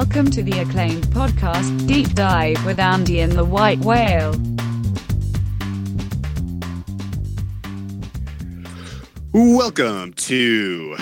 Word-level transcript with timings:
Welcome 0.00 0.30
to 0.30 0.42
the 0.42 0.58
acclaimed 0.60 1.04
podcast, 1.08 1.86
Deep 1.86 2.14
Dive 2.14 2.64
with 2.64 2.78
Andy 2.78 3.20
and 3.20 3.32
the 3.32 3.44
White 3.44 3.80
Whale. 3.80 4.32
Welcome 9.34 10.14
to 10.14 10.96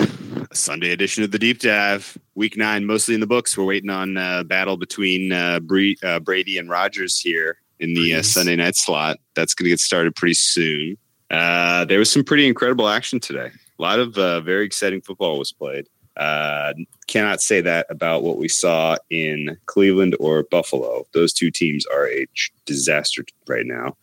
a 0.51 0.53
Sunday 0.53 0.91
edition 0.91 1.23
of 1.23 1.31
the 1.31 1.39
Deep 1.39 1.61
Dive. 1.61 2.17
Week 2.35 2.57
nine, 2.57 2.85
mostly 2.85 3.13
in 3.13 3.21
the 3.21 3.25
books. 3.25 3.57
We're 3.57 3.63
waiting 3.63 3.89
on 3.89 4.17
uh, 4.17 4.43
battle 4.43 4.75
between 4.75 5.31
uh, 5.31 5.61
Bre- 5.61 5.91
uh, 6.03 6.19
Brady 6.19 6.57
and 6.57 6.69
Rodgers 6.69 7.17
here 7.17 7.61
in 7.79 7.93
the 7.93 8.15
uh, 8.15 8.21
Sunday 8.21 8.57
night 8.57 8.75
slot. 8.75 9.15
That's 9.33 9.53
going 9.53 9.67
to 9.67 9.69
get 9.69 9.79
started 9.79 10.13
pretty 10.13 10.33
soon. 10.33 10.97
Uh, 11.31 11.85
there 11.85 11.99
was 11.99 12.11
some 12.11 12.25
pretty 12.25 12.47
incredible 12.47 12.89
action 12.89 13.21
today. 13.21 13.49
A 13.79 13.81
lot 13.81 13.99
of 13.99 14.17
uh, 14.17 14.41
very 14.41 14.65
exciting 14.65 14.99
football 14.99 15.39
was 15.39 15.53
played. 15.53 15.87
Uh, 16.19 16.73
cannot 17.07 17.41
say 17.41 17.61
that 17.61 17.87
about 17.89 18.23
what 18.23 18.37
we 18.37 18.49
saw 18.49 18.97
in 19.09 19.57
Cleveland 19.67 20.17
or 20.19 20.43
Buffalo. 20.43 21.07
Those 21.13 21.31
two 21.33 21.49
teams 21.49 21.85
are 21.85 22.09
a 22.09 22.27
disaster 22.65 23.23
right 23.47 23.65
now. 23.65 23.95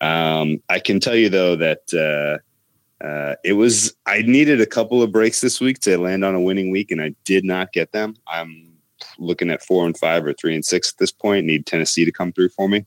Um, 0.00 0.62
I 0.70 0.78
can 0.78 0.98
tell 0.98 1.14
you 1.14 1.28
though 1.28 1.56
that 1.56 1.82
uh, 1.92 3.04
uh, 3.04 3.34
it 3.44 3.52
was 3.52 3.94
I 4.06 4.22
needed 4.22 4.60
a 4.60 4.66
couple 4.66 5.02
of 5.02 5.12
breaks 5.12 5.42
this 5.42 5.60
week 5.60 5.80
to 5.80 5.98
land 5.98 6.24
on 6.24 6.34
a 6.34 6.40
winning 6.40 6.70
week, 6.70 6.90
and 6.90 7.02
I 7.02 7.14
did 7.24 7.44
not 7.44 7.72
get 7.72 7.92
them. 7.92 8.16
I'm 8.26 8.72
looking 9.18 9.50
at 9.50 9.62
four 9.62 9.84
and 9.84 9.96
five 9.96 10.24
or 10.24 10.32
three 10.32 10.54
and 10.54 10.64
six 10.64 10.92
at 10.92 10.98
this 10.98 11.12
point. 11.12 11.46
Need 11.46 11.66
Tennessee 11.66 12.04
to 12.04 12.12
come 12.12 12.32
through 12.32 12.48
for 12.50 12.68
me. 12.68 12.86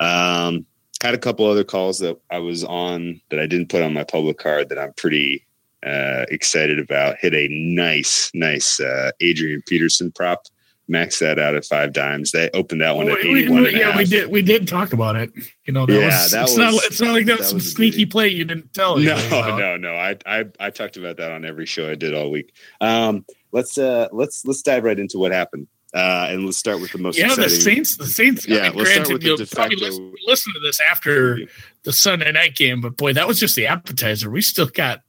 Um, 0.00 0.66
had 1.00 1.14
a 1.14 1.18
couple 1.18 1.46
other 1.46 1.64
calls 1.64 2.00
that 2.00 2.18
I 2.30 2.38
was 2.38 2.64
on 2.64 3.20
that 3.30 3.38
I 3.38 3.46
didn't 3.46 3.68
put 3.68 3.82
on 3.82 3.92
my 3.92 4.04
public 4.04 4.38
card 4.38 4.68
that 4.70 4.78
I'm 4.78 4.92
pretty 4.94 5.45
uh, 5.84 6.24
excited 6.30 6.78
about. 6.78 7.16
Hit 7.18 7.34
a 7.34 7.48
nice, 7.50 8.30
nice 8.34 8.80
uh, 8.80 9.10
Adrian 9.20 9.62
Peterson 9.66 10.12
prop. 10.12 10.42
Max 10.88 11.18
that 11.18 11.40
out 11.40 11.56
at 11.56 11.64
5Dimes. 11.64 12.30
They 12.30 12.48
opened 12.54 12.80
that 12.80 12.94
one 12.94 13.08
at 13.08 13.16
We- 13.24 13.28
we- 13.32 13.38
eighty-one. 13.40 13.62
we- 13.64 13.76
yeah, 13.80 13.96
we 13.96 14.04
did. 14.04 14.30
We 14.30 14.40
did 14.40 14.68
talk 14.68 14.92
about 14.92 15.16
it. 15.16 15.32
You 15.64 15.72
know, 15.72 15.84
that 15.84 15.92
Yeah, 15.92 16.22
was, 16.22 16.30
that 16.30 16.42
it's 16.44 16.56
not. 16.56 16.72
was- 16.74 16.84
It's 16.84 17.00
not 17.00 17.12
like 17.12 17.26
that, 17.26 17.32
that 17.32 17.38
was 17.40 17.48
some 17.48 17.56
was 17.56 17.72
sneaky 17.72 17.96
beauty. 17.96 18.10
play 18.10 18.28
you 18.28 18.44
didn't 18.44 18.72
tell. 18.72 18.96
No, 18.96 19.14
about. 19.16 19.58
no, 19.58 19.76
no. 19.76 19.94
I, 19.96 20.16
I 20.24 20.44
I 20.60 20.70
talked 20.70 20.96
about 20.96 21.16
that 21.16 21.32
on 21.32 21.44
every 21.44 21.66
show 21.66 21.90
I 21.90 21.96
did 21.96 22.14
all 22.14 22.30
week. 22.30 22.54
Um, 22.80 23.24
let's 23.50 23.76
uh, 23.78 24.06
let's 24.12 24.44
let's 24.44 24.62
dive 24.62 24.84
right 24.84 24.96
into 24.96 25.18
what 25.18 25.32
happened, 25.32 25.66
uh, 25.92 26.28
and 26.30 26.44
let's 26.46 26.56
start 26.58 26.80
with 26.80 26.92
the 26.92 26.98
most 26.98 27.18
Yeah, 27.18 27.34
the. 27.34 27.50
Saints. 27.50 27.96
The 27.96 28.06
Saints. 28.06 28.46
Yeah, 28.46 28.58
I 28.58 28.68
mean, 28.68 28.78
let's 28.78 28.92
start 28.92 29.08
with 29.08 29.22
the 29.22 29.26
you'll 29.26 29.36
de 29.38 29.46
probably 29.46 29.74
listen, 29.78 30.14
listen 30.24 30.52
to 30.52 30.60
this 30.60 30.78
after 30.80 31.40
the 31.82 31.92
Sunday 31.92 32.30
night 32.30 32.54
game, 32.54 32.80
but 32.80 32.96
boy, 32.96 33.12
that 33.14 33.26
was 33.26 33.40
just 33.40 33.56
the 33.56 33.66
appetizer. 33.66 34.30
We 34.30 34.40
still 34.40 34.66
got, 34.66 35.00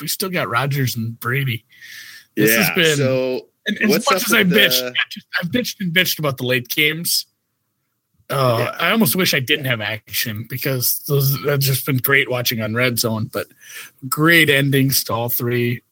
we 0.00 0.08
still 0.08 0.30
got 0.30 0.48
Rodgers 0.48 0.96
and 0.96 1.18
Brady. 1.18 1.64
This 2.36 2.50
yeah. 2.52 2.62
has 2.62 2.74
been- 2.74 2.96
so 2.96 3.48
as 3.68 4.06
much 4.10 4.24
as 4.24 4.32
I 4.32 4.42
with 4.42 4.52
bitched, 4.52 4.80
the- 4.80 4.94
I've 5.42 5.48
bitched 5.50 5.76
and 5.80 5.92
bitched 5.94 6.18
about 6.18 6.36
the 6.36 6.44
late 6.46 6.68
games. 6.68 7.26
Uh, 8.28 8.56
Yeah. 8.60 8.76
I 8.86 8.90
almost 8.90 9.14
wish 9.16 9.34
I 9.34 9.40
didn't 9.40 9.66
have 9.66 9.80
action 9.80 10.46
because 10.48 11.00
those 11.06 11.40
that's 11.44 11.64
just 11.64 11.86
been 11.86 11.98
great 11.98 12.28
watching 12.30 12.60
on 12.60 12.74
Red 12.74 12.98
Zone. 12.98 13.30
But 13.32 13.46
great 14.08 14.50
endings 14.50 15.04
to 15.04 15.12
all 15.12 15.28
three. 15.28 15.82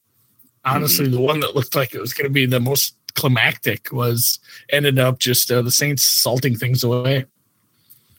Honestly, 0.64 1.04
Mm-hmm. 1.06 1.14
the 1.14 1.20
one 1.20 1.40
that 1.40 1.54
looked 1.54 1.74
like 1.74 1.94
it 1.94 2.00
was 2.00 2.12
going 2.14 2.24
to 2.24 2.32
be 2.32 2.46
the 2.46 2.58
most 2.60 2.96
climactic 3.14 3.92
was 3.92 4.38
ended 4.70 4.98
up 4.98 5.18
just 5.20 5.50
uh, 5.52 5.62
the 5.62 5.70
Saints 5.70 6.02
salting 6.02 6.56
things 6.56 6.82
away. 6.82 7.26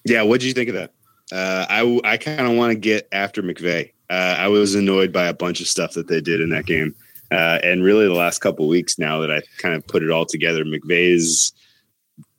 Yeah, 0.06 0.22
what 0.22 0.40
did 0.40 0.48
you 0.48 0.54
think 0.54 0.70
of 0.70 0.76
that? 0.76 0.92
Uh, 1.32 1.66
I 1.68 2.00
I 2.14 2.18
kind 2.18 2.42
of 2.48 2.54
want 2.56 2.72
to 2.72 2.78
get 2.80 3.08
after 3.12 3.42
McVay. 3.42 3.92
Uh, 4.10 4.36
I 4.38 4.48
was 4.48 4.76
annoyed 4.76 5.12
by 5.12 5.26
a 5.26 5.34
bunch 5.34 5.62
of 5.62 5.68
stuff 5.68 5.94
that 5.94 6.08
they 6.08 6.22
did 6.22 6.42
in 6.42 6.50
that 6.50 6.66
game, 6.66 6.96
uh, 7.32 7.60
and 7.64 7.84
really 7.84 8.06
the 8.06 8.14
last 8.14 8.40
couple 8.40 8.68
weeks 8.68 9.00
now 9.00 9.20
that 9.20 9.32
I 9.32 9.42
kind 9.58 9.76
of 9.76 9.86
put 9.88 10.04
it 10.04 10.12
all 10.12 10.26
together, 10.26 10.64
McVay's 10.64 11.54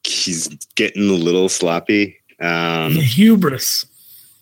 he's 0.04 0.48
getting 0.76 1.08
a 1.08 1.14
little 1.14 1.48
sloppy. 1.48 2.16
Um, 2.40 2.92
hubris. 2.92 3.86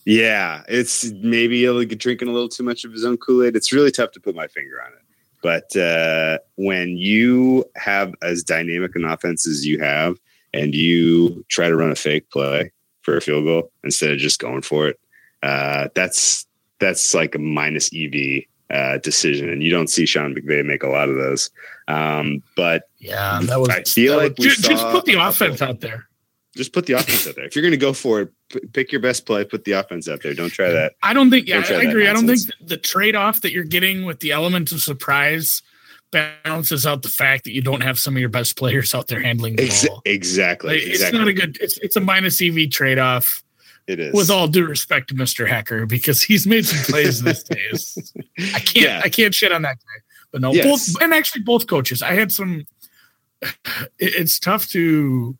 yeah, 0.05 0.63
it's 0.69 1.11
maybe 1.23 1.69
like 1.71 1.97
drinking 1.99 2.29
a 2.29 2.33
little 2.33 2.49
too 2.49 2.63
much 2.63 2.84
of 2.84 2.93
his 2.93 3.05
own 3.05 3.17
Kool 3.17 3.45
Aid. 3.45 3.57
It's 3.57 3.73
really 3.73 3.91
tough 3.91 4.13
to 4.13 4.21
put 4.21 4.34
my 4.34 4.47
finger 4.49 4.83
on 4.84 4.93
it. 4.93 4.99
But 5.43 5.77
uh, 5.77 6.39
when 6.57 6.97
you 6.97 7.65
have 7.77 8.15
as 8.23 8.43
dynamic 8.43 8.97
an 8.97 9.05
offense 9.05 9.47
as 9.47 9.67
you 9.67 9.79
have, 9.79 10.17
and 10.55 10.75
you 10.75 11.45
try 11.49 11.69
to 11.69 11.77
run 11.77 11.91
a 11.91 11.97
fake 11.97 12.31
play 12.31 12.73
for 13.03 13.17
a 13.17 13.21
field 13.21 13.45
goal 13.45 13.73
instead 13.83 14.11
of 14.11 14.19
just 14.19 14.39
going 14.39 14.63
for 14.63 14.89
it, 14.89 15.01
uh, 15.43 15.89
that's 15.95 16.47
that's 16.81 17.15
like 17.15 17.35
a 17.35 17.39
minus 17.39 17.91
EV 17.95 18.43
uh, 18.71 18.99
decision, 18.99 19.49
and 19.51 19.62
you 19.62 19.71
don't 19.71 19.89
see 19.89 20.07
Sean 20.07 20.35
McVay 20.35 20.65
make 20.65 20.83
a 20.83 20.89
lot 20.89 21.09
of 21.09 21.17
those. 21.17 21.51
Um, 21.89 22.43
but 22.57 22.89
Yeah, 22.99 23.41
that 23.45 23.61
was. 23.61 23.69
I 23.69 23.83
feel 23.83 24.12
that 24.19 24.23
like 24.23 24.39
was- 24.39 24.47
we 24.47 24.51
just, 24.53 24.65
saw 24.65 24.93
put 24.93 25.05
the 25.05 25.13
a 25.13 25.17
couple- 25.17 25.29
offense 25.29 25.63
out 25.63 25.81
there. 25.81 26.09
just 26.57 26.73
put 26.73 26.87
the 26.87 26.95
offense 26.95 27.27
out 27.29 27.37
there. 27.37 27.45
If 27.45 27.55
you're 27.55 27.63
going 27.63 27.73
to 27.73 27.77
go 27.77 27.93
for 27.93 28.23
it, 28.23 28.33
p- 28.49 28.61
pick 28.73 28.91
your 28.93 29.01
best 29.01 29.27
play, 29.27 29.45
put 29.45 29.65
the 29.65 29.73
offense 29.73 30.09
out 30.09 30.23
there. 30.23 30.34
Don't 30.34 30.51
try 30.53 30.71
that. 30.71 30.95
I 31.03 31.13
don't 31.13 31.31
think. 31.31 31.47
Yeah, 31.47 31.61
Don't 31.63 31.81
I 31.87 31.89
agree. 31.91 32.09
I 32.09 32.13
don't 32.13 32.27
think 32.27 32.41
the 32.61 32.77
trade 32.79 33.15
off 33.17 33.43
that 33.43 33.53
you're 33.53 33.65
getting 33.65 34.05
with 34.07 34.21
the 34.21 34.33
element 34.33 34.73
of 34.73 34.81
surprise 34.81 35.63
balances 36.11 36.87
out 36.87 37.03
the 37.03 37.09
fact 37.09 37.45
that 37.45 37.53
you 37.53 37.61
don't 37.61 37.83
have 37.83 37.99
some 37.99 38.15
of 38.15 38.21
your 38.21 38.29
best 38.29 38.57
players 38.57 38.95
out 38.95 39.09
there 39.09 39.21
handling 39.21 39.57
the 39.57 39.65
Ex- 39.65 39.87
ball. 39.87 40.01
exactly. 40.05 40.75
Like, 40.79 40.87
exactly. 40.87 41.05
It's 41.07 41.13
not 41.13 41.29
a 41.29 41.33
good. 41.33 41.59
It's 41.61 41.79
it's 41.79 41.97
a 41.97 42.01
minus 42.01 42.41
EV 42.41 42.71
trade 42.71 42.99
off. 42.99 43.43
It 43.87 44.00
is. 44.00 44.15
With 44.15 44.31
all 44.31 44.49
due 44.49 44.67
respect 44.67 45.09
to 45.09 45.15
Mister 45.15 45.47
Hekker, 45.47 45.87
because 45.87 46.22
he's 46.22 46.47
made 46.47 46.65
some 46.65 46.83
plays 46.84 47.22
these 47.22 47.43
days. 47.45 48.12
I 48.55 48.59
can't. 48.61 48.77
Yeah. 48.77 49.00
I 49.05 49.09
can't 49.09 49.34
shit 49.34 49.53
on 49.53 49.62
that 49.62 49.77
guy. 49.77 50.00
But 50.33 50.41
no, 50.41 50.53
Yes. 50.53 50.65
both 50.93 51.03
and 51.03 51.12
actually 51.12 51.43
both 51.43 51.67
coaches. 51.67 52.03
I 52.03 52.12
had 52.15 52.33
some. 52.33 52.67
It's 53.99 54.39
tough 54.39 54.69
to. 54.71 55.37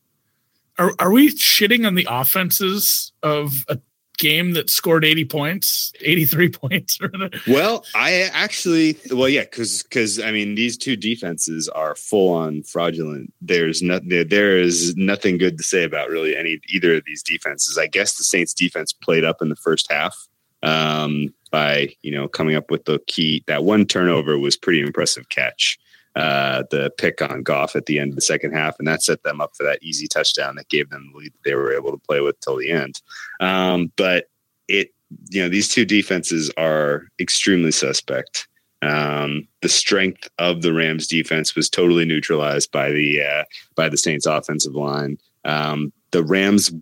Are 0.79 0.93
are 0.99 1.11
we 1.11 1.31
shitting 1.31 1.87
on 1.87 1.95
the 1.95 2.07
offenses 2.11 3.13
of 3.23 3.65
a 3.69 3.79
game 4.19 4.53
that 4.53 4.71
scored 4.71 5.05
eighty 5.05 5.25
points, 5.25 5.93
eighty 6.01 6.25
three 6.25 6.49
points? 6.63 6.99
or 7.01 7.09
whatever? 7.09 7.37
Well, 7.47 7.85
I 7.95 8.29
actually, 8.33 8.99
well, 9.11 9.29
yeah, 9.29 9.43
because 9.43 9.83
because 9.83 10.21
I 10.21 10.31
mean, 10.31 10.55
these 10.55 10.77
two 10.77 10.97
defenses 10.97 11.69
are 11.69 11.95
full 11.95 12.35
on 12.35 12.63
fraudulent. 12.63 13.33
There's 13.41 13.83
not 13.83 14.03
there, 14.09 14.25
there 14.25 14.59
is 14.59 14.97
nothing 14.97 15.39
good 15.39 15.59
to 15.59 15.65
say 15.65 15.85
about 15.85 16.09
really 16.09 16.37
any 16.37 16.61
either 16.69 16.95
of 16.95 17.05
these 17.07 17.23
defenses. 17.23 17.79
I 17.79 17.87
guess 17.87 18.17
the 18.17 18.25
Saints 18.25 18.55
defense 18.55 18.93
played 18.93 19.25
up 19.25 19.43
in 19.43 19.49
the 19.49 19.57
first 19.57 19.91
half 19.91 20.29
um, 20.65 21.33
by 21.51 21.95
you 22.03 22.11
know 22.11 22.27
coming 22.27 22.57
up 22.57 22.71
with 22.71 22.85
the 22.87 22.99
key. 23.07 23.45
That 23.47 23.65
one 23.65 23.87
turnover 23.87 24.39
was 24.39 24.57
pretty 24.57 24.81
impressive 24.81 25.29
catch. 25.29 25.79
Uh, 26.17 26.63
the 26.71 26.93
pick 26.97 27.21
on 27.21 27.43
Goff 27.43 27.75
at 27.75 27.87
the 27.87 27.99
end 27.99 28.11
of 28.11 28.15
the 28.15 28.23
second 28.23 28.53
half, 28.53 28.77
and 28.79 28.87
that 28.87 29.03
set 29.03 29.25
them 29.25 29.41
up 29.41 29.57
for 29.57 29.65
that 29.65 29.83
easy 29.83 30.07
touchdown 30.07 30.55
that 30.55 30.69
gave 30.69 30.89
them 30.91 31.11
the 31.13 31.19
lead 31.19 31.33
they 31.45 31.55
were 31.55 31.73
able 31.73 31.91
to 31.91 31.99
play 31.99 32.21
with 32.21 32.39
till 32.39 32.57
the 32.57 32.71
end. 32.71 33.01
Um, 33.41 33.91
but 33.97 34.27
it 34.69 34.95
you 35.31 35.43
know 35.43 35.49
these 35.49 35.69
two 35.69 35.85
defenses 35.85 36.53
are 36.57 37.09
extremely 37.19 37.73
suspect. 37.73 38.47
Um, 38.83 39.49
the 39.63 39.69
strength 39.69 40.29
of 40.39 40.63
the 40.63 40.73
Rams 40.73 41.07
defense 41.07 41.57
was 41.57 41.69
totally 41.69 42.05
neutralized 42.05 42.71
by 42.71 42.91
the 42.91 43.23
uh, 43.23 43.45
by 43.75 43.89
the 43.89 43.97
Saints 43.97 44.27
offensive 44.27 44.75
line. 44.75 45.19
Um, 45.45 45.93
the 46.13 46.23
Rams 46.23 46.73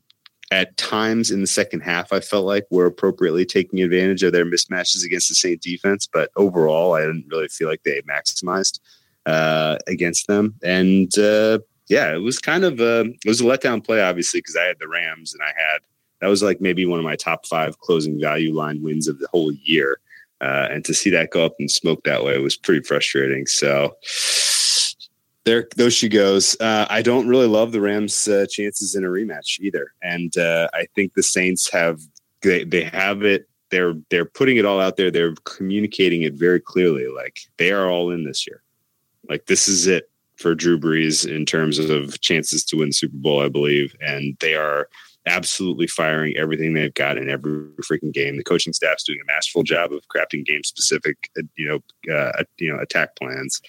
at 0.51 0.77
times 0.77 1.31
in 1.31 1.41
the 1.41 1.47
second 1.47 1.81
half, 1.81 2.13
I 2.13 2.21
felt 2.21 2.45
like 2.45 2.67
were 2.71 2.85
appropriately 2.85 3.47
taking 3.47 3.81
advantage 3.81 4.23
of 4.23 4.33
their 4.33 4.45
mismatches 4.45 5.05
against 5.05 5.31
the 5.31 5.35
Saint 5.35 5.63
defense, 5.63 6.07
but 6.07 6.31
overall, 6.37 6.95
I 6.95 7.01
didn't 7.01 7.29
really 7.31 7.49
feel 7.49 7.69
like 7.69 7.83
they 7.85 8.03
maximized 8.03 8.79
uh, 9.27 9.79
against 9.87 10.27
them. 10.27 10.55
And 10.63 11.17
uh, 11.19 11.61
yeah, 11.89 12.15
it 12.15 12.23
was 12.23 12.39
kind 12.39 12.65
of 12.65 12.81
a 12.81 13.01
it 13.01 13.29
was 13.29 13.41
a 13.41 13.45
letdown 13.45 13.85
play, 13.85 14.03
obviously, 14.03 14.41
because 14.41 14.57
I 14.57 14.65
had 14.65 14.79
the 14.79 14.89
Rams 14.89 15.35
and 15.35 15.43
I 15.43 15.49
had 15.49 15.81
that 16.21 16.29
was 16.29 16.43
like 16.43 16.61
maybe 16.61 16.87
one 16.87 16.99
of 16.99 17.05
my 17.05 17.17
top 17.17 17.47
five 17.47 17.79
closing 17.81 18.21
value 18.21 18.55
line 18.55 18.83
wins 18.83 19.09
of 19.09 19.19
the 19.19 19.29
whole 19.29 19.53
year. 19.53 19.99
Uh, 20.41 20.69
and 20.71 20.85
to 20.85 20.95
see 20.95 21.11
that 21.11 21.31
go 21.31 21.45
up 21.45 21.55
and 21.59 21.71
smoke 21.71 22.03
that 22.05 22.25
way 22.25 22.39
was 22.39 22.57
pretty 22.57 22.83
frustrating. 22.83 23.47
So 23.47 23.97
there, 25.45 25.69
there 25.77 25.91
she 25.91 26.09
goes. 26.09 26.57
Uh, 26.61 26.87
I 26.89 27.03
don't 27.03 27.29
really 27.29 27.47
love 27.47 27.73
the 27.73 27.81
Rams' 27.81 28.27
uh, 28.29 28.47
chances 28.49 28.95
in 28.95 29.05
a 29.05 29.09
rematch 29.09 29.61
either, 29.61 29.93
and 30.03 30.37
uh, 30.37 30.69
I 30.73 30.87
think 30.95 31.15
the 31.15 31.23
Saints 31.23 31.71
have 31.71 32.01
they 32.43 32.65
they 32.65 32.85
have 32.85 33.23
it. 33.23 33.49
They're 33.71 33.95
they're 34.11 34.25
putting 34.25 34.57
it 34.57 34.65
all 34.65 34.81
out 34.81 34.97
there. 34.97 35.11
They're 35.11 35.35
communicating 35.45 36.23
it 36.23 36.35
very 36.35 36.61
clearly. 36.61 37.07
Like 37.09 37.41
they 37.57 37.73
are 37.73 37.89
all 37.89 38.11
in 38.11 38.25
this 38.25 38.47
year. 38.47 38.63
Like 39.29 39.47
this 39.47 39.69
is 39.69 39.87
it 39.87 40.11
for 40.37 40.55
Drew 40.55 40.79
Brees 40.79 41.29
in 41.29 41.47
terms 41.47 41.79
of 41.79 42.21
chances 42.21 42.65
to 42.65 42.77
win 42.77 42.93
Super 42.93 43.17
Bowl, 43.17 43.41
I 43.41 43.49
believe, 43.49 43.95
and 44.01 44.37
they 44.41 44.55
are 44.55 44.89
absolutely 45.27 45.87
firing 45.87 46.37
everything 46.37 46.75
they've 46.75 46.95
got 46.95 47.17
in 47.17 47.31
every 47.31 47.69
freaking 47.83 48.13
game. 48.13 48.37
The 48.37 48.45
coaching 48.45 48.73
staff's 48.73 49.05
doing 49.05 49.21
a 49.23 49.27
masterful 49.27 49.63
job 49.63 49.93
of 49.93 50.03
crafting 50.09 50.45
game 50.45 50.65
specific, 50.65 51.31
uh, 51.39 51.43
you 51.57 51.69
know, 51.69 52.15
uh, 52.15 52.43
you 52.59 52.73
know, 52.73 52.81
attack 52.81 53.17
plans. 53.17 53.61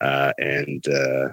Uh, 0.00 0.32
and 0.38 0.86
uh, 0.88 1.28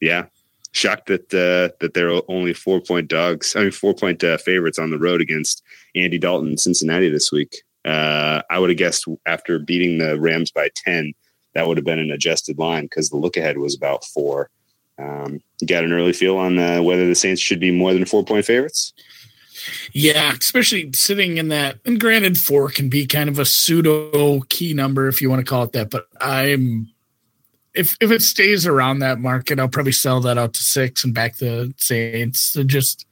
yeah, 0.00 0.26
shocked 0.72 1.06
that 1.06 1.34
uh, 1.34 1.74
that 1.80 1.94
they're 1.94 2.22
only 2.28 2.54
four 2.54 2.80
point 2.80 3.08
dogs. 3.08 3.56
I 3.56 3.62
mean, 3.62 3.70
four 3.70 3.94
point 3.94 4.22
uh, 4.22 4.38
favorites 4.38 4.78
on 4.78 4.90
the 4.90 4.98
road 4.98 5.20
against 5.20 5.62
Andy 5.94 6.18
Dalton 6.18 6.50
in 6.50 6.58
Cincinnati 6.58 7.10
this 7.10 7.32
week. 7.32 7.62
Uh, 7.84 8.42
I 8.50 8.58
would 8.58 8.70
have 8.70 8.78
guessed 8.78 9.06
after 9.26 9.58
beating 9.58 9.98
the 9.98 10.18
Rams 10.18 10.50
by 10.50 10.70
ten, 10.74 11.12
that 11.58 11.66
would 11.66 11.76
have 11.76 11.84
been 11.84 11.98
an 11.98 12.12
adjusted 12.12 12.56
line 12.56 12.84
because 12.84 13.10
the 13.10 13.16
look 13.16 13.36
ahead 13.36 13.58
was 13.58 13.74
about 13.74 14.04
four. 14.04 14.48
Um, 14.96 15.42
you 15.60 15.66
got 15.66 15.82
an 15.82 15.92
early 15.92 16.12
feel 16.12 16.36
on 16.36 16.56
uh, 16.56 16.80
whether 16.80 17.04
the 17.04 17.16
Saints 17.16 17.42
should 17.42 17.58
be 17.58 17.72
more 17.72 17.92
than 17.92 18.04
four 18.04 18.24
point 18.24 18.44
favorites? 18.44 18.92
Yeah, 19.92 20.34
especially 20.40 20.90
sitting 20.94 21.36
in 21.36 21.48
that. 21.48 21.80
And 21.84 21.98
granted, 21.98 22.38
four 22.38 22.70
can 22.70 22.88
be 22.88 23.06
kind 23.06 23.28
of 23.28 23.40
a 23.40 23.44
pseudo 23.44 24.40
key 24.42 24.72
number 24.72 25.08
if 25.08 25.20
you 25.20 25.28
want 25.28 25.44
to 25.44 25.50
call 25.50 25.64
it 25.64 25.72
that. 25.72 25.90
But 25.90 26.06
I'm 26.20 26.92
if 27.74 27.96
if 28.00 28.12
it 28.12 28.22
stays 28.22 28.64
around 28.64 29.00
that 29.00 29.18
market, 29.18 29.58
I'll 29.58 29.66
probably 29.66 29.90
sell 29.90 30.20
that 30.20 30.38
out 30.38 30.54
to 30.54 30.62
six 30.62 31.02
and 31.02 31.12
back 31.12 31.38
the 31.38 31.74
Saints. 31.76 32.40
So 32.40 32.62
just 32.62 33.04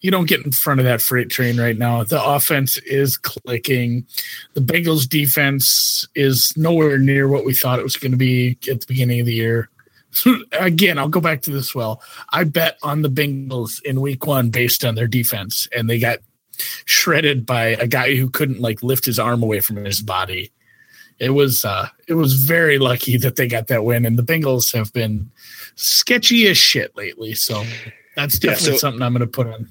you 0.00 0.10
don't 0.10 0.28
get 0.28 0.44
in 0.44 0.52
front 0.52 0.80
of 0.80 0.86
that 0.86 1.02
freight 1.02 1.30
train 1.30 1.60
right 1.60 1.76
now. 1.76 2.02
The 2.04 2.22
offense 2.22 2.78
is 2.78 3.16
clicking. 3.16 4.06
The 4.54 4.60
Bengals 4.60 5.08
defense 5.08 6.06
is 6.14 6.54
nowhere 6.56 6.98
near 6.98 7.28
what 7.28 7.44
we 7.44 7.54
thought 7.54 7.78
it 7.78 7.84
was 7.84 7.96
going 7.96 8.12
to 8.12 8.18
be 8.18 8.58
at 8.70 8.80
the 8.80 8.86
beginning 8.86 9.20
of 9.20 9.26
the 9.26 9.34
year. 9.34 9.68
again, 10.52 10.98
I'll 10.98 11.08
go 11.08 11.20
back 11.20 11.42
to 11.42 11.50
this 11.50 11.74
well. 11.74 12.02
I 12.30 12.44
bet 12.44 12.78
on 12.82 13.02
the 13.02 13.10
Bengals 13.10 13.82
in 13.82 14.00
week 14.00 14.26
one 14.26 14.50
based 14.50 14.84
on 14.84 14.94
their 14.94 15.06
defense, 15.06 15.68
and 15.76 15.88
they 15.88 15.98
got 15.98 16.18
shredded 16.84 17.46
by 17.46 17.64
a 17.64 17.86
guy 17.86 18.16
who 18.16 18.28
couldn't 18.28 18.60
like 18.60 18.82
lift 18.82 19.04
his 19.04 19.18
arm 19.18 19.42
away 19.42 19.60
from 19.60 19.76
his 19.76 20.00
body. 20.00 20.52
It 21.18 21.30
was 21.30 21.66
uh 21.66 21.88
it 22.08 22.14
was 22.14 22.34
very 22.34 22.78
lucky 22.78 23.18
that 23.18 23.36
they 23.36 23.46
got 23.46 23.66
that 23.68 23.84
win, 23.84 24.06
and 24.06 24.18
the 24.18 24.22
Bengals 24.22 24.72
have 24.72 24.92
been 24.92 25.30
sketchy 25.74 26.48
as 26.48 26.56
shit 26.56 26.96
lately. 26.96 27.34
So 27.34 27.64
that's 28.16 28.38
definitely 28.38 28.72
yeah, 28.72 28.72
so 28.72 28.78
something 28.78 29.02
I'm 29.02 29.12
going 29.12 29.20
to 29.20 29.26
put 29.26 29.46
on. 29.46 29.70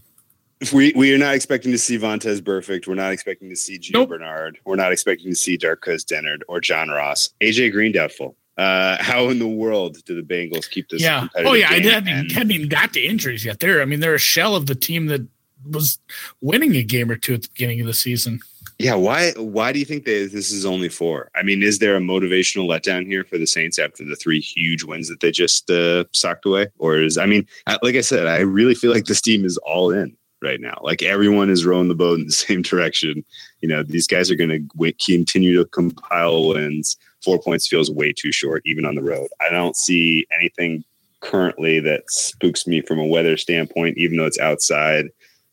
We 0.74 0.92
we 0.94 1.14
are 1.14 1.18
not 1.18 1.36
expecting 1.36 1.72
to 1.72 1.78
see 1.78 1.98
Vontaze 1.98 2.42
Burfict. 2.42 2.86
We're 2.86 2.96
not 2.96 3.14
expecting 3.14 3.50
to 3.50 3.56
see 3.56 3.80
Gio 3.80 3.94
nope. 3.94 4.10
Bernard. 4.10 4.60
We're 4.66 4.76
not 4.76 4.92
expecting 4.92 5.30
to 5.30 5.36
see 5.36 5.58
Darqueze 5.58 6.04
Dennard 6.04 6.42
or 6.50 6.60
John 6.60 6.90
Ross. 6.90 7.34
AJ 7.42 7.72
Green 7.72 7.94
doubtful. 7.94 8.36
Uh, 8.58 9.02
how 9.02 9.30
in 9.30 9.40
the 9.40 9.48
world 9.48 10.04
do 10.04 10.22
the 10.22 10.22
Bengals 10.22 10.70
keep 10.70 10.90
this? 10.90 11.02
Yeah. 11.02 11.30
Oh 11.38 11.54
yeah, 11.54 11.70
I 11.70 11.80
hadn't, 11.80 12.10
and, 12.10 12.32
hadn't 12.32 12.52
even 12.52 12.68
got 12.68 12.92
to 12.94 13.02
injuries 13.02 13.46
yet. 13.46 13.62
There, 13.62 13.82
I 13.82 13.86
mean, 13.86 14.02
they're 14.02 14.16
a 14.16 14.20
shell 14.20 14.54
of 14.54 14.66
the 14.66 14.76
team 14.76 15.06
that 15.06 15.26
was 15.66 15.98
winning 16.42 16.76
a 16.76 16.84
game 16.84 17.10
or 17.10 17.16
two 17.16 17.36
at 17.36 17.44
the 17.44 17.50
beginning 17.54 17.80
of 17.80 17.88
the 17.88 17.94
season. 17.94 18.42
Yeah, 18.80 18.96
why? 18.96 19.32
Why 19.38 19.72
do 19.72 19.80
you 19.80 19.86
think 19.86 20.04
that 20.06 20.32
this 20.34 20.52
is 20.52 20.66
only 20.66 20.90
four? 20.90 21.32
I 21.36 21.44
mean, 21.44 21.64
is 21.64 21.80
there 21.80 21.96
a 21.96 22.02
motivational 22.02 22.68
letdown 22.68 23.06
here 23.06 23.24
for 23.24 23.38
the 23.38 23.48
Saints 23.48 23.80
after 23.80 24.04
the 24.04 24.18
three 24.18 24.42
huge 24.42 24.84
wins 24.84 25.08
that 25.08 25.22
they 25.22 25.32
just 25.32 25.72
uh, 25.72 26.04
socked 26.12 26.46
away, 26.46 26.68
or 26.80 26.98
is? 26.98 27.18
I 27.18 27.28
mean, 27.28 27.48
like 27.82 27.96
I 27.96 28.02
said, 28.02 28.28
I 28.28 28.40
really 28.40 28.76
feel 28.76 28.92
like 28.92 29.06
this 29.06 29.22
team 29.22 29.46
is 29.46 29.58
all 29.60 29.92
in 29.92 30.18
right 30.42 30.62
now. 30.62 30.80
Like 30.82 31.02
everyone 31.02 31.50
is 31.50 31.66
rowing 31.66 31.88
the 31.88 31.96
boat 31.96 32.20
in 32.20 32.26
the 32.26 32.32
same 32.48 32.62
direction. 32.62 33.24
You 33.62 33.70
know, 33.70 33.84
these 33.84 34.08
guys 34.08 34.32
are 34.32 34.36
going 34.36 34.50
to 34.50 34.94
continue 35.06 35.58
to 35.58 35.66
compile 35.66 36.50
wins 36.50 36.98
four 37.24 37.40
points 37.40 37.68
feels 37.68 37.92
way 37.92 38.14
too 38.14 38.32
short, 38.32 38.62
even 38.66 38.86
on 38.86 38.96
the 38.96 39.04
road. 39.04 39.28
I 39.42 39.50
don't 39.50 39.76
see 39.76 40.26
anything 40.38 40.84
currently 41.22 41.80
that 41.82 42.10
spooks 42.10 42.66
me 42.66 42.82
from 42.82 43.00
a 43.00 43.06
weather 43.06 43.38
standpoint, 43.38 43.98
even 43.98 44.18
though 44.18 44.26
it's 44.26 44.40
outside. 44.40 45.08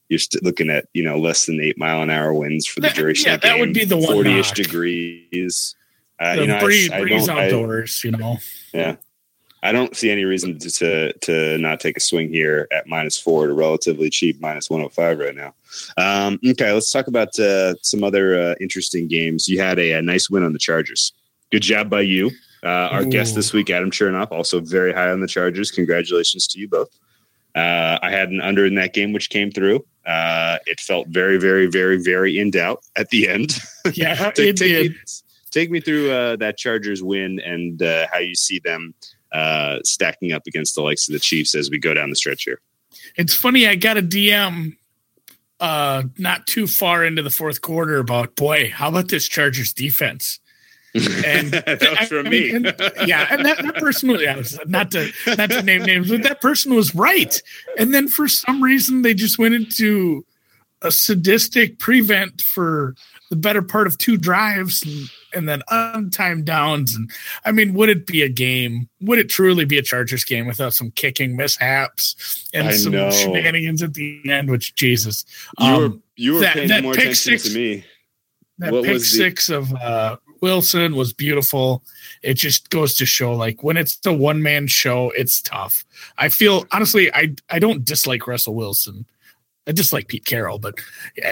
You're 0.09 0.21
still 0.21 0.41
looking 0.45 0.71
at 0.71 0.87
you 0.93 1.03
know 1.03 1.19
less 1.19 1.47
than 1.47 1.61
eight 1.61 1.77
mile 1.79 2.01
an 2.01 2.11
hour 2.11 2.33
winds 2.33 2.67
for 2.67 2.81
the 2.81 2.91
duration. 2.91 3.31
Yeah, 3.31 3.39
that 3.39 3.59
would 3.59 3.75
be 3.75 3.85
the 3.85 3.97
one. 3.97 4.13
Forty 4.13 4.39
ish 4.39 4.53
degrees. 4.53 5.75
Uh, 6.19 6.37
you 6.39 6.47
know, 6.47 6.61
breeze, 6.61 6.91
I, 6.91 6.99
I 6.99 7.01
breeze 7.01 7.29
outdoors. 7.29 8.03
I, 8.05 8.09
you 8.09 8.17
know. 8.17 8.37
Yeah. 8.73 8.97
I 9.63 9.73
don't 9.73 9.97
see 9.97 10.11
any 10.11 10.25
reason 10.25 10.59
to, 10.59 10.71
to, 10.71 11.13
to 11.13 11.59
not 11.59 11.81
take 11.81 11.97
a 11.97 12.01
swing 12.01 12.29
here 12.29 12.69
at 12.71 12.87
minus 12.87 13.19
four 13.19 13.47
to 13.47 13.53
relatively 13.53 14.11
cheap 14.11 14.41
minus 14.41 14.71
one 14.71 14.81
hundred 14.81 14.91
oh 14.91 14.95
five 14.95 15.19
right 15.19 15.35
now. 15.35 15.55
Um, 15.97 16.39
okay, 16.47 16.73
let's 16.73 16.91
talk 16.91 17.09
about 17.09 17.39
uh, 17.39 17.75
some 17.83 18.05
other 18.05 18.41
uh, 18.41 18.55
interesting 18.61 19.09
games. 19.09 19.49
You 19.49 19.61
had 19.61 19.79
a, 19.79 19.93
a, 19.93 20.03
nice 20.03 20.31
win 20.31 20.45
on 20.45 20.53
the 20.53 20.59
Chargers 20.59 21.13
good 21.51 21.63
job 21.63 21.91
by 21.91 22.03
you. 22.03 22.31
Uh, 22.63 22.89
our 22.91 23.03
Ooh. 23.03 23.11
guest 23.11 23.35
this 23.35 23.53
week, 23.53 23.71
Adam 23.71 23.91
Chernoff, 23.91 24.33
also 24.33 24.61
very 24.61 24.93
high 24.93 25.11
on 25.11 25.21
the 25.21 25.29
Chargers. 25.29 25.71
Congratulations 25.71 26.47
to 26.49 26.59
you 26.59 26.69
both. 26.69 26.89
Uh, 27.55 27.99
I 28.03 28.11
had 28.11 28.31
an 28.31 28.41
under 28.41 28.67
in 28.67 28.75
that 28.75 28.93
game, 28.93 29.13
which 29.13 29.31
came 29.31 29.51
through. 29.51 29.85
Uh, 30.05 30.59
it 30.67 30.81
felt 30.81 31.09
very, 31.09 31.39
very, 31.39 31.67
very, 31.67 32.03
very 32.03 32.39
in 32.39 32.51
doubt 32.51 32.83
at 32.97 33.11
the 33.11 33.29
end. 33.29 33.59
Yeah, 33.95 34.15
take, 34.33 34.39
it 34.39 34.57
take 34.57 34.59
did. 34.59 34.93
Me, 34.93 34.99
take 35.53 35.71
me 35.71 35.81
through 35.81 36.11
uh, 36.11 36.35
that 36.37 36.59
Chargers 36.59 37.05
win 37.05 37.39
and 37.39 37.81
uh, 37.81 38.09
how 38.13 38.19
you 38.19 38.35
see 38.35 38.59
them 38.59 38.95
uh, 39.33 39.79
stacking 39.85 40.33
up 40.33 40.43
against 40.47 40.75
the 40.75 40.83
likes 40.83 41.09
of 41.09 41.13
the 41.13 41.19
Chiefs 41.19 41.55
as 41.55 41.71
we 41.71 41.79
go 41.79 41.95
down 41.95 42.11
the 42.11 42.17
stretch 42.17 42.45
here. 42.45 42.61
It's 43.17 43.35
funny. 43.35 43.67
I 43.67 43.75
got 43.75 43.99
a 43.99 44.03
DM 44.03 44.77
uh, 45.61 46.05
not 46.19 46.47
too 46.47 46.67
far 46.67 47.05
into 47.05 47.23
the 47.23 47.31
fourth 47.31 47.61
quarter 47.61 47.99
about, 47.99 48.37
boy, 48.37 48.71
how 48.71 48.89
about 48.89 49.09
this 49.09 49.29
Chargers 49.29 49.73
defense? 49.73 50.41
and 50.95 51.51
that 51.53 51.97
was 51.99 52.09
from 52.09 52.27
I 52.27 52.31
me. 52.31 52.51
and, 52.53 52.65
yeah, 53.07 53.27
and 53.31 53.45
that, 53.45 53.63
that 53.63 53.77
person 53.77 54.11
was 54.11 54.23
yeah, 54.23 54.43
not 54.67 54.91
to 54.93 55.11
not 55.37 55.51
to 55.51 55.63
name 55.63 55.83
names, 55.83 56.11
but 56.11 56.23
that 56.23 56.41
person 56.41 56.75
was 56.75 56.95
right. 56.95 57.43
And 57.79 57.93
then 57.93 58.09
for 58.09 58.29
some 58.29 58.63
reason, 58.63 59.03
they 59.03 59.13
just 59.15 59.39
went 59.39 59.55
into 59.55 60.25
a 60.83 60.91
sadistic 60.91 61.79
prevent 61.79 62.43
for 62.43 62.95
the 63.31 63.37
better 63.37 63.63
part 63.63 63.87
of 63.87 63.99
two 63.99 64.17
drives 64.17 64.83
and, 64.83 65.11
and 65.35 65.49
then 65.49 65.63
untimed 65.69 66.45
downs. 66.45 66.95
And 66.95 67.11
I 67.45 67.53
mean, 67.53 67.75
would 67.75 67.89
it 67.89 68.07
be 68.07 68.23
a 68.23 68.29
game? 68.29 68.89
Would 69.01 69.19
it 69.19 69.29
truly 69.29 69.65
be 69.65 69.79
a 69.79 69.83
Chargers 69.83 70.25
game 70.25 70.47
without 70.47 70.75
some 70.75 70.91
kicking 70.93 71.37
mishaps 71.37 72.49
and 72.55 72.69
I 72.69 72.73
some 72.73 72.93
know. 72.93 73.11
shenanigans 73.11 73.83
at 73.83 73.95
the 73.95 74.21
end? 74.31 74.51
Which 74.51 74.75
Jesus, 74.75 75.25
you 75.59 75.77
were 75.77 75.87
um, 75.87 76.03
you 76.17 76.35
were 76.35 76.41
that, 76.41 76.55
paying 76.55 76.69
that 76.69 76.83
more 76.83 76.93
attention 76.93 77.15
six, 77.15 77.49
to 77.49 77.55
me. 77.55 77.85
That 78.59 78.73
what 78.73 78.85
pick 78.85 79.01
six 79.01 79.49
the- 79.49 79.59
of 79.59 79.75
uh, 79.75 80.17
Wilson 80.41 80.95
was 80.95 81.13
beautiful. 81.13 81.83
It 82.23 82.35
just 82.35 82.71
goes 82.71 82.97
to 82.97 83.07
show 83.07 83.35
like 83.35 83.63
when 83.63 83.77
it's 83.77 83.99
a 84.07 84.13
one 84.13 84.43
man 84.43 84.67
show, 84.67 85.11
it's 85.17 85.41
tough. 85.43 85.85
I 86.19 86.29
feel 86.29 86.67
honestly, 86.71 87.13
I 87.13 87.35
I 87.51 87.59
don't 87.59 87.85
dislike 87.85 88.27
Russell 88.27 88.55
Wilson. 88.55 89.07
I 89.67 89.73
dislike 89.73 90.09
Pete 90.09 90.25
Carroll, 90.25 90.59
but 90.59 90.75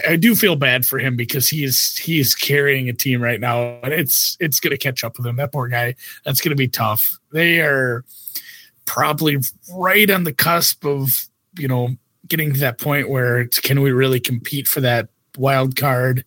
I 0.08 0.16
do 0.16 0.34
feel 0.34 0.56
bad 0.56 0.84
for 0.84 0.98
him 0.98 1.16
because 1.16 1.48
he 1.48 1.62
is 1.62 1.96
he 1.96 2.18
is 2.18 2.34
carrying 2.34 2.88
a 2.88 2.92
team 2.92 3.22
right 3.22 3.40
now, 3.40 3.78
and 3.82 3.92
it's 3.92 4.36
it's 4.40 4.60
going 4.60 4.72
to 4.72 4.78
catch 4.78 5.04
up 5.04 5.16
with 5.16 5.26
him. 5.26 5.36
That 5.36 5.52
poor 5.52 5.68
guy. 5.68 5.94
That's 6.24 6.40
going 6.40 6.50
to 6.50 6.56
be 6.56 6.68
tough. 6.68 7.18
They 7.32 7.60
are 7.60 8.04
probably 8.86 9.38
right 9.72 10.10
on 10.10 10.24
the 10.24 10.32
cusp 10.32 10.84
of 10.84 11.28
you 11.58 11.68
know 11.68 11.96
getting 12.26 12.52
to 12.54 12.60
that 12.60 12.78
point 12.78 13.08
where 13.08 13.40
it's 13.40 13.60
can 13.60 13.82
we 13.82 13.92
really 13.92 14.20
compete 14.20 14.66
for 14.66 14.80
that 14.80 15.08
wild 15.36 15.76
card 15.76 16.24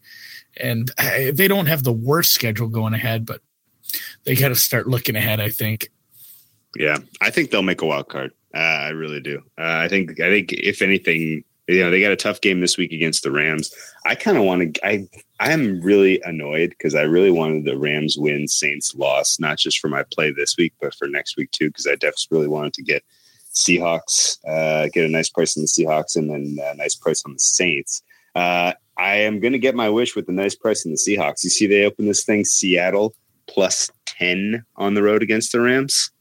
and 0.59 0.91
they 0.97 1.47
don't 1.47 1.67
have 1.67 1.83
the 1.83 1.93
worst 1.93 2.33
schedule 2.33 2.67
going 2.67 2.93
ahead, 2.93 3.25
but 3.25 3.41
they 4.23 4.35
got 4.35 4.49
to 4.49 4.55
start 4.55 4.87
looking 4.87 5.15
ahead. 5.15 5.39
I 5.39 5.49
think. 5.49 5.89
Yeah, 6.75 6.97
I 7.21 7.29
think 7.31 7.51
they'll 7.51 7.63
make 7.63 7.81
a 7.81 7.85
wild 7.85 8.09
card. 8.09 8.31
Uh, 8.53 8.59
I 8.59 8.89
really 8.89 9.21
do. 9.21 9.41
Uh, 9.57 9.77
I 9.77 9.87
think. 9.87 10.19
I 10.19 10.29
think 10.29 10.53
if 10.53 10.81
anything, 10.81 11.43
you 11.67 11.83
know, 11.83 11.91
they 11.91 11.99
got 11.99 12.11
a 12.11 12.17
tough 12.17 12.41
game 12.41 12.61
this 12.61 12.77
week 12.77 12.91
against 12.91 13.23
the 13.23 13.31
Rams. 13.31 13.73
I 14.05 14.15
kind 14.15 14.37
of 14.37 14.43
want 14.43 14.75
to. 14.75 14.87
I 14.87 15.07
I 15.39 15.51
am 15.51 15.81
really 15.81 16.21
annoyed 16.23 16.69
because 16.69 16.95
I 16.95 17.01
really 17.01 17.31
wanted 17.31 17.65
the 17.65 17.77
Rams 17.77 18.17
win, 18.17 18.47
Saints 18.47 18.95
loss, 18.95 19.39
not 19.39 19.57
just 19.57 19.79
for 19.79 19.89
my 19.89 20.03
play 20.13 20.31
this 20.31 20.55
week, 20.57 20.73
but 20.81 20.95
for 20.95 21.07
next 21.07 21.37
week 21.37 21.51
too, 21.51 21.69
because 21.69 21.87
I 21.87 21.95
definitely 21.95 22.27
really 22.31 22.47
wanted 22.47 22.73
to 22.73 22.83
get 22.83 23.03
Seahawks, 23.53 24.37
uh, 24.47 24.87
get 24.93 25.05
a 25.05 25.09
nice 25.09 25.29
price 25.29 25.57
on 25.57 25.63
the 25.63 25.67
Seahawks, 25.67 26.15
and 26.15 26.29
then 26.29 26.57
a 26.63 26.75
nice 26.75 26.95
price 26.95 27.23
on 27.25 27.33
the 27.33 27.39
Saints. 27.39 28.01
Uh, 28.35 28.73
I 28.97 29.15
am 29.17 29.39
going 29.39 29.53
to 29.53 29.59
get 29.59 29.75
my 29.75 29.89
wish 29.89 30.15
with 30.15 30.25
the 30.25 30.31
nice 30.31 30.55
price 30.55 30.85
on 30.85 30.91
the 30.91 30.97
Seahawks. 30.97 31.43
You 31.43 31.49
see, 31.49 31.67
they 31.67 31.85
open 31.85 32.07
this 32.07 32.23
thing 32.23 32.45
Seattle 32.45 33.13
plus 33.47 33.89
10 34.05 34.63
on 34.75 34.93
the 34.93 35.03
road 35.03 35.23
against 35.23 35.51
the 35.51 35.61
Rams. 35.61 36.11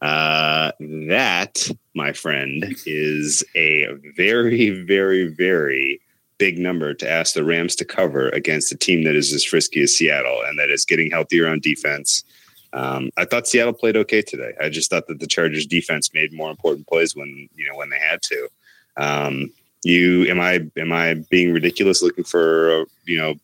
Uh, 0.00 0.72
that, 1.08 1.68
my 1.94 2.12
friend, 2.12 2.74
is 2.86 3.44
a 3.54 3.86
very, 4.16 4.82
very, 4.82 5.28
very 5.28 6.00
big 6.38 6.58
number 6.58 6.94
to 6.94 7.10
ask 7.10 7.34
the 7.34 7.44
Rams 7.44 7.76
to 7.76 7.84
cover 7.84 8.28
against 8.30 8.72
a 8.72 8.76
team 8.76 9.04
that 9.04 9.14
is 9.14 9.32
as 9.32 9.44
frisky 9.44 9.82
as 9.82 9.96
Seattle 9.96 10.42
and 10.46 10.58
that 10.58 10.70
is 10.70 10.84
getting 10.84 11.10
healthier 11.10 11.48
on 11.48 11.60
defense. 11.60 12.24
Um, 12.72 13.10
I 13.16 13.24
thought 13.24 13.48
Seattle 13.48 13.72
played 13.72 13.96
okay 13.96 14.22
today. 14.22 14.52
I 14.60 14.68
just 14.68 14.90
thought 14.90 15.08
that 15.08 15.20
the 15.20 15.26
Chargers 15.26 15.66
defense 15.66 16.14
made 16.14 16.32
more 16.32 16.50
important 16.50 16.86
plays 16.86 17.16
when 17.16 17.48
you 17.54 17.68
know 17.68 17.76
when 17.76 17.90
they 17.90 17.98
had 17.98 18.22
to. 18.22 18.48
Um, 18.96 19.50
you 19.82 20.26
am 20.26 20.40
i 20.40 20.60
am 20.76 20.92
i 20.92 21.14
being 21.30 21.52
ridiculous 21.52 22.02
looking 22.02 22.24
for 22.24 22.84
you 23.04 23.16
know 23.16 23.34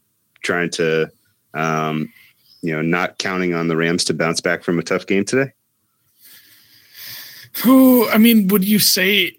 trying 0.43 0.71
to 0.71 1.11
um 1.55 2.13
you 2.63 2.73
know 2.73 2.83
not 2.83 3.19
counting 3.19 3.55
on 3.55 3.69
the 3.69 3.77
rams 3.77 4.05
to 4.05 4.15
bounce 4.15 4.41
back 4.41 4.63
from 4.63 4.79
a 4.79 4.83
tough 4.83 5.07
game 5.07 5.25
today 5.25 5.53
who 7.63 8.09
i 8.11 8.19
mean 8.19 8.49
would 8.49 8.65
you 8.65 8.79
say 8.79 9.37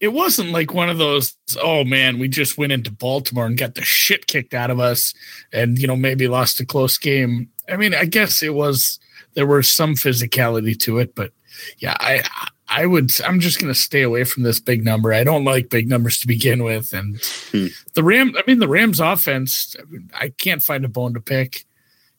it 0.00 0.08
wasn't 0.08 0.50
like 0.50 0.72
one 0.72 0.88
of 0.88 0.98
those 0.98 1.36
oh 1.62 1.84
man 1.84 2.18
we 2.18 2.28
just 2.28 2.58
went 2.58 2.72
into 2.72 2.90
baltimore 2.90 3.46
and 3.46 3.58
got 3.58 3.74
the 3.74 3.82
shit 3.82 4.26
kicked 4.26 4.54
out 4.54 4.70
of 4.70 4.78
us 4.78 5.14
and 5.52 5.78
you 5.78 5.86
know 5.86 5.96
maybe 5.96 6.28
lost 6.28 6.60
a 6.60 6.66
close 6.66 6.98
game 6.98 7.48
i 7.68 7.76
mean 7.76 7.94
i 7.94 8.04
guess 8.04 8.42
it 8.42 8.54
was 8.54 8.98
there 9.34 9.46
was 9.46 9.72
some 9.72 9.94
physicality 9.94 10.78
to 10.78 10.98
it 10.98 11.14
but 11.14 11.32
yeah 11.78 11.96
i 12.00 12.22
I 12.68 12.86
would. 12.86 13.10
I'm 13.22 13.40
just 13.40 13.58
going 13.60 13.72
to 13.72 13.78
stay 13.78 14.02
away 14.02 14.24
from 14.24 14.42
this 14.42 14.60
big 14.60 14.84
number. 14.84 15.12
I 15.12 15.24
don't 15.24 15.44
like 15.44 15.70
big 15.70 15.88
numbers 15.88 16.20
to 16.20 16.26
begin 16.26 16.62
with, 16.62 16.92
and 16.92 17.18
hmm. 17.50 17.66
the 17.94 18.04
Ram. 18.04 18.34
I 18.36 18.42
mean, 18.46 18.58
the 18.58 18.68
Rams' 18.68 19.00
offense. 19.00 19.74
I, 19.78 19.84
mean, 19.90 20.10
I, 20.14 20.28
can't 20.28 20.62
find 20.62 20.84
a 20.84 20.88
bone 20.88 21.14
to 21.14 21.20
pick, 21.20 21.64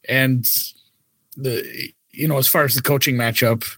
and 0.08 0.50
the 1.38 1.92
you 2.12 2.28
know 2.28 2.38
as 2.38 2.48
far 2.48 2.64
as 2.64 2.74
the 2.74 2.82
coaching 2.82 3.16
matchup, 3.16 3.78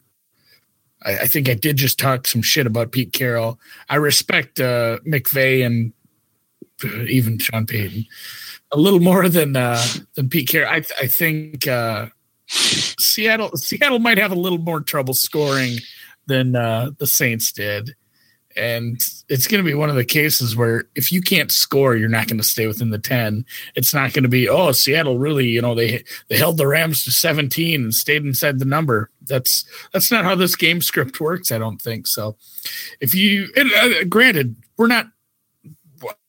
I, 1.03 1.19
I, 1.19 1.27
think 1.27 1.49
I 1.49 1.53
did 1.53 1.77
just 1.77 1.99
talk 1.99 2.27
some 2.27 2.41
shit 2.41 2.67
about 2.67 2.91
Pete 2.91 3.13
Carroll. 3.13 3.59
I 3.89 3.95
respect 3.95 4.59
uh, 4.59 4.99
McVay 5.07 5.65
and 5.65 5.93
uh, 6.83 7.03
even 7.03 7.37
Sean 7.39 7.65
Payton 7.65 8.05
a 8.71 8.77
little 8.77 8.99
more 8.99 9.27
than 9.29 9.55
uh, 9.55 9.83
than 10.15 10.29
Pete 10.29 10.49
Carroll. 10.49 10.71
I, 10.71 10.83
I 10.99 11.07
think 11.07 11.67
uh, 11.67 12.07
Seattle 12.47 13.55
Seattle 13.55 13.99
might 13.99 14.17
have 14.17 14.31
a 14.31 14.35
little 14.35 14.59
more 14.59 14.81
trouble 14.81 15.13
scoring 15.13 15.77
than 16.27 16.55
uh, 16.55 16.91
the 16.97 17.07
Saints 17.07 17.51
did. 17.51 17.95
And 18.57 19.01
it's 19.29 19.47
going 19.47 19.63
to 19.63 19.69
be 19.69 19.73
one 19.73 19.89
of 19.89 19.95
the 19.95 20.03
cases 20.03 20.57
where 20.57 20.83
if 20.93 21.09
you 21.09 21.21
can't 21.21 21.51
score, 21.51 21.95
you're 21.95 22.09
not 22.09 22.27
going 22.27 22.37
to 22.37 22.43
stay 22.43 22.67
within 22.67 22.89
the 22.89 22.99
10. 22.99 23.45
It's 23.75 23.93
not 23.93 24.11
going 24.11 24.23
to 24.23 24.29
be, 24.29 24.49
oh, 24.49 24.73
Seattle 24.73 25.17
really, 25.17 25.47
you 25.47 25.61
know, 25.61 25.73
they 25.73 26.03
they 26.27 26.35
held 26.35 26.57
the 26.57 26.67
Rams 26.67 27.05
to 27.05 27.11
17 27.11 27.81
and 27.81 27.93
stayed 27.93 28.25
inside 28.25 28.59
the 28.59 28.65
number. 28.65 29.09
That's 29.23 29.65
that's 29.93 30.11
not 30.11 30.23
how 30.23 30.35
this 30.35 30.55
game 30.55 30.81
script 30.81 31.19
works, 31.19 31.51
I 31.51 31.57
don't 31.57 31.81
think. 31.81 32.07
So 32.07 32.37
if 32.99 33.13
you 33.13 33.49
and, 33.55 33.71
uh, 33.73 34.03
granted, 34.05 34.55
we're 34.77 34.87
not 34.87 35.07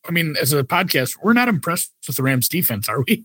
I 0.06 0.10
mean, 0.10 0.34
as 0.40 0.52
a 0.52 0.64
podcast, 0.64 1.16
we're 1.22 1.32
not 1.32 1.48
impressed 1.48 1.92
with 2.06 2.16
the 2.16 2.22
Rams 2.22 2.48
defense, 2.48 2.88
are 2.88 3.02
we? 3.02 3.24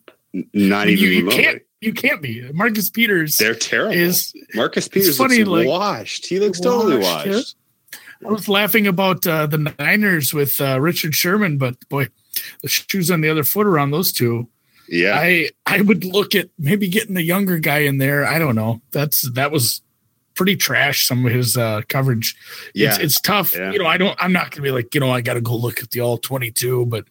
Not 0.54 0.88
even 0.88 1.04
you, 1.04 1.10
you 1.10 1.28
can't 1.28 1.62
you 1.82 1.94
can't 1.94 2.22
be. 2.22 2.50
Marcus 2.54 2.90
Peters. 2.90 3.38
They're 3.38 3.56
terrible. 3.56 3.96
Is 3.96 4.34
Marcus 4.54 4.88
Peters 4.88 5.18
funny, 5.18 5.44
like, 5.44 5.68
washed. 5.68 6.26
He 6.26 6.40
looks 6.40 6.60
washed, 6.60 6.64
totally 6.64 6.98
washed. 6.98 7.28
Yeah. 7.28 8.30
I 8.30 8.32
was 8.32 8.50
laughing 8.50 8.88
about 8.88 9.28
uh, 9.28 9.46
the 9.46 9.74
Niners 9.78 10.34
with 10.34 10.60
uh, 10.60 10.80
Richard 10.82 11.14
Sherman, 11.14 11.60
but 11.60 11.76
boy, 11.88 12.08
the 12.64 12.68
shoes 12.68 13.12
on 13.12 13.22
the 13.22 13.30
other 13.30 13.44
foot 13.44 13.68
around 13.68 13.92
those 13.92 14.12
two. 14.12 14.50
Yeah, 14.88 15.18
I 15.20 15.50
I 15.66 15.82
would 15.82 16.04
look 16.06 16.36
at 16.36 16.50
maybe 16.58 16.88
getting 16.88 17.18
a 17.18 17.22
younger 17.22 17.60
guy 17.60 17.80
in 17.80 17.98
there. 17.98 18.26
I 18.26 18.40
don't 18.40 18.56
know. 18.56 18.82
That's 18.92 19.30
that 19.32 19.52
was 19.52 19.82
pretty 20.38 20.56
trash. 20.56 21.08
Some 21.08 21.26
of 21.26 21.34
his 21.34 21.58
uh, 21.58 21.82
coverage. 21.90 22.36
Yeah, 22.74 22.90
it's, 22.90 23.00
it's 23.00 23.22
tough. 23.22 23.54
Yeah. 23.54 23.72
You 23.72 23.80
know, 23.80 23.88
I 23.88 23.98
don't. 23.98 24.16
I'm 24.22 24.32
not 24.32 24.52
gonna 24.52 24.62
be 24.62 24.72
like 24.72 24.94
you 24.94 25.02
know 25.02 25.12
I 25.12 25.22
got 25.22 25.34
to 25.34 25.42
go 25.42 25.56
look 25.56 25.84
at 25.84 25.92
the 25.92 26.00
all 26.00 26.18
22, 26.18 26.86
but 26.86 27.06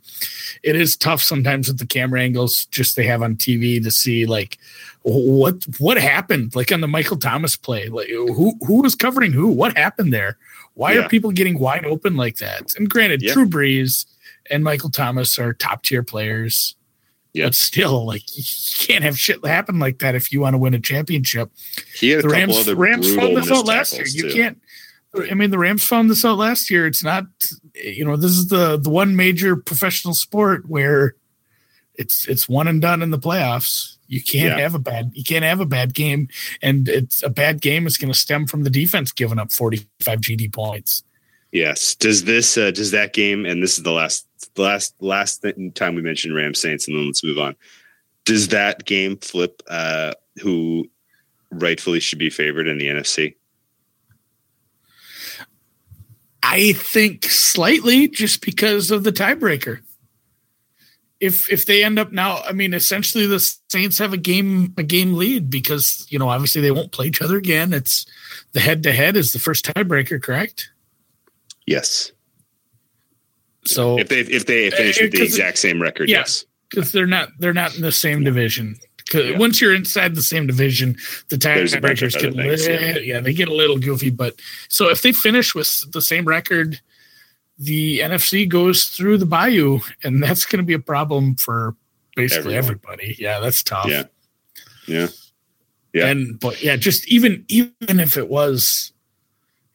it 0.63 0.77
is 0.77 0.97
tough 0.97 1.23
sometimes 1.23 1.69
with 1.69 1.79
the 1.79 1.87
camera 1.87 2.23
angles 2.23 2.65
just 2.67 2.97
they 2.97 3.05
have 3.05 3.23
on 3.23 3.37
TV 3.37 3.83
to 3.83 3.91
see 3.91 4.25
like 4.25 4.57
what 5.03 5.63
what 5.79 5.99
happened 5.99 6.57
like 6.57 6.73
on 6.73 6.81
the 6.81 6.89
Michael 6.89 7.19
Thomas 7.19 7.57
play. 7.57 7.89
Like 7.89 8.09
who 8.09 8.55
who 8.67 8.83
was 8.83 8.95
covering 8.95 9.33
who? 9.33 9.49
What 9.49 9.77
happened 9.77 10.15
there? 10.15 10.39
Why 10.75 10.93
yeah. 10.93 11.01
are 11.01 11.09
people 11.09 11.33
getting 11.33 11.59
wide 11.59 11.85
open 11.85 12.17
like 12.17 12.37
that? 12.37 12.75
And 12.77 12.89
granted, 12.89 13.23
yeah. 13.23 13.33
Drew 13.33 13.47
Brees 13.47 14.07
and 14.51 14.63
Michael 14.63 14.91
Thomas 14.91 15.39
are 15.39 15.53
top 15.53 15.83
tier 15.83 16.03
players. 16.03 16.77
Yeah. 17.37 17.45
But 17.45 17.55
still, 17.55 18.07
like 18.07 18.23
you 18.35 18.43
can't 18.79 19.05
have 19.05 19.19
shit 19.19 19.45
happen 19.45 19.79
like 19.79 19.99
that 19.99 20.15
if 20.15 20.33
you 20.33 20.41
want 20.41 20.55
to 20.55 20.59
win 20.59 20.73
a 20.73 20.81
championship. 20.81 21.51
He 21.95 22.09
had 22.09 22.25
the 22.25 22.31
Rams, 22.31 22.73
Rams 22.73 23.15
found 23.15 23.37
this 23.37 23.51
out 23.51 23.67
last 23.67 23.93
year. 23.93 24.07
You 24.07 24.23
too. 24.23 24.35
can't. 24.35 24.63
I 25.31 25.35
mean, 25.35 25.51
the 25.51 25.59
Rams 25.59 25.85
found 25.85 26.09
this 26.09 26.25
out 26.25 26.39
last 26.39 26.71
year. 26.71 26.87
It's 26.87 27.05
not, 27.05 27.27
you 27.75 28.07
know, 28.07 28.17
this 28.17 28.31
is 28.31 28.49
the 28.49 28.79
the 28.79 28.89
one 28.89 29.17
major 29.17 29.55
professional 29.55 30.15
sport 30.15 30.67
where 30.67 31.15
it's 31.97 32.27
it's 32.27 32.49
one 32.49 32.69
and 32.69 32.81
done 32.81 33.03
in 33.03 33.11
the 33.11 33.19
playoffs. 33.19 33.97
You 34.07 34.23
can't 34.23 34.57
yeah. 34.57 34.63
have 34.63 34.75
a 34.75 34.79
bad 34.79 35.11
you 35.13 35.23
can't 35.23 35.45
have 35.45 35.61
a 35.61 35.67
bad 35.67 35.93
game, 35.93 36.29
and 36.63 36.89
it's 36.89 37.23
a 37.23 37.29
bad 37.29 37.61
game 37.61 37.87
is 37.87 37.99
going 37.99 38.11
to 38.11 38.19
stem 38.19 38.47
from 38.47 38.65
the 38.65 38.71
defense 38.71 39.13
giving 39.13 39.39
up 39.39 39.53
forty 39.53 39.87
five 40.01 40.21
GD 40.21 40.55
points. 40.55 41.03
Yes. 41.57 41.95
Does 41.95 42.25
this 42.25 42.59
uh, 42.59 42.71
does 42.71 42.91
that 42.91 43.15
game 43.15 43.47
and 43.47 43.63
this 43.63 43.79
is 43.79 43.83
the 43.83 43.91
last 43.91 44.27
last 44.59 44.95
last 45.01 45.43
time 45.75 45.95
we 45.95 46.03
mentioned 46.03 46.35
Ram 46.35 46.55
Saints 46.55 46.87
and 46.87 46.95
then 46.95 47.07
let's 47.07 47.25
move 47.25 47.39
on. 47.39 47.57
Does 48.27 48.49
that 48.49 48.85
game 48.85 49.17
flip 49.17 49.63
uh, 49.67 50.13
who 50.43 50.91
rightfully 51.51 52.01
should 52.01 52.19
be 52.19 52.29
favored 52.29 52.69
in 52.69 52.77
the 52.77 52.89
NFC? 52.89 53.37
I 56.43 56.75
think 56.75 57.25
slightly 57.25 58.09
just 58.09 58.45
because 58.45 58.91
of 58.91 59.03
the 59.03 59.13
tiebreaker. 59.13 59.81
If 61.21 61.51
if 61.51 61.65
they 61.65 61.83
end 61.83 61.99
up 61.99 62.13
now, 62.13 62.43
I 62.43 62.53
mean, 62.53 62.75
essentially 62.75 63.25
the 63.25 63.41
Saints 63.71 63.97
have 63.97 64.13
a 64.13 64.19
game 64.19 64.75
a 64.77 64.83
game 64.83 65.15
lead 65.15 65.49
because 65.49 66.07
you 66.11 66.19
know 66.19 66.29
obviously 66.29 66.61
they 66.61 66.71
won't 66.71 66.93
play 66.93 67.07
each 67.07 67.23
other 67.23 67.39
again. 67.39 67.73
It's 67.73 68.05
the 68.53 68.61
head 68.61 68.83
to 68.83 68.93
head 68.93 69.17
is 69.17 69.33
the 69.33 69.39
first 69.39 69.65
tiebreaker, 69.65 70.23
correct? 70.23 70.69
Yes. 71.67 72.13
So 73.65 73.99
if 73.99 74.09
they 74.09 74.21
if 74.21 74.47
they 74.47 74.69
uh, 74.69 74.77
finish 74.77 75.01
with 75.01 75.13
the 75.13 75.23
exact 75.23 75.59
same 75.59 75.83
record, 75.83 76.09
yeah, 76.09 76.19
yes, 76.19 76.45
because 76.71 76.93
they're 76.93 77.07
not 77.07 77.31
they're 77.39 77.53
not 77.53 77.75
in 77.75 77.83
the 77.83 77.93
same 77.93 78.23
division. 78.23 78.77
Because 78.97 79.31
yeah. 79.31 79.39
once 79.39 79.61
you're 79.61 79.75
inside 79.75 80.15
the 80.15 80.23
same 80.23 80.47
division, 80.47 80.97
the 81.29 81.37
tiebreakers 81.37 82.21
get 82.21 82.35
things, 82.35 82.67
yeah. 82.67 82.99
yeah 82.99 83.21
they 83.21 83.33
get 83.33 83.49
a 83.49 83.55
little 83.55 83.79
goofy. 83.79 84.11
But 84.11 84.35
so 84.69 84.89
if 84.89 85.03
they 85.03 85.13
finish 85.13 85.55
with 85.55 85.93
the 85.93 86.03
same 86.03 86.25
record, 86.25 86.81
the 87.59 88.01
NFC 88.01 88.49
goes 88.49 88.87
through 88.87 89.19
the 89.19 89.27
Bayou, 89.27 89.81
and 90.03 90.23
that's 90.23 90.45
going 90.45 90.59
to 90.59 90.67
be 90.67 90.75
a 90.75 90.79
problem 90.79 91.37
for 91.37 91.77
basically 92.17 92.57
Everyone. 92.57 92.89
everybody. 92.89 93.17
Yeah, 93.19 93.41
that's 93.41 93.63
tough. 93.63 93.87
Yeah, 93.87 94.05
yeah, 94.87 95.09
yeah. 95.93 96.07
And 96.07 96.39
but 96.39 96.63
yeah, 96.63 96.77
just 96.77 97.07
even 97.09 97.45
even 97.49 98.01
if 98.01 98.17
it 98.17 98.29
was 98.29 98.93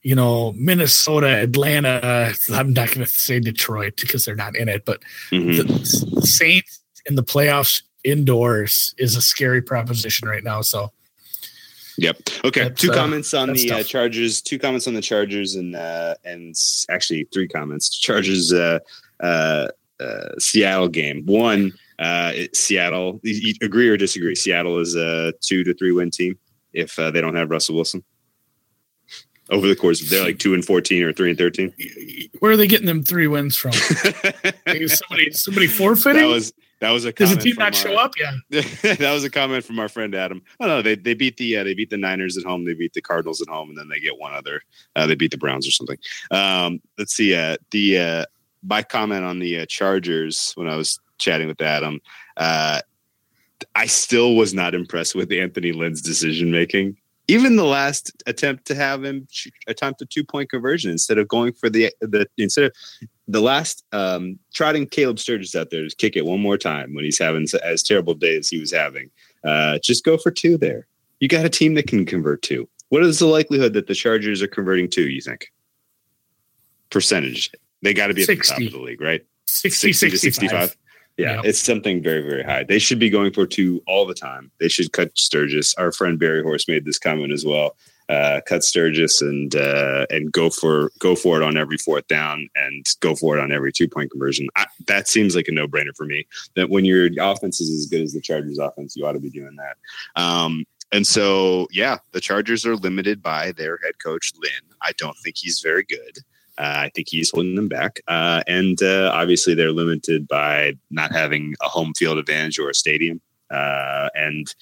you 0.04 0.16
know, 0.16 0.54
Minnesota, 0.54 1.42
Atlanta. 1.42 2.34
I'm 2.52 2.74
not 2.74 2.90
going 2.90 3.06
to 3.06 3.08
say 3.08 3.40
Detroit 3.40 3.94
because 4.00 4.26
they're 4.26 4.36
not 4.36 4.56
in 4.56 4.70
it, 4.70 4.86
but 4.86 5.02
mm-hmm. 5.30 5.58
the, 5.58 5.64
the 6.22 6.28
Saints 6.28 6.82
in 7.06 7.16
the 7.16 7.24
playoffs 7.24 7.84
indoors 8.04 8.96
is 8.98 9.16
a 9.16 9.22
scary 9.22 9.62
proposition 9.62 10.28
right 10.28 10.44
now. 10.44 10.62
So, 10.62 10.92
Yep. 11.98 12.18
Okay. 12.46 12.64
That's, 12.64 12.82
two 12.82 12.92
uh, 12.92 12.96
comments 12.96 13.34
on 13.34 13.54
the 13.54 13.72
uh, 13.72 13.84
Chargers. 13.84 14.42
Two 14.42 14.58
comments 14.58 14.88
on 14.88 14.94
the 14.94 15.02
Chargers, 15.02 15.56
and 15.56 15.76
uh, 15.76 16.16
and 16.24 16.56
actually 16.90 17.28
three 17.34 17.48
comments. 17.48 17.90
Chargers, 17.90 18.52
uh, 18.52 18.80
uh, 19.20 19.68
uh, 20.00 20.30
Seattle 20.40 20.88
game. 20.88 21.24
One, 21.26 21.74
uh, 22.00 22.32
Seattle. 22.54 23.22
agree 23.62 23.90
or 23.90 23.98
disagree? 23.98 24.36
Seattle 24.36 24.80
is 24.80 24.96
a 24.96 25.34
two 25.42 25.64
to 25.64 25.74
three 25.74 25.92
win 25.92 26.10
team 26.10 26.40
if 26.74 26.98
uh, 26.98 27.12
they 27.12 27.22
don't 27.22 27.36
have 27.36 27.52
Russell 27.52 27.76
Wilson 27.76 28.04
over 29.52 29.68
the 29.68 29.76
course 29.76 30.02
of 30.02 30.10
they're 30.10 30.24
like 30.24 30.40
two 30.40 30.54
and 30.54 30.66
fourteen 30.66 31.04
or 31.04 31.14
three 31.14 31.30
and 31.30 31.38
thirteen. 31.38 31.74
Where 32.40 32.54
are 32.54 32.58
they 32.58 32.68
getting 32.68 32.88
them 32.88 33.04
three 33.04 33.28
wins 33.28 33.56
from? 33.56 33.72
somebody 34.88 35.32
somebody 35.32 35.68
forfeiting? 35.68 36.22
That 36.22 36.28
was 36.28 36.54
that 36.80 36.90
was 36.90 37.06
a 37.06 37.12
does 37.12 37.36
the 37.36 37.42
team 37.42 37.56
not 37.60 37.68
our, 37.68 37.74
show 37.74 37.96
up? 37.96 38.14
Yeah, 38.18 38.32
that 38.82 39.12
was 39.14 39.24
a 39.24 39.30
comment 39.30 39.64
from 39.64 39.78
our 39.80 39.88
friend 39.88 40.16
Adam. 40.16 40.42
Oh 40.60 40.66
no, 40.66 40.82
they 40.82 40.96
they 40.96 41.14
beat 41.14 41.38
the 41.38 41.58
uh, 41.58 41.64
they 41.64 41.76
beat 41.76 41.92
the 41.92 41.98
Niners 41.98 42.38
at 42.38 42.44
home, 42.44 42.66
they 42.66 42.74
beat 42.74 42.94
the 42.94 43.02
Cardinals 43.02 43.42
at 43.42 43.50
home, 43.50 43.70
and 43.70 43.78
then 43.78 43.88
they 43.88 44.00
get 44.00 44.18
one 44.18 44.34
other. 44.34 44.62
Uh, 44.96 45.06
they 45.06 45.16
beat 45.16 45.32
the 45.32 45.38
Browns 45.38 45.68
or 45.68 45.72
something. 45.72 45.98
Um, 46.32 46.82
let's 46.98 47.14
see. 47.14 47.36
Uh, 47.36 47.58
the 47.70 48.00
uh, 48.00 48.26
my 48.64 48.82
comment 48.82 49.24
on 49.24 49.38
the 49.40 49.60
uh, 49.60 49.66
Chargers 49.68 50.54
when 50.56 50.68
I 50.68 50.76
was 50.76 51.00
chatting 51.20 51.48
with 51.48 51.62
Adam. 51.62 52.02
Uh, 52.36 52.82
I 53.76 53.86
still 53.86 54.36
was 54.36 54.56
not 54.56 54.74
impressed 54.74 55.14
with 55.14 55.32
Anthony 55.32 55.72
Lynn's 55.72 56.02
decision 56.02 56.50
making 56.50 56.98
even 57.32 57.56
the 57.56 57.66
last 57.66 58.12
attempt 58.28 58.66
to 58.66 58.76
have 58.76 59.04
him 59.06 59.26
attempt 59.68 60.02
a 60.02 60.06
two 60.06 60.24
point 60.24 60.50
conversion 60.50 60.92
instead 60.92 61.18
of 61.18 61.28
going 61.28 61.54
for 61.54 61.70
the 61.70 61.90
the 62.02 62.28
instead 62.38 62.66
of 62.66 62.74
the 63.28 63.42
last 63.42 63.86
um, 63.94 64.38
trotting 64.54 64.86
Caleb 64.86 65.18
Sturgis 65.18 65.56
out 65.56 65.70
there 65.70 65.88
to 65.88 65.96
kick 65.96 66.18
it 66.18 66.26
one 66.26 66.42
more 66.42 66.58
time 66.58 66.94
when 66.94 67.06
he's 67.06 67.18
having 67.18 67.48
as 67.64 67.82
terrible 67.82 68.14
day 68.14 68.38
as 68.38 68.50
he 68.50 68.60
was 68.60 68.72
having. 68.72 69.10
Uh, 69.46 69.80
just 69.82 70.04
go 70.04 70.18
for 70.18 70.32
two 70.32 70.58
there. 70.58 70.86
You 71.22 71.30
got 71.30 71.46
a 71.46 71.50
team 71.50 71.76
that 71.76 71.88
can 71.88 72.06
convert 72.06 72.42
two. 72.42 72.68
What 72.90 73.04
is 73.04 73.20
the 73.20 73.28
likelihood 73.28 73.74
that 73.74 73.88
the 73.88 73.96
Chargers 73.96 74.42
are 74.42 74.48
converting 74.48 74.90
two? 74.90 75.08
You 75.10 75.22
think 75.22 75.52
percentage? 76.90 77.52
They 77.82 77.94
got 77.94 78.08
to 78.08 78.14
be 78.14 78.22
at 78.22 78.28
60. 78.28 78.54
the 78.54 78.70
top 78.70 78.74
of 78.74 78.80
the 78.80 78.86
league, 78.86 79.02
right? 79.02 79.22
60, 79.46 79.94
60 79.94 80.10
to 80.10 80.18
65. 80.18 80.76
Yeah, 81.22 81.36
yep. 81.36 81.46
it's 81.46 81.60
something 81.60 82.02
very, 82.02 82.22
very 82.22 82.44
high. 82.44 82.64
They 82.64 82.80
should 82.80 83.00
be 83.00 83.10
going 83.10 83.34
for 83.34 83.46
two 83.46 83.82
all 83.88 84.06
the 84.06 84.14
time. 84.14 84.52
They 84.60 84.68
should 84.68 84.92
cut 84.92 85.18
Sturgis. 85.18 85.74
Our 85.76 85.92
friend 85.92 86.20
Barry 86.20 86.42
Horse 86.42 86.68
made 86.68 86.86
this 86.86 87.00
comment 87.00 87.32
as 87.32 87.46
well. 87.46 87.76
Uh, 88.10 88.42
cut 88.46 88.64
Sturgis 88.64 89.22
and 89.22 89.56
uh, 89.56 90.06
and 90.10 90.32
go 90.32 90.50
for 90.50 90.92
go 91.00 91.16
for 91.16 91.38
it 91.38 91.44
on 91.44 91.56
every 91.56 91.78
fourth 91.78 92.08
down 92.08 92.50
and 92.56 92.86
go 93.00 93.16
for 93.16 93.38
it 93.38 93.42
on 93.42 93.52
every 93.54 93.72
two 93.72 93.88
point 93.88 94.12
conversion. 94.12 94.48
I, 94.58 94.66
that 94.88 95.08
seems 95.08 95.36
like 95.36 95.48
a 95.48 95.52
no 95.52 95.68
brainer 95.68 95.96
for 95.96 96.06
me. 96.06 96.28
That 96.56 96.70
when 96.70 96.84
your 96.84 97.10
offense 97.22 97.62
is 97.62 97.70
as 97.70 97.86
good 97.86 98.02
as 98.02 98.12
the 98.12 98.20
Chargers' 98.20 98.60
offense, 98.60 98.96
you 98.98 99.06
ought 99.06 99.14
to 99.14 99.20
be 99.20 99.30
doing 99.30 99.56
that. 99.56 100.22
Um, 100.22 100.66
and 100.92 101.08
so, 101.08 101.68
yeah, 101.72 102.00
the 102.12 102.20
Chargers 102.20 102.66
are 102.66 102.76
limited 102.76 103.22
by 103.22 103.54
their 103.54 103.80
head 103.82 103.94
coach 104.04 104.34
Lynn. 104.42 104.76
I 104.82 104.92
don't 104.98 105.18
think 105.24 105.38
he's 105.38 105.62
very 105.62 105.84
good. 105.84 106.18
Uh, 106.62 106.86
I 106.86 106.92
think 106.94 107.08
he's 107.10 107.32
holding 107.32 107.56
them 107.56 107.68
back. 107.68 108.02
Uh, 108.08 108.44
and 108.48 108.82
uh, 108.84 109.10
obviously, 109.12 109.56
they're 109.56 109.72
limited 109.72 110.28
by 110.28 110.74
not 110.92 111.12
having 111.12 111.56
a 111.60 111.68
home 111.68 111.94
field 111.96 112.20
advantage 112.20 112.60
or 112.60 112.70
a 112.70 112.76
stadium. 112.76 113.20
Uh, 113.50 114.10
and, 114.14 114.54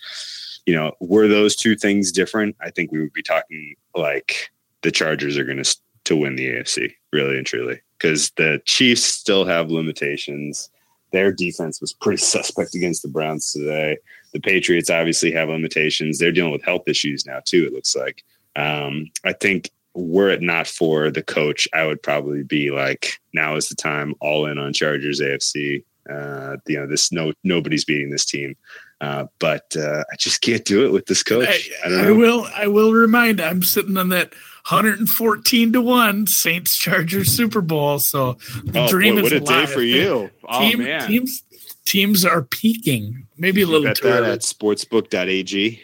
you 0.65 0.73
know, 0.73 0.93
were 1.01 1.27
those 1.27 1.57
two 1.57 1.75
things 1.75 2.13
different? 2.13 2.55
I 2.61 2.69
think 2.69 2.93
we 2.93 3.01
would 3.01 3.11
be 3.11 3.21
talking 3.21 3.75
like 3.95 4.49
the 4.81 4.91
Chargers 4.91 5.37
are 5.37 5.43
going 5.43 5.61
to 5.61 5.75
to 6.05 6.15
win 6.15 6.37
the 6.37 6.47
AFC, 6.47 6.93
really 7.11 7.37
and 7.37 7.45
truly, 7.45 7.81
because 7.97 8.31
the 8.37 8.61
Chiefs 8.65 9.03
still 9.03 9.45
have 9.45 9.69
limitations. 9.69 10.69
Their 11.11 11.33
defense 11.33 11.81
was 11.81 11.91
pretty 11.91 12.17
suspect 12.23 12.75
against 12.75 13.01
the 13.01 13.09
Browns 13.09 13.51
today. 13.51 13.97
The 14.31 14.39
Patriots 14.39 14.89
obviously 14.89 15.33
have 15.33 15.49
limitations. 15.49 16.17
They're 16.17 16.31
dealing 16.31 16.53
with 16.53 16.63
health 16.63 16.87
issues 16.87 17.25
now 17.25 17.41
too. 17.43 17.65
It 17.65 17.73
looks 17.73 17.93
like. 17.95 18.23
Um, 18.55 19.11
I 19.25 19.33
think 19.33 19.69
were 19.99 20.29
it 20.29 20.41
not 20.41 20.67
for 20.67 21.11
the 21.11 21.23
coach, 21.23 21.67
I 21.73 21.85
would 21.85 22.01
probably 22.01 22.43
be 22.43 22.71
like, 22.71 23.19
now 23.33 23.55
is 23.55 23.69
the 23.69 23.75
time, 23.75 24.15
all 24.19 24.45
in 24.45 24.57
on 24.57 24.73
Chargers 24.73 25.21
AFC. 25.21 25.83
Uh, 26.09 26.57
you 26.67 26.79
know, 26.79 26.87
this 26.87 27.11
no 27.11 27.33
nobody's 27.43 27.85
beating 27.85 28.09
this 28.09 28.25
team. 28.25 28.55
Uh, 29.01 29.27
but 29.39 29.75
uh, 29.77 30.03
I 30.11 30.15
just 30.17 30.41
can't 30.41 30.65
do 30.65 30.85
it 30.85 30.91
with 30.91 31.05
this 31.05 31.23
coach. 31.23 31.69
I, 31.85 31.89
I, 31.89 32.07
I, 32.07 32.11
will. 32.11 32.47
I 32.53 32.67
will 32.67 32.91
remind. 32.91 33.39
I'm 33.39 33.63
sitting 33.63 33.95
on 33.95 34.09
that 34.09 34.33
114 34.67 35.73
to 35.73 35.81
one 35.81 36.27
Saints 36.27 36.75
Chargers 36.75 37.29
Super 37.31 37.61
Bowl. 37.61 37.99
So 37.99 38.33
the 38.65 38.81
oh, 38.81 38.87
dream 38.87 39.15
boy, 39.15 39.21
is 39.21 39.23
what 39.23 39.33
a 39.33 39.43
alive. 39.43 39.67
day 39.67 39.73
for 39.73 39.81
you! 39.81 40.29
Oh 40.51 40.61
Team, 40.61 40.79
man, 40.79 41.07
teams 41.07 41.43
teams 41.85 42.25
are 42.25 42.41
peaking. 42.41 43.27
Maybe 43.37 43.61
a 43.61 43.67
little 43.67 43.83
bet 43.83 43.97
too 43.97 44.07
that 44.07 44.23
early. 44.23 44.31
at 44.31 44.39
sportsbook.ag. 44.39 45.79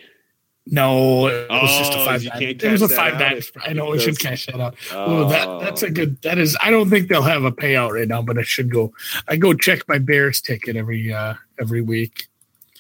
No, 0.67 1.27
it 1.27 1.47
was 1.49 1.69
Oh, 1.71 1.77
just 1.79 1.93
a 1.93 2.05
five. 2.05 2.23
you 2.23 2.31
It 2.49 2.63
was 2.63 2.81
a 2.81 2.89
five 2.89 3.21
out. 3.21 3.43
I 3.65 3.73
know 3.73 3.91
we 3.91 3.99
should 3.99 4.17
cash 4.19 4.47
that 4.47 4.59
out. 4.59 4.75
Oh, 4.91 5.29
that 5.29 5.47
Oh. 5.47 5.59
that's 5.59 5.83
a 5.83 5.91
good. 5.91 6.19
That 6.23 6.39
is. 6.39 6.57
I 6.59 6.71
don't 6.71 6.89
think 6.89 7.07
they'll 7.07 7.21
have 7.21 7.43
a 7.43 7.51
payout 7.51 7.91
right 7.91 8.07
now, 8.07 8.23
but 8.23 8.39
I 8.39 8.41
should 8.43 8.71
go. 8.71 8.91
I 9.27 9.35
go 9.35 9.53
check 9.53 9.87
my 9.87 9.99
Bears 9.99 10.41
ticket 10.41 10.75
every 10.75 11.13
uh 11.13 11.35
every 11.59 11.81
week. 11.81 12.25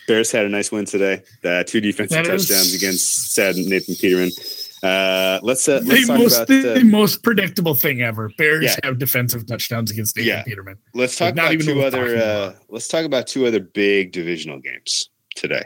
Bears 0.07 0.31
had 0.31 0.45
a 0.45 0.49
nice 0.49 0.71
win 0.71 0.85
today. 0.85 1.21
Uh, 1.43 1.63
two 1.63 1.79
defensive 1.81 2.25
That 2.25 2.33
is- 2.33 2.47
touchdowns 2.47 2.73
against 2.75 3.33
sad 3.33 3.55
Nathan 3.55 3.95
Peterman. 3.95 4.29
Uh, 4.83 5.39
let's 5.41 5.67
uh, 5.67 5.79
The 5.79 5.85
let's 5.85 6.07
talk 6.07 6.17
most 6.19 6.35
about 6.35 6.47
the 6.47 6.75
uh, 6.75 6.83
most 6.83 7.23
predictable 7.23 7.73
thing 7.75 8.01
ever. 8.01 8.29
Bears 8.37 8.63
Yeah. 8.65 8.75
have 8.83 8.99
defensive 8.99 9.45
touchdowns 9.47 9.89
against 9.89 10.15
Nathan 10.15 10.27
Yeah. 10.29 10.43
Peterman. 10.43 10.77
let's 10.93 11.15
talk 11.15 11.33
not 11.35 11.45
about 11.45 11.53
even 11.53 11.65
two 11.67 11.81
other 11.83 12.17
uh, 12.17 12.53
let's 12.69 12.87
talk 12.87 13.03
about 13.05 13.25
two 13.27 13.45
other 13.47 13.59
big 13.59 14.11
divisional 14.11 14.59
games 14.59 15.09
today. 15.35 15.63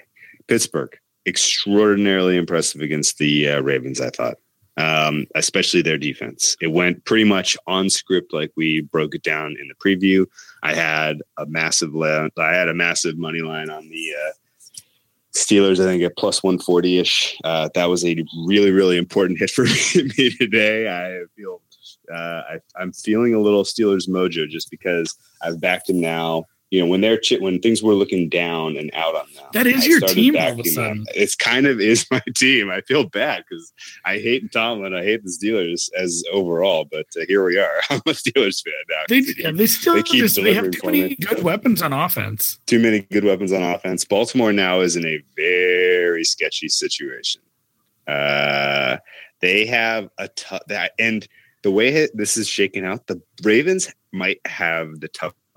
Pittsburgh 0.48 0.98
extraordinarily 1.26 2.38
impressive 2.38 2.82
against 2.82 3.18
the 3.18 3.50
uh, 3.50 3.62
Ravens. 3.62 4.02
I 4.02 4.10
thought, 4.10 4.38
um, 4.78 5.26
especially 5.36 5.82
their 5.82 5.98
defense. 5.98 6.56
It 6.62 6.68
went 6.68 7.06
pretty 7.06 7.26
much 7.26 7.58
on 7.68 7.90
script, 7.90 8.34
like 8.34 8.52
we 8.56 8.82
broke 8.82 9.16
it 9.16 9.24
down 9.24 9.56
in 9.60 9.68
the 9.68 9.76
preview. 9.76 10.26
I 10.64 10.74
had 10.74 11.22
a 11.38 11.46
massive 11.46 11.94
la- 11.94 12.30
I 12.38 12.54
had 12.54 12.70
a 12.70 12.74
massive 12.74 13.18
money 13.18 13.42
line 13.42 13.70
on 13.70 13.90
the 13.90 14.14
uh, 14.16 14.32
Steelers. 15.34 15.80
I 15.80 15.86
think 15.86 16.04
at 16.04 16.18
plus 16.18 16.44
one 16.44 16.60
forty 16.60 16.98
ish. 16.98 17.38
Uh, 17.44 17.70
that 17.76 17.86
was 17.86 18.06
a 18.06 18.24
really 18.46 18.72
really 18.72 18.98
important 18.98 19.40
hit 19.40 19.50
for 19.52 19.66
me 19.66 20.32
today. 20.40 20.88
I 20.90 21.26
feel. 21.36 21.62
Uh, 22.12 22.42
I, 22.50 22.60
I'm 22.76 22.92
feeling 22.92 23.36
a 23.36 23.40
little 23.40 23.64
Steelers 23.64 24.10
mojo 24.10 24.50
just 24.50 24.72
because 24.72 25.16
I've 25.44 25.62
backed 25.62 25.90
him 25.90 26.02
now. 26.02 26.46
You 26.72 26.80
know, 26.80 26.86
when 26.86 27.02
they're 27.02 27.20
chi- 27.20 27.38
when 27.40 27.60
things 27.60 27.82
were 27.82 27.96
looking 27.96 28.30
down 28.30 28.78
and 28.78 28.92
out 28.94 29.16
on 29.16 29.26
them. 29.34 29.46
That 29.54 29.66
is 29.66 29.86
I 29.86 29.88
your 29.88 30.02
team 30.02 30.38
all 30.38 30.52
of 30.52 30.60
a 30.60 30.64
sudden. 30.66 31.06
It's 31.16 31.36
kind 31.36 31.66
of 31.66 31.80
is 31.80 32.06
my 32.12 32.22
team. 32.36 32.70
I 32.70 32.82
feel 32.82 33.06
bad 33.10 33.44
because 33.50 33.74
I 34.06 34.20
hate 34.20 34.52
Tomlin. 34.52 34.94
I 34.94 35.04
hate 35.04 35.24
the 35.24 35.32
Steelers 35.32 35.90
as 35.98 36.24
overall, 36.32 36.86
but 36.86 37.08
uh, 37.20 37.26
here 37.28 37.44
we 37.44 37.58
are. 37.58 37.72
I'm 37.90 37.98
a 38.06 38.12
Steelers 38.12 38.64
fan 38.64 38.74
now. 38.90 39.04
They 39.08 39.20
yeah, 39.38 39.52
they 39.52 39.66
still 39.66 39.96
They 39.96 40.04
keep 40.04 40.30
they 40.30 40.54
have 40.54 40.70
too 40.70 40.82
many 40.86 41.16
good 41.16 41.42
weapons 41.44 41.82
on 41.82 41.92
offense. 41.92 42.60
Too 42.68 42.80
many 42.80 43.02
good 43.02 43.24
weapons 43.24 43.52
on 43.52 43.64
offense. 43.64 44.06
Baltimore 44.06 44.54
now 44.54 44.82
is 44.82 44.96
in 44.96 45.06
a 45.06 45.20
very 45.36 46.24
sketchy 46.24 46.70
situation. 46.70 47.42
Uh, 48.08 48.98
they 49.42 49.66
have 49.66 50.10
a 50.18 50.28
tough 50.30 50.62
that 50.68 50.92
and 51.00 51.28
the 51.62 51.72
way 51.72 52.08
this 52.14 52.38
is 52.38 52.48
shaking 52.48 52.86
out, 52.86 53.08
the 53.08 53.22
Ravens 53.44 53.94
might 54.12 54.40
have 54.46 55.00
the 55.00 55.08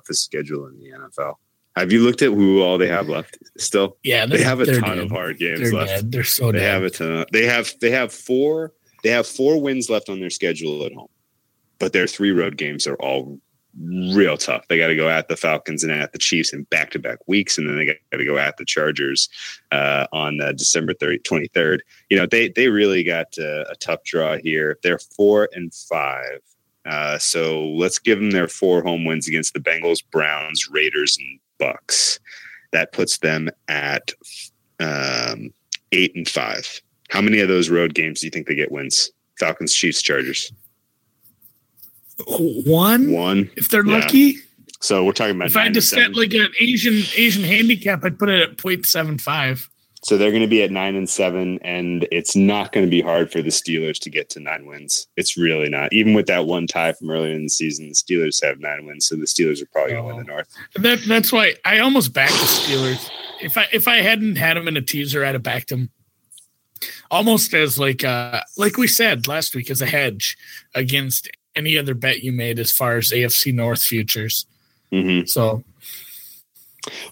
toughest 0.02 0.24
schedule 0.24 0.66
in 0.66 0.78
the 0.78 0.90
NFL. 0.90 1.34
Have 1.76 1.90
you 1.90 2.00
looked 2.00 2.20
at 2.22 2.28
who 2.32 2.60
all 2.62 2.76
they 2.76 2.88
have 2.88 3.08
left? 3.08 3.38
Still, 3.56 3.96
Yeah, 4.02 4.26
they 4.26 4.42
have 4.42 4.60
a 4.60 4.66
ton 4.66 4.96
dead. 4.96 4.98
of 4.98 5.10
hard 5.10 5.38
games 5.38 5.60
They're 5.60 5.72
left. 5.72 5.88
dead. 5.88 6.12
They're 6.12 6.24
so 6.24 6.52
They 6.52 6.58
dead. 6.58 6.70
have 6.70 6.82
a 6.84 6.90
ton. 6.90 7.24
They 7.32 7.46
have 7.46 7.72
they 7.80 7.90
have 7.90 8.12
four. 8.12 8.72
They 9.02 9.08
have 9.10 9.26
four 9.26 9.60
wins 9.60 9.88
left 9.88 10.08
on 10.08 10.20
their 10.20 10.30
schedule 10.30 10.84
at 10.84 10.92
home, 10.92 11.08
but 11.78 11.92
their 11.92 12.06
three 12.06 12.30
road 12.30 12.56
games 12.56 12.86
are 12.86 12.94
all 12.96 13.38
real 14.14 14.36
tough. 14.36 14.68
They 14.68 14.76
got 14.76 14.88
to 14.88 14.96
go 14.96 15.08
at 15.08 15.28
the 15.28 15.36
Falcons 15.36 15.82
and 15.82 15.90
at 15.90 16.12
the 16.12 16.18
Chiefs 16.18 16.52
in 16.52 16.64
back 16.64 16.90
to 16.90 16.98
back 16.98 17.18
weeks, 17.26 17.56
and 17.56 17.66
then 17.68 17.78
they 17.78 17.86
got 17.86 17.96
to 18.18 18.24
go 18.24 18.36
at 18.36 18.58
the 18.58 18.66
Chargers 18.66 19.28
uh, 19.72 20.06
on 20.12 20.40
uh, 20.42 20.52
December 20.52 20.92
30, 20.92 21.20
23rd. 21.20 21.78
You 22.10 22.18
know, 22.18 22.26
they 22.26 22.48
they 22.50 22.68
really 22.68 23.02
got 23.02 23.28
uh, 23.38 23.64
a 23.70 23.74
tough 23.80 24.04
draw 24.04 24.36
here. 24.36 24.78
They're 24.82 24.98
four 24.98 25.48
and 25.54 25.72
five. 25.72 26.40
Uh, 26.84 27.16
so 27.18 27.66
let's 27.68 27.98
give 27.98 28.18
them 28.18 28.30
their 28.32 28.48
four 28.48 28.82
home 28.82 29.04
wins 29.04 29.28
against 29.28 29.54
the 29.54 29.60
Bengals, 29.60 30.02
Browns, 30.10 30.68
Raiders, 30.70 31.16
and 31.18 31.38
Bucs. 31.60 32.18
That 32.72 32.92
puts 32.92 33.18
them 33.18 33.48
at 33.68 34.10
um, 34.80 35.50
eight 35.92 36.14
and 36.16 36.28
five. 36.28 36.80
How 37.10 37.20
many 37.20 37.40
of 37.40 37.48
those 37.48 37.68
road 37.70 37.94
games 37.94 38.20
do 38.20 38.26
you 38.26 38.30
think 38.30 38.46
they 38.46 38.54
get 38.54 38.72
wins? 38.72 39.10
Falcons, 39.38 39.74
Chiefs, 39.74 40.02
Chargers. 40.02 40.52
One, 42.26 43.10
One. 43.12 43.50
if 43.56 43.68
they're 43.68 43.84
Yeah. 43.86 43.98
lucky. 43.98 44.36
So 44.80 45.04
we're 45.04 45.12
talking 45.12 45.36
about. 45.36 45.48
If 45.48 45.56
I 45.56 45.64
had 45.64 45.74
to 45.74 45.82
set 45.82 46.16
like 46.16 46.34
an 46.34 46.48
Asian 46.60 47.02
Asian 47.16 47.44
handicap, 47.44 48.04
I'd 48.04 48.18
put 48.18 48.28
it 48.28 48.42
at 48.50 48.56
0.75. 48.56 49.68
so 50.04 50.18
they're 50.18 50.30
going 50.30 50.42
to 50.42 50.48
be 50.48 50.62
at 50.62 50.72
nine 50.72 50.96
and 50.96 51.08
seven, 51.08 51.60
and 51.62 52.08
it's 52.10 52.34
not 52.34 52.72
going 52.72 52.84
to 52.84 52.90
be 52.90 53.00
hard 53.00 53.30
for 53.30 53.40
the 53.40 53.50
Steelers 53.50 54.00
to 54.00 54.10
get 54.10 54.28
to 54.30 54.40
nine 54.40 54.66
wins. 54.66 55.06
It's 55.16 55.36
really 55.36 55.68
not. 55.68 55.92
Even 55.92 56.14
with 56.14 56.26
that 56.26 56.46
one 56.46 56.66
tie 56.66 56.92
from 56.92 57.10
earlier 57.10 57.34
in 57.34 57.44
the 57.44 57.48
season, 57.48 57.88
the 57.88 57.94
Steelers 57.94 58.44
have 58.44 58.58
nine 58.58 58.84
wins, 58.84 59.06
so 59.06 59.14
the 59.14 59.26
Steelers 59.26 59.62
are 59.62 59.66
probably 59.66 59.92
going 59.92 60.08
to 60.08 60.14
win 60.14 60.26
the 60.26 60.32
North. 60.32 60.48
That 60.74 61.00
that's 61.06 61.32
why 61.32 61.54
I 61.64 61.78
almost 61.78 62.12
backed 62.12 62.32
the 62.32 62.38
Steelers. 62.38 63.10
If 63.40 63.56
I 63.56 63.68
if 63.72 63.86
I 63.86 63.98
hadn't 63.98 64.36
had 64.36 64.56
them 64.56 64.66
in 64.66 64.76
a 64.76 64.82
teaser, 64.82 65.24
I'd 65.24 65.34
have 65.34 65.42
backed 65.42 65.68
them 65.68 65.90
almost 67.12 67.54
as 67.54 67.78
like 67.78 68.02
uh 68.02 68.40
like 68.56 68.76
we 68.76 68.88
said 68.88 69.28
last 69.28 69.54
week 69.54 69.70
as 69.70 69.80
a 69.80 69.86
hedge 69.86 70.36
against 70.74 71.30
any 71.54 71.78
other 71.78 71.94
bet 71.94 72.24
you 72.24 72.32
made 72.32 72.58
as 72.58 72.72
far 72.72 72.96
as 72.96 73.12
AFC 73.12 73.54
North 73.54 73.82
futures. 73.82 74.46
Mm-hmm. 74.90 75.26
So 75.26 75.62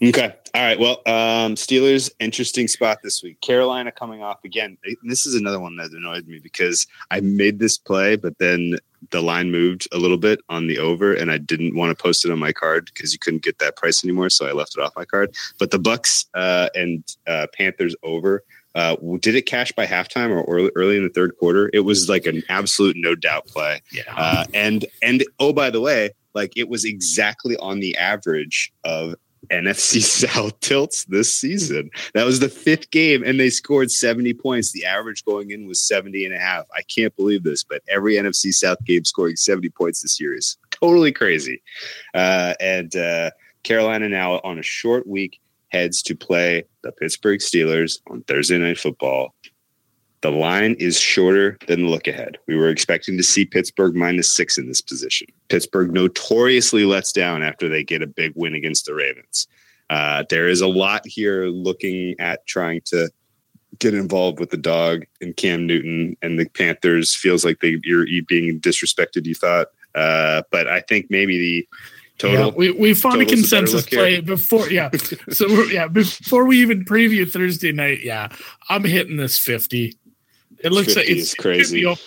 Okay. 0.02 0.34
All 0.54 0.62
right. 0.62 0.78
Well, 0.80 1.00
um, 1.06 1.54
Steelers, 1.54 2.10
interesting 2.18 2.66
spot 2.66 2.98
this 3.04 3.22
week. 3.22 3.40
Carolina 3.40 3.92
coming 3.92 4.22
off 4.22 4.44
again. 4.44 4.76
This 5.04 5.26
is 5.26 5.34
another 5.34 5.60
one 5.60 5.76
that 5.76 5.92
annoyed 5.92 6.26
me 6.26 6.40
because 6.40 6.86
I 7.10 7.20
made 7.20 7.60
this 7.60 7.78
play, 7.78 8.16
but 8.16 8.38
then 8.38 8.78
the 9.10 9.22
line 9.22 9.52
moved 9.52 9.88
a 9.92 9.98
little 9.98 10.16
bit 10.16 10.40
on 10.48 10.66
the 10.66 10.78
over, 10.78 11.14
and 11.14 11.30
I 11.30 11.38
didn't 11.38 11.76
want 11.76 11.96
to 11.96 12.02
post 12.02 12.24
it 12.24 12.32
on 12.32 12.38
my 12.38 12.52
card 12.52 12.90
because 12.92 13.12
you 13.12 13.18
couldn't 13.18 13.44
get 13.44 13.58
that 13.60 13.76
price 13.76 14.04
anymore, 14.04 14.28
so 14.30 14.46
I 14.46 14.52
left 14.52 14.76
it 14.76 14.82
off 14.82 14.92
my 14.96 15.04
card. 15.04 15.34
But 15.58 15.70
the 15.70 15.78
Bucs 15.78 16.26
uh, 16.34 16.68
and 16.74 17.04
uh, 17.26 17.46
Panthers 17.56 17.94
over. 18.02 18.42
Uh, 18.76 18.94
did 19.18 19.34
it 19.34 19.42
cash 19.42 19.72
by 19.72 19.84
halftime 19.84 20.30
or 20.30 20.44
early, 20.44 20.70
early 20.76 20.96
in 20.96 21.02
the 21.02 21.08
third 21.08 21.36
quarter? 21.38 21.70
It 21.72 21.80
was 21.80 22.08
like 22.08 22.24
an 22.26 22.44
absolute 22.48 22.96
no 22.96 23.16
doubt 23.16 23.48
play. 23.48 23.82
yeah. 23.90 24.02
Uh, 24.16 24.44
and 24.54 24.84
and 25.02 25.24
oh 25.40 25.52
by 25.52 25.70
the 25.70 25.80
way, 25.80 26.10
like 26.34 26.52
it 26.56 26.68
was 26.68 26.84
exactly 26.84 27.56
on 27.56 27.80
the 27.80 27.96
average 27.96 28.72
of 28.84 29.16
NFC 29.50 30.00
South 30.30 30.58
tilts 30.60 31.04
this 31.04 31.34
season. 31.34 31.90
That 32.14 32.24
was 32.24 32.40
the 32.40 32.48
fifth 32.48 32.90
game, 32.90 33.22
and 33.24 33.38
they 33.38 33.50
scored 33.50 33.90
70 33.90 34.34
points. 34.34 34.72
The 34.72 34.84
average 34.84 35.24
going 35.24 35.50
in 35.50 35.66
was 35.66 35.82
70 35.82 36.24
and 36.24 36.34
a 36.34 36.38
half. 36.38 36.66
I 36.74 36.82
can't 36.82 37.14
believe 37.16 37.42
this, 37.42 37.64
but 37.64 37.82
every 37.88 38.14
NFC 38.14 38.52
South 38.52 38.82
game 38.84 39.04
scoring 39.04 39.36
70 39.36 39.68
points 39.70 40.02
this 40.02 40.20
year 40.20 40.34
is 40.34 40.56
totally 40.70 41.12
crazy. 41.12 41.62
Uh, 42.14 42.54
and 42.60 42.94
uh, 42.96 43.30
Carolina 43.62 44.08
now 44.08 44.40
on 44.44 44.58
a 44.58 44.62
short 44.62 45.06
week 45.06 45.40
heads 45.68 46.02
to 46.02 46.16
play 46.16 46.64
the 46.82 46.92
Pittsburgh 46.92 47.40
Steelers 47.40 48.00
on 48.10 48.22
Thursday 48.22 48.58
Night 48.58 48.78
Football. 48.78 49.34
The 50.22 50.30
line 50.30 50.74
is 50.74 50.98
shorter 50.98 51.56
than 51.66 51.82
the 51.82 51.88
look 51.88 52.06
ahead. 52.06 52.38
We 52.46 52.56
were 52.56 52.68
expecting 52.68 53.16
to 53.16 53.22
see 53.22 53.46
Pittsburgh 53.46 53.94
minus 53.94 54.30
six 54.30 54.58
in 54.58 54.68
this 54.68 54.82
position. 54.82 55.28
Pittsburgh 55.48 55.92
notoriously 55.92 56.84
lets 56.84 57.10
down 57.10 57.42
after 57.42 57.68
they 57.68 57.82
get 57.82 58.02
a 58.02 58.06
big 58.06 58.32
win 58.34 58.54
against 58.54 58.84
the 58.84 58.94
Ravens. 58.94 59.48
Uh, 59.88 60.24
there 60.28 60.48
is 60.48 60.60
a 60.60 60.68
lot 60.68 61.02
here 61.06 61.46
looking 61.46 62.14
at 62.20 62.46
trying 62.46 62.80
to 62.84 63.10
get 63.78 63.94
involved 63.94 64.38
with 64.38 64.50
the 64.50 64.56
dog 64.56 65.04
and 65.20 65.36
Cam 65.36 65.66
Newton 65.66 66.16
and 66.22 66.38
the 66.38 66.48
Panthers. 66.50 67.14
Feels 67.14 67.44
like 67.44 67.60
they 67.60 67.78
you're 67.82 68.06
being 68.28 68.60
disrespected. 68.60 69.26
You 69.26 69.34
thought, 69.34 69.68
uh, 69.94 70.42
but 70.50 70.68
I 70.68 70.80
think 70.80 71.06
maybe 71.10 71.38
the 71.38 71.68
total. 72.18 72.46
Yeah, 72.46 72.52
we 72.54 72.70
we 72.70 72.94
found 72.94 73.20
a 73.20 73.24
total's 73.24 73.52
a 73.52 73.56
better 73.56 73.66
consensus 73.66 73.74
look 73.74 73.90
here. 73.90 73.98
play 73.98 74.20
before. 74.20 74.70
Yeah, 74.70 74.90
so 75.30 75.46
yeah, 75.64 75.88
before 75.88 76.44
we 76.44 76.60
even 76.60 76.84
preview 76.84 77.28
Thursday 77.28 77.72
night, 77.72 78.04
yeah, 78.04 78.28
I'm 78.68 78.84
hitting 78.84 79.16
this 79.16 79.38
fifty. 79.38 79.98
It 80.62 80.72
looks 80.72 80.94
like 80.96 81.08
it's 81.08 81.34
crazy. 81.34 81.82
It 81.82 81.98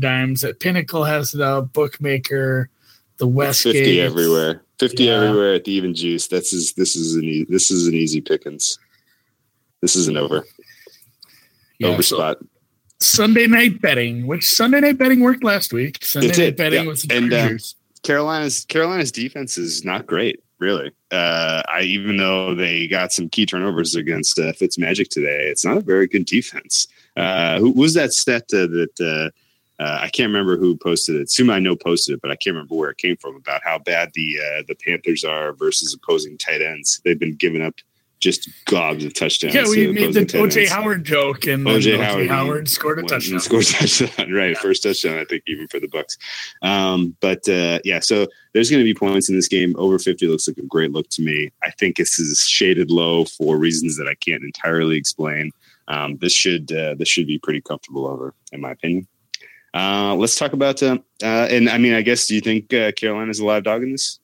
5Dimes. 0.00 0.48
At 0.48 0.60
Pinnacle 0.60 1.04
has 1.04 1.32
the 1.32 1.68
bookmaker, 1.72 2.70
the 3.18 3.26
Westgate. 3.26 3.74
Fifty 3.74 4.00
everywhere. 4.00 4.62
Fifty 4.78 5.04
Yeah. 5.04 5.22
everywhere 5.22 5.54
at 5.54 5.64
the 5.64 5.72
even 5.72 5.94
juice. 5.94 6.26
That's 6.28 6.52
is 6.52 6.72
this 6.74 6.96
is 6.96 7.14
an 7.14 7.24
e- 7.24 7.46
this 7.48 7.70
is 7.70 7.86
an 7.86 7.94
easy 7.94 8.20
pickings. 8.20 8.78
This 9.82 9.96
is 9.96 10.08
an 10.08 10.16
over 10.16 10.44
Yeah, 11.78 11.88
over 11.88 12.02
so 12.02 12.16
spot. 12.16 12.38
Sunday 13.00 13.46
night 13.46 13.80
betting, 13.82 14.26
which 14.26 14.44
Sunday 14.48 14.80
night 14.80 14.98
betting 14.98 15.20
worked 15.20 15.44
last 15.44 15.72
week. 15.72 16.02
Sunday 16.04 16.28
It 16.28 16.30
night 16.30 16.36
did, 16.36 16.56
betting 16.56 16.84
yeah. 16.84 16.88
was 16.90 17.02
the 17.02 17.14
And, 17.14 17.32
uh, 17.32 17.48
Carolina's 18.02 18.64
Carolina's 18.66 19.12
defense 19.12 19.58
is 19.58 19.84
not 19.84 20.06
great, 20.06 20.40
really. 20.58 20.92
Uh, 21.10 21.62
I 21.68 21.82
even 21.82 22.16
though 22.16 22.54
they 22.54 22.86
got 22.88 23.12
some 23.12 23.28
key 23.28 23.46
turnovers 23.46 23.94
against 23.94 24.38
uh, 24.38 24.52
Fitzmagic 24.52 25.08
today, 25.08 25.48
it's 25.48 25.64
not 25.64 25.76
a 25.76 25.80
very 25.82 26.06
good 26.06 26.26
defense. 26.26 26.86
Uh, 27.16 27.58
who 27.58 27.70
was 27.70 27.94
that 27.94 28.12
stat 28.12 28.44
uh, 28.52 28.66
that 28.66 29.00
uh, 29.00 29.82
uh, 29.82 29.98
I 30.02 30.08
can't 30.08 30.28
remember 30.28 30.56
who 30.56 30.76
posted 30.76 31.16
it. 31.16 31.30
Suma 31.30 31.54
I 31.54 31.58
know 31.58 31.76
posted 31.76 32.14
it, 32.14 32.22
but 32.22 32.30
I 32.30 32.36
can't 32.36 32.54
remember 32.54 32.74
where 32.74 32.90
it 32.90 32.98
came 32.98 33.16
from 33.16 33.36
about 33.36 33.62
how 33.64 33.78
bad 33.78 34.10
the 34.14 34.36
the 34.68 34.74
Panthers 34.74 35.24
are 35.24 35.52
versus 35.52 35.94
opposing 35.94 36.38
tight 36.38 36.62
ends. 36.62 37.00
They've 37.04 37.18
been 37.18 37.36
giving 37.36 37.62
up 37.62 37.74
just 38.20 38.48
gobs 38.64 39.04
of 39.04 39.14
touchdowns. 39.14 39.54
Yeah, 39.54 39.64
we 39.68 39.92
made 39.92 40.14
the 40.14 40.20
OJ. 40.20 40.68
Howard 40.68 41.04
joke, 41.04 41.46
and 41.46 41.66
OJ 41.66 42.02
Howard, 42.02 42.28
Howard 42.28 42.68
scored 42.68 42.98
a 42.98 43.02
touchdown. 43.02 43.40
Scored 43.40 43.64
a 43.64 43.72
touchdown, 43.72 44.32
right? 44.32 44.56
First 44.56 44.82
touchdown, 44.82 45.18
I 45.18 45.24
think, 45.24 45.42
even 45.46 45.68
for 45.68 45.80
the 45.80 45.88
Bucs. 45.88 46.16
Um, 46.62 47.16
but 47.20 47.48
uh, 47.48 47.80
yeah, 47.84 48.00
so 48.00 48.26
there's 48.52 48.70
going 48.70 48.80
to 48.80 48.84
be 48.84 48.94
points 48.94 49.28
in 49.28 49.36
this 49.36 49.48
game. 49.48 49.74
Over 49.78 49.98
50 49.98 50.26
looks 50.28 50.48
like 50.48 50.58
a 50.58 50.62
great 50.62 50.92
look 50.92 51.08
to 51.10 51.22
me. 51.22 51.52
I 51.62 51.70
think 51.72 51.96
this 51.96 52.18
is 52.18 52.40
shaded 52.40 52.90
low 52.90 53.26
for 53.26 53.58
reasons 53.58 53.96
that 53.98 54.08
I 54.08 54.14
can't 54.14 54.42
entirely 54.42 54.96
explain. 54.96 55.52
Um, 55.88 56.16
this 56.16 56.32
should 56.32 56.72
uh, 56.72 56.94
this 56.94 57.08
should 57.08 57.26
be 57.26 57.38
pretty 57.38 57.60
comfortable 57.60 58.06
over, 58.06 58.34
in 58.52 58.60
my 58.60 58.72
opinion. 58.72 59.06
Uh, 59.74 60.14
let's 60.14 60.36
talk 60.36 60.54
about 60.54 60.82
uh, 60.82 60.98
uh, 61.22 61.48
and 61.50 61.68
I 61.68 61.78
mean, 61.78 61.92
I 61.92 62.02
guess 62.02 62.26
do 62.26 62.34
you 62.34 62.40
think 62.40 62.72
uh, 62.72 62.92
Carolina's 62.92 63.40
a 63.40 63.44
live 63.44 63.64
dog 63.64 63.82
in 63.82 63.92
this? 63.92 64.18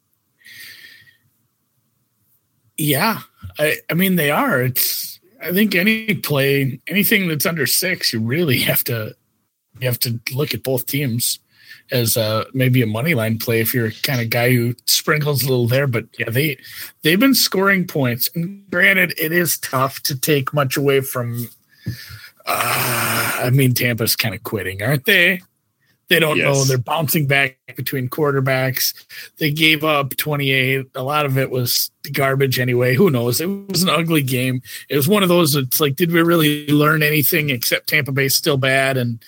Yeah, 2.78 3.20
I, 3.58 3.76
I 3.90 3.94
mean 3.94 4.16
they 4.16 4.30
are. 4.30 4.62
It's 4.62 5.20
I 5.42 5.52
think 5.52 5.74
any 5.74 6.14
play, 6.14 6.80
anything 6.86 7.28
that's 7.28 7.46
under 7.46 7.66
six, 7.66 8.12
you 8.12 8.20
really 8.20 8.58
have 8.60 8.84
to 8.84 9.14
you 9.80 9.88
have 9.88 9.98
to 10.00 10.20
look 10.34 10.54
at 10.54 10.62
both 10.62 10.86
teams 10.86 11.38
as 11.90 12.16
uh, 12.16 12.44
maybe 12.54 12.82
a 12.82 12.86
money 12.86 13.14
line 13.14 13.38
play 13.38 13.60
if 13.60 13.74
you're 13.74 13.90
kind 14.02 14.20
of 14.20 14.30
guy 14.30 14.50
who 14.50 14.74
sprinkles 14.86 15.42
a 15.42 15.48
little 15.48 15.66
there. 15.66 15.86
But 15.86 16.06
yeah, 16.18 16.30
they 16.30 16.58
they've 17.02 17.20
been 17.20 17.34
scoring 17.34 17.86
points. 17.86 18.28
And 18.34 18.68
granted, 18.70 19.14
it 19.18 19.32
is 19.32 19.58
tough 19.58 20.00
to 20.04 20.18
take 20.18 20.54
much 20.54 20.76
away 20.76 21.00
from. 21.00 21.48
Uh, 22.46 23.40
I 23.44 23.50
mean, 23.50 23.74
Tampa's 23.74 24.16
kind 24.16 24.34
of 24.34 24.42
quitting, 24.42 24.82
aren't 24.82 25.04
they? 25.04 25.42
They 26.12 26.20
don't 26.20 26.38
know. 26.38 26.64
They're 26.64 26.78
bouncing 26.78 27.26
back 27.26 27.58
between 27.76 28.08
quarterbacks. 28.08 28.94
They 29.38 29.50
gave 29.50 29.82
up 29.82 30.16
28. 30.16 30.86
A 30.94 31.02
lot 31.02 31.26
of 31.26 31.38
it 31.38 31.50
was 31.50 31.90
garbage 32.12 32.58
anyway. 32.58 32.94
Who 32.94 33.10
knows? 33.10 33.40
It 33.40 33.46
was 33.46 33.82
an 33.82 33.88
ugly 33.88 34.22
game. 34.22 34.62
It 34.88 34.96
was 34.96 35.08
one 35.08 35.22
of 35.22 35.28
those 35.28 35.54
that's 35.54 35.80
like, 35.80 35.96
did 35.96 36.12
we 36.12 36.20
really 36.22 36.66
learn 36.68 37.02
anything 37.02 37.50
except 37.50 37.88
Tampa 37.88 38.12
Bay's 38.12 38.36
still 38.36 38.56
bad? 38.56 38.96
And 38.96 39.22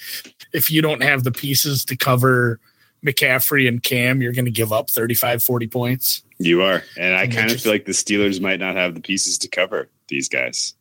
if 0.53 0.71
you 0.71 0.83
don't 0.83 1.03
have 1.03 1.25
the 1.25 1.33
pieces 1.33 1.85
to 1.87 1.97
cover 1.97 2.61
McCaffrey 3.05 3.69
and 3.69 3.83
Cam, 3.83 4.23
you're 4.23 4.33
going 4.33 4.45
to 4.45 4.51
give 4.51 4.73
up 4.73 4.91
35, 4.91 5.43
40 5.43 5.67
points. 5.69 6.23
You 6.39 6.63
are, 6.63 6.83
and 6.99 7.15
I 7.15 7.29
kind 7.29 7.51
of 7.51 7.61
feel 7.61 7.71
like 7.71 7.85
the 7.85 7.93
Steelers 7.93 8.41
might 8.41 8.59
not 8.59 8.77
have 8.77 8.95
the 8.95 9.01
pieces 9.01 9.39
to 9.39 9.49
cover 9.49 9.89
these 10.09 10.29
guys. 10.29 10.75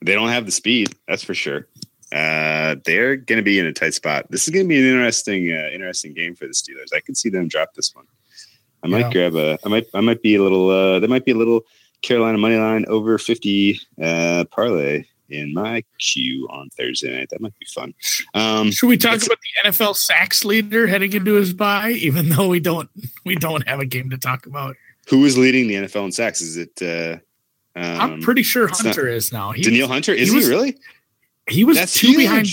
They 0.00 0.14
don't 0.14 0.30
have 0.30 0.46
the 0.46 0.52
speed, 0.52 0.94
that's 1.06 1.22
for 1.22 1.34
sure. 1.34 1.66
Uh, 2.12 2.76
they're 2.84 3.16
going 3.16 3.38
to 3.38 3.42
be 3.42 3.58
in 3.58 3.66
a 3.66 3.72
tight 3.72 3.94
spot. 3.94 4.26
This 4.30 4.46
is 4.46 4.52
going 4.54 4.64
to 4.66 4.68
be 4.68 4.78
an 4.78 4.86
interesting, 4.86 5.50
uh, 5.50 5.68
interesting 5.72 6.14
game 6.14 6.34
for 6.34 6.46
the 6.46 6.52
Steelers. 6.52 6.94
I 6.94 7.00
could 7.00 7.16
see 7.16 7.28
them 7.28 7.48
drop 7.48 7.74
this 7.74 7.94
one. 7.94 8.04
I 8.82 8.88
might 8.88 9.00
Yeah. 9.00 9.12
grab 9.30 9.36
a. 9.36 9.58
I 9.64 9.68
might. 9.68 9.86
I 9.94 10.00
might 10.00 10.22
be 10.22 10.34
a 10.36 10.42
little. 10.42 10.68
Uh, 10.70 11.00
there 11.00 11.08
might 11.08 11.24
be 11.24 11.32
a 11.32 11.36
little 11.36 11.62
Carolina 12.02 12.36
money 12.38 12.56
line 12.56 12.84
over 12.88 13.16
fifty 13.18 13.80
uh, 14.00 14.44
parlay 14.50 15.04
in 15.30 15.54
my 15.54 15.82
queue 15.98 16.46
on 16.50 16.68
Thursday 16.76 17.16
night. 17.18 17.30
That 17.30 17.40
might 17.40 17.58
be 17.58 17.64
fun. 17.74 17.94
Um, 18.34 18.70
Should 18.70 18.88
we 18.88 18.98
talk 18.98 19.14
about 19.24 19.38
the 19.64 19.70
NFL 19.70 19.96
sacks 19.96 20.44
leader 20.44 20.86
heading 20.86 21.14
into 21.14 21.32
his 21.32 21.54
bye, 21.54 21.92
even 21.92 22.28
though 22.28 22.46
we 22.48 22.60
don't 22.60 22.90
we 23.24 23.36
don't 23.36 23.66
have 23.66 23.80
a 23.80 23.86
game 23.86 24.10
to 24.10 24.18
talk 24.18 24.44
about? 24.46 24.76
who 25.08 25.24
is 25.24 25.36
leading 25.38 25.66
the 25.66 25.74
NFL 25.74 26.04
in 26.06 26.12
sacks? 26.12 26.42
Is 26.42 26.56
it? 26.58 26.80
Uh, 26.82 27.18
um, 27.76 28.00
I'm 28.00 28.20
pretty 28.20 28.42
sure 28.42 28.66
not- 28.68 28.76
Hunter 28.78 29.08
is 29.08 29.32
now. 29.32 29.52
He, 29.52 29.62
Danielle 29.62 29.88
Hunter. 29.88 30.12
Is 30.12 30.30
he 30.30 30.40
he, 30.42 30.46
really? 30.48 30.76
He 31.48 31.64
was 31.64 31.76
That's 31.76 31.94
two 31.94 32.08
huge. 32.08 32.16
behind. 32.18 32.48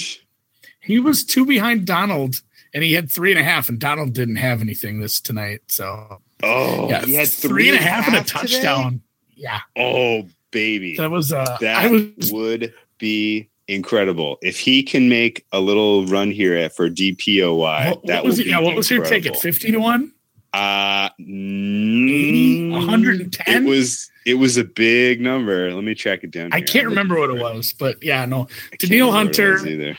He 0.82 1.00
was 1.00 1.24
two 1.24 1.46
behind 1.46 1.86
Donald, 1.86 2.42
and 2.74 2.84
he 2.84 2.94
had 2.94 3.10
three 3.12 3.32
and 3.32 3.40
a 3.40 3.44
half, 3.44 3.70
and 3.70 3.80
Donald 3.80 4.14
didn't 4.14 4.38
have 4.38 4.62
anything 4.62 5.00
this 5.00 5.20
tonight. 5.22 5.62
So 5.68 6.22
Oh, 6.44 6.90
yeah, 6.90 7.06
he 7.06 7.14
had 7.14 7.28
three 7.30 7.70
and 7.70 7.78
a 7.78 7.82
half 7.82 8.08
and 8.08 8.16
a 8.18 8.20
today? 8.24 8.32
touchdown. 8.32 9.02
Yeah, 9.36 9.60
Oh, 9.78 10.28
baby. 10.52 10.96
that 10.98 11.12
was 11.12 11.32
uh, 11.32 11.58
that 11.62 11.86
I 11.86 11.88
was 11.90 12.32
would 12.32 12.74
be 12.98 13.50
incredible. 13.68 14.38
If 14.42 14.60
he 14.60 14.82
can 14.84 15.08
make 15.08 15.46
a 15.52 15.60
little 15.60 16.06
run 16.08 16.32
here 16.32 16.56
at, 16.56 16.76
for 16.76 16.90
DPOY, 16.90 17.58
what, 17.58 18.06
that 18.08 18.24
what 18.24 18.26
was 18.26 18.38
would 18.38 18.42
it? 18.42 18.44
be 18.46 18.50
Yeah, 18.52 18.60
what 18.60 18.76
was 18.76 18.90
your 18.90 19.06
ticket? 19.06 19.38
Fifty 19.38 19.72
to 19.72 19.78
one. 19.80 20.12
Uh, 20.54 21.10
80, 21.20 22.70
mm, 22.70 22.72
110? 22.72 23.64
It 23.64 23.68
was 23.70 24.11
it 24.26 24.36
was 24.36 24.58
a 24.58 24.64
big 24.64 25.22
number. 25.22 25.74
Let 25.74 25.84
me 25.84 25.96
track 25.96 26.24
it 26.24 26.32
down. 26.32 26.50
I 26.54 26.62
can't 26.62 26.88
remember 26.88 27.20
what 27.20 27.30
it 27.30 27.42
was, 27.42 27.74
but 27.78 28.02
yeah, 28.04 28.26
no. 28.26 28.44
I 28.72 28.76
can't 28.78 28.80
Danielle 28.92 29.08
remember 29.10 29.30
what 29.32 29.40
it 29.40 29.52
was 29.54 29.62
Hunter- 29.64 29.98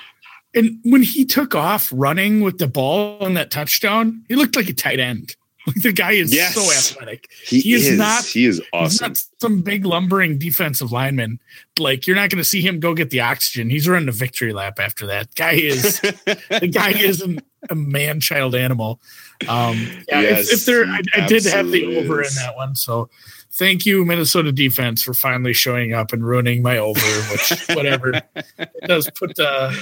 And 0.54 0.78
when 0.84 1.02
he 1.02 1.24
took 1.24 1.54
off 1.54 1.90
running 1.94 2.40
with 2.40 2.58
the 2.58 2.68
ball 2.68 3.18
on 3.20 3.34
that 3.34 3.50
touchdown, 3.50 4.24
he 4.28 4.34
looked 4.36 4.54
like 4.56 4.68
a 4.68 4.74
tight 4.74 5.00
end. 5.00 5.36
Like 5.64 5.76
the 5.76 5.92
guy 5.92 6.10
is 6.14 6.34
Yes. 6.34 6.54
so 6.56 6.62
athletic. 6.72 7.28
He, 7.46 7.60
He 7.60 7.74
is 7.74 7.86
is 7.86 7.96
not- 7.96 8.24
He 8.24 8.46
is 8.46 8.56
He's 8.58 8.66
awesome. 8.72 9.08
not 9.10 9.24
some 9.40 9.62
big 9.62 9.86
lumbering 9.86 10.36
defensive 10.36 10.90
lineman. 10.90 11.38
Like 11.78 12.04
you're 12.08 12.16
not 12.16 12.30
going 12.30 12.38
to 12.42 12.44
see 12.44 12.60
him 12.62 12.80
go 12.80 12.94
get 12.94 13.10
the 13.10 13.20
oxygen. 13.20 13.70
He's 13.70 13.88
running 13.88 14.08
a 14.08 14.12
victory 14.12 14.52
lap 14.52 14.80
after 14.80 15.06
that. 15.06 15.32
Guy 15.36 15.52
is 15.52 16.00
the 16.00 16.68
guy 16.72 16.90
is 16.90 17.20
an, 17.20 17.38
a 17.70 17.76
man 17.76 18.18
child 18.18 18.56
animal. 18.56 19.00
Um, 19.48 19.76
yeah, 20.08 20.22
Yes, 20.22 20.48
if, 20.48 20.54
if 20.54 20.64
there, 20.64 20.84
I, 20.84 21.00
I 21.14 21.26
did 21.28 21.44
have 21.44 21.70
the 21.70 21.96
over 21.96 22.22
in 22.24 22.30
that 22.34 22.56
one. 22.56 22.74
So 22.74 23.08
thank 23.52 23.86
you, 23.86 24.04
Minnesota 24.04 24.52
defense, 24.52 25.02
for 25.02 25.14
finally 25.14 25.52
showing 25.52 25.92
up 25.92 26.12
and 26.12 26.24
ruining 26.24 26.62
my 26.62 26.78
over. 26.78 27.00
Which 27.00 27.52
whatever 27.76 28.12
it 28.34 28.70
does 28.86 29.10
put 29.10 29.38
uh, 29.38 29.72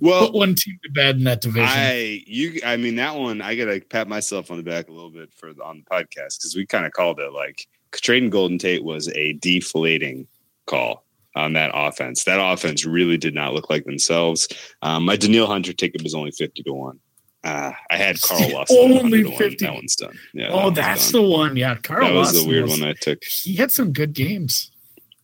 well, 0.00 0.26
put 0.26 0.34
one 0.34 0.54
team 0.54 0.78
to 0.82 0.90
bed 0.90 1.16
in 1.16 1.24
that 1.24 1.40
division. 1.40 1.68
I 1.68 2.22
you 2.26 2.60
I 2.64 2.76
mean 2.76 2.96
that 2.96 3.16
one 3.16 3.40
I 3.40 3.54
gotta 3.54 3.80
pat 3.80 4.08
myself 4.08 4.50
on 4.50 4.56
the 4.56 4.62
back 4.62 4.88
a 4.88 4.92
little 4.92 5.10
bit 5.10 5.32
for 5.34 5.52
the, 5.52 5.62
on 5.62 5.78
the 5.78 5.96
podcast 5.96 6.38
because 6.38 6.54
we 6.56 6.66
kind 6.66 6.86
of 6.86 6.92
called 6.92 7.20
it 7.20 7.32
like 7.32 7.66
trading 7.92 8.30
Golden 8.30 8.58
Tate 8.58 8.84
was 8.84 9.08
a 9.14 9.32
deflating 9.34 10.26
call 10.66 11.04
on 11.36 11.52
that 11.54 11.70
offense. 11.74 12.24
That 12.24 12.40
offense 12.40 12.84
really 12.84 13.16
did 13.16 13.34
not 13.34 13.54
look 13.54 13.70
like 13.70 13.84
themselves. 13.84 14.48
Um, 14.82 15.04
my 15.04 15.16
Danielle 15.16 15.46
Hunter 15.46 15.72
ticket 15.72 16.02
was 16.02 16.14
only 16.14 16.32
fifty 16.32 16.62
to 16.64 16.72
one. 16.72 17.00
Uh, 17.42 17.72
I 17.90 17.96
had 17.96 18.20
Carl 18.20 18.50
Lawson. 18.50 18.76
Only 18.78 19.24
100 19.24 19.24
to 19.24 19.28
one. 19.30 19.38
50. 19.38 19.64
That 19.64 19.74
one's 19.74 19.96
done. 19.96 20.18
Yeah. 20.34 20.48
oh, 20.50 20.64
one's 20.64 20.76
that's 20.76 21.10
done. 21.10 21.22
the 21.22 21.28
one. 21.28 21.56
Yeah, 21.56 21.74
Carl. 21.76 22.06
that 22.06 22.14
was 22.14 22.42
the 22.42 22.46
weird 22.48 22.64
was- 22.64 22.78
one 22.78 22.88
I 22.88 22.92
took. 22.92 23.24
He 23.24 23.54
had 23.56 23.70
some 23.70 23.92
good 23.92 24.12
games. 24.12 24.70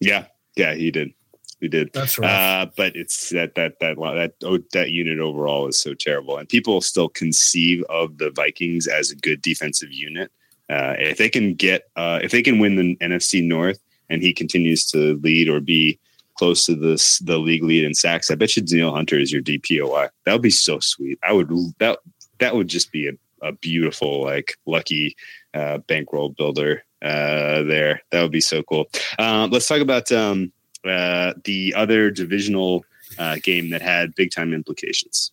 Yeah, 0.01 0.27
yeah, 0.57 0.75
he 0.75 0.91
did. 0.91 1.13
He 1.61 1.69
did. 1.69 1.93
That's 1.93 2.19
right. 2.19 2.31
Uh, 2.31 2.67
but 2.77 2.97
it's 2.97 3.31
that 3.31 3.55
that 3.55 3.81
that 3.81 3.97
that 3.97 4.35
oh, 4.45 4.59
that 4.73 4.91
unit 4.91 5.19
overall 5.19 5.67
is 5.69 5.79
so 5.79 5.95
terrible, 5.95 6.37
and 6.37 6.47
people 6.49 6.81
still 6.83 7.09
conceive 7.09 7.83
of 7.89 8.19
the 8.19 8.31
Vikings 8.31 8.87
as 8.87 9.11
a 9.11 9.17
good 9.17 9.41
defensive 9.41 9.91
unit. 9.91 10.31
Uh, 10.69 10.95
if 10.99 11.17
they 11.17 11.29
can 11.31 11.55
get, 11.55 11.85
uh, 11.97 12.19
if 12.23 12.31
they 12.31 12.43
can 12.43 12.59
win 12.59 12.77
the 12.77 12.97
NFC 12.97 13.43
North, 13.43 13.79
and 14.11 14.21
he 14.23 14.35
continues 14.35 14.85
to 14.91 15.17
lead 15.23 15.49
or 15.49 15.61
be 15.61 15.99
close 16.37 16.65
to 16.67 16.75
this 16.75 17.19
the 17.21 17.39
league 17.39 17.65
lead 17.65 17.85
in 17.85 17.95
sacks, 17.95 18.31
I 18.31 18.35
bet 18.35 18.57
you 18.57 18.63
Danielle 18.63 18.95
Hunter 18.95 19.19
is 19.19 19.33
your 19.33 19.43
DPOY. 19.43 20.09
That 20.25 20.33
would 20.33 20.43
be 20.43 20.51
so 20.51 20.79
sweet. 20.81 21.19
I 21.23 21.33
would 21.33 21.51
that 21.79 21.99
that 22.39 22.55
would 22.55 22.69
just 22.69 22.93
be 22.93 23.09
a, 23.09 23.13
a 23.47 23.53
beautiful 23.53 24.23
like 24.23 24.57
lucky 24.67 25.17
uh, 25.55 25.79
bankroll 25.79 26.31
builder 26.31 26.85
uh, 27.03 27.63
there. 27.63 28.03
That 28.11 28.23
would 28.23 28.33
be 28.33 28.41
so 28.41 28.63
cool. 28.63 28.87
Uh, 29.19 29.49
let's 29.51 29.69
talk 29.69 29.81
about 29.81 30.11
um, 30.13 30.53
uh, 30.85 31.35
the 31.45 31.75
other 31.77 32.11
divisional 32.11 32.85
uh, 33.19 33.37
game 33.43 33.71
that 33.71 33.83
had 33.83 34.15
big 34.15 34.31
time 34.31 34.53
implications. 34.53 35.33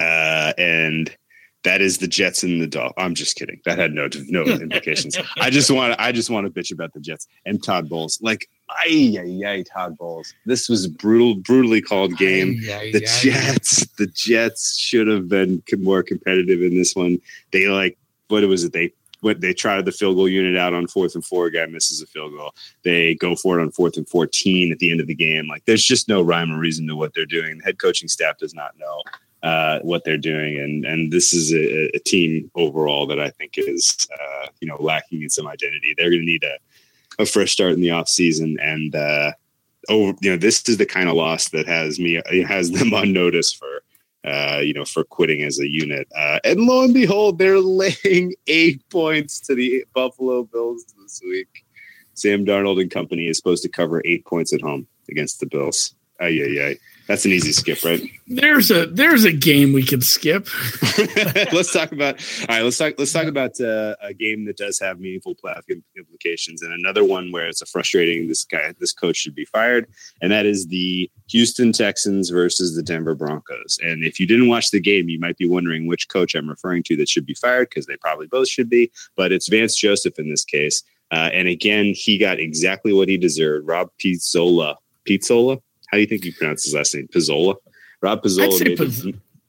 Uh, 0.00 0.52
and 0.56 1.16
that 1.64 1.80
is 1.80 1.98
the 1.98 2.06
Jets 2.06 2.42
and 2.42 2.60
the 2.60 2.66
Dolphins. 2.66 2.94
I'm 2.98 3.14
just 3.14 3.36
kidding. 3.36 3.60
That 3.64 3.78
had 3.78 3.92
no 3.92 4.08
no 4.28 4.42
implications. 4.46 5.18
I 5.40 5.50
just 5.50 5.70
want 5.70 5.96
I 5.98 6.12
just 6.12 6.30
want 6.30 6.46
to 6.46 6.52
bitch 6.52 6.72
about 6.72 6.92
the 6.92 7.00
Jets 7.00 7.26
and 7.44 7.62
Todd 7.62 7.88
Bowles. 7.88 8.20
Like, 8.22 8.48
ay, 8.70 9.16
ay, 9.18 9.42
ay, 9.46 9.62
Todd 9.62 9.96
Bowles. 9.96 10.34
This 10.46 10.68
was 10.68 10.84
a 10.84 10.90
brutal, 10.90 11.34
brutally 11.36 11.80
called 11.80 12.16
game. 12.16 12.60
Ay, 12.70 12.90
The 12.92 13.04
ay. 13.04 13.20
Jets, 13.20 13.86
the 13.98 14.06
Jets 14.06 14.76
should 14.78 15.06
have 15.06 15.28
been 15.28 15.62
more 15.78 16.02
competitive 16.02 16.62
in 16.62 16.76
this 16.76 16.94
one. 16.94 17.18
They 17.52 17.68
like 17.68 17.98
what 18.28 18.44
was 18.44 18.64
it? 18.64 18.72
They 18.72 18.92
what 19.20 19.40
they 19.40 19.52
tried 19.52 19.84
the 19.84 19.92
field 19.92 20.16
goal 20.16 20.28
unit 20.28 20.56
out 20.56 20.74
on 20.74 20.86
fourth 20.86 21.14
and 21.14 21.24
four. 21.24 21.50
Guy 21.50 21.66
misses 21.66 22.00
a 22.00 22.06
field 22.06 22.32
goal. 22.36 22.54
They 22.84 23.14
go 23.14 23.34
for 23.34 23.58
it 23.58 23.62
on 23.62 23.72
fourth 23.72 23.96
and 23.96 24.08
fourteen 24.08 24.70
at 24.70 24.78
the 24.78 24.90
end 24.90 25.00
of 25.00 25.06
the 25.06 25.14
game. 25.14 25.48
Like 25.48 25.64
there's 25.64 25.84
just 25.84 26.08
no 26.08 26.22
rhyme 26.22 26.52
or 26.52 26.58
reason 26.58 26.86
to 26.88 26.96
what 26.96 27.14
they're 27.14 27.26
doing. 27.26 27.58
The 27.58 27.64
head 27.64 27.78
coaching 27.78 28.08
staff 28.08 28.38
does 28.38 28.54
not 28.54 28.78
know 28.78 29.02
uh, 29.42 29.80
what 29.80 30.04
they're 30.04 30.18
doing, 30.18 30.58
and 30.58 30.84
and 30.84 31.12
this 31.12 31.32
is 31.32 31.52
a, 31.52 31.96
a 31.96 31.98
team 32.00 32.50
overall 32.54 33.06
that 33.06 33.18
I 33.20 33.30
think 33.30 33.54
is 33.56 34.06
uh, 34.12 34.46
you 34.60 34.68
know 34.68 34.76
lacking 34.80 35.22
in 35.22 35.30
some 35.30 35.48
identity. 35.48 35.94
They're 35.96 36.10
going 36.10 36.22
to 36.22 36.26
need 36.26 36.44
a, 36.44 36.58
a 37.18 37.26
fresh 37.26 37.52
start 37.52 37.72
in 37.72 37.80
the 37.80 37.90
off 37.90 38.08
season, 38.08 38.58
and 38.60 38.94
uh, 38.94 39.32
over 39.88 40.16
you 40.20 40.30
know 40.30 40.36
this 40.36 40.68
is 40.68 40.76
the 40.76 40.86
kind 40.86 41.08
of 41.08 41.16
loss 41.16 41.48
that 41.50 41.66
has 41.66 41.98
me 41.98 42.20
has 42.46 42.70
them 42.70 42.94
on 42.94 43.12
notice 43.12 43.52
for 43.52 43.82
uh, 44.24 44.60
you 44.62 44.74
know, 44.74 44.84
for 44.84 45.04
quitting 45.04 45.42
as 45.42 45.58
a 45.58 45.66
unit. 45.66 46.08
Uh, 46.14 46.38
and 46.44 46.60
lo 46.60 46.84
and 46.84 46.92
behold, 46.92 47.38
they're 47.38 47.60
laying 47.60 48.34
eight 48.46 48.82
points 48.90 49.40
to 49.40 49.54
the 49.54 49.84
Buffalo 49.94 50.44
Bills 50.44 50.84
this 51.00 51.20
week. 51.24 51.64
Sam 52.14 52.44
Darnold 52.44 52.80
and 52.80 52.90
company 52.90 53.28
is 53.28 53.36
supposed 53.36 53.62
to 53.62 53.68
cover 53.68 54.02
eight 54.04 54.24
points 54.26 54.52
at 54.52 54.60
home 54.60 54.86
against 55.08 55.40
the 55.40 55.46
Bills. 55.46 55.94
Ay, 56.20 56.40
ay. 56.42 56.76
That's 57.08 57.24
an 57.24 57.32
easy 57.32 57.52
skip, 57.52 57.82
right? 57.84 58.02
There's 58.26 58.70
a 58.70 58.84
there's 58.84 59.24
a 59.24 59.32
game 59.32 59.72
we 59.72 59.82
can 59.82 60.02
skip. 60.02 60.46
let's 61.54 61.72
talk 61.72 61.90
about 61.90 62.20
all 62.42 62.46
right. 62.50 62.62
Let's 62.62 62.76
talk. 62.76 62.94
Let's 62.98 63.14
talk 63.14 63.24
about 63.24 63.58
uh, 63.58 63.96
a 64.02 64.12
game 64.12 64.44
that 64.44 64.58
does 64.58 64.78
have 64.80 65.00
meaningful 65.00 65.34
playoff 65.34 65.62
implications, 65.96 66.60
and 66.60 66.70
another 66.70 67.04
one 67.04 67.32
where 67.32 67.48
it's 67.48 67.62
a 67.62 67.66
frustrating. 67.66 68.28
This 68.28 68.44
guy, 68.44 68.74
this 68.78 68.92
coach 68.92 69.16
should 69.16 69.34
be 69.34 69.46
fired, 69.46 69.88
and 70.20 70.30
that 70.30 70.44
is 70.44 70.66
the 70.66 71.10
Houston 71.30 71.72
Texans 71.72 72.28
versus 72.28 72.76
the 72.76 72.82
Denver 72.82 73.14
Broncos. 73.14 73.78
And 73.82 74.04
if 74.04 74.20
you 74.20 74.26
didn't 74.26 74.48
watch 74.48 74.70
the 74.70 74.80
game, 74.80 75.08
you 75.08 75.18
might 75.18 75.38
be 75.38 75.48
wondering 75.48 75.86
which 75.86 76.10
coach 76.10 76.34
I'm 76.34 76.48
referring 76.48 76.82
to 76.84 76.96
that 76.96 77.08
should 77.08 77.24
be 77.24 77.34
fired 77.34 77.70
because 77.70 77.86
they 77.86 77.96
probably 77.96 78.26
both 78.26 78.48
should 78.48 78.68
be, 78.68 78.92
but 79.16 79.32
it's 79.32 79.48
Vance 79.48 79.74
Joseph 79.76 80.18
in 80.18 80.28
this 80.28 80.44
case. 80.44 80.82
Uh, 81.10 81.30
and 81.32 81.48
again, 81.48 81.94
he 81.96 82.18
got 82.18 82.38
exactly 82.38 82.92
what 82.92 83.08
he 83.08 83.16
deserved. 83.16 83.66
Rob 83.66 83.90
Pizzola. 83.98 84.76
Pizzola? 85.08 85.62
How 85.88 85.96
do 85.96 86.00
you 86.00 86.06
think 86.06 86.24
you 86.24 86.32
pronounce 86.32 86.64
his 86.64 86.74
last 86.74 86.94
name? 86.94 87.08
Pizzola. 87.08 87.56
Rob 88.00 88.22
Pizzola. 88.22 88.64
Made 88.64 88.78
Piz- 88.78 89.06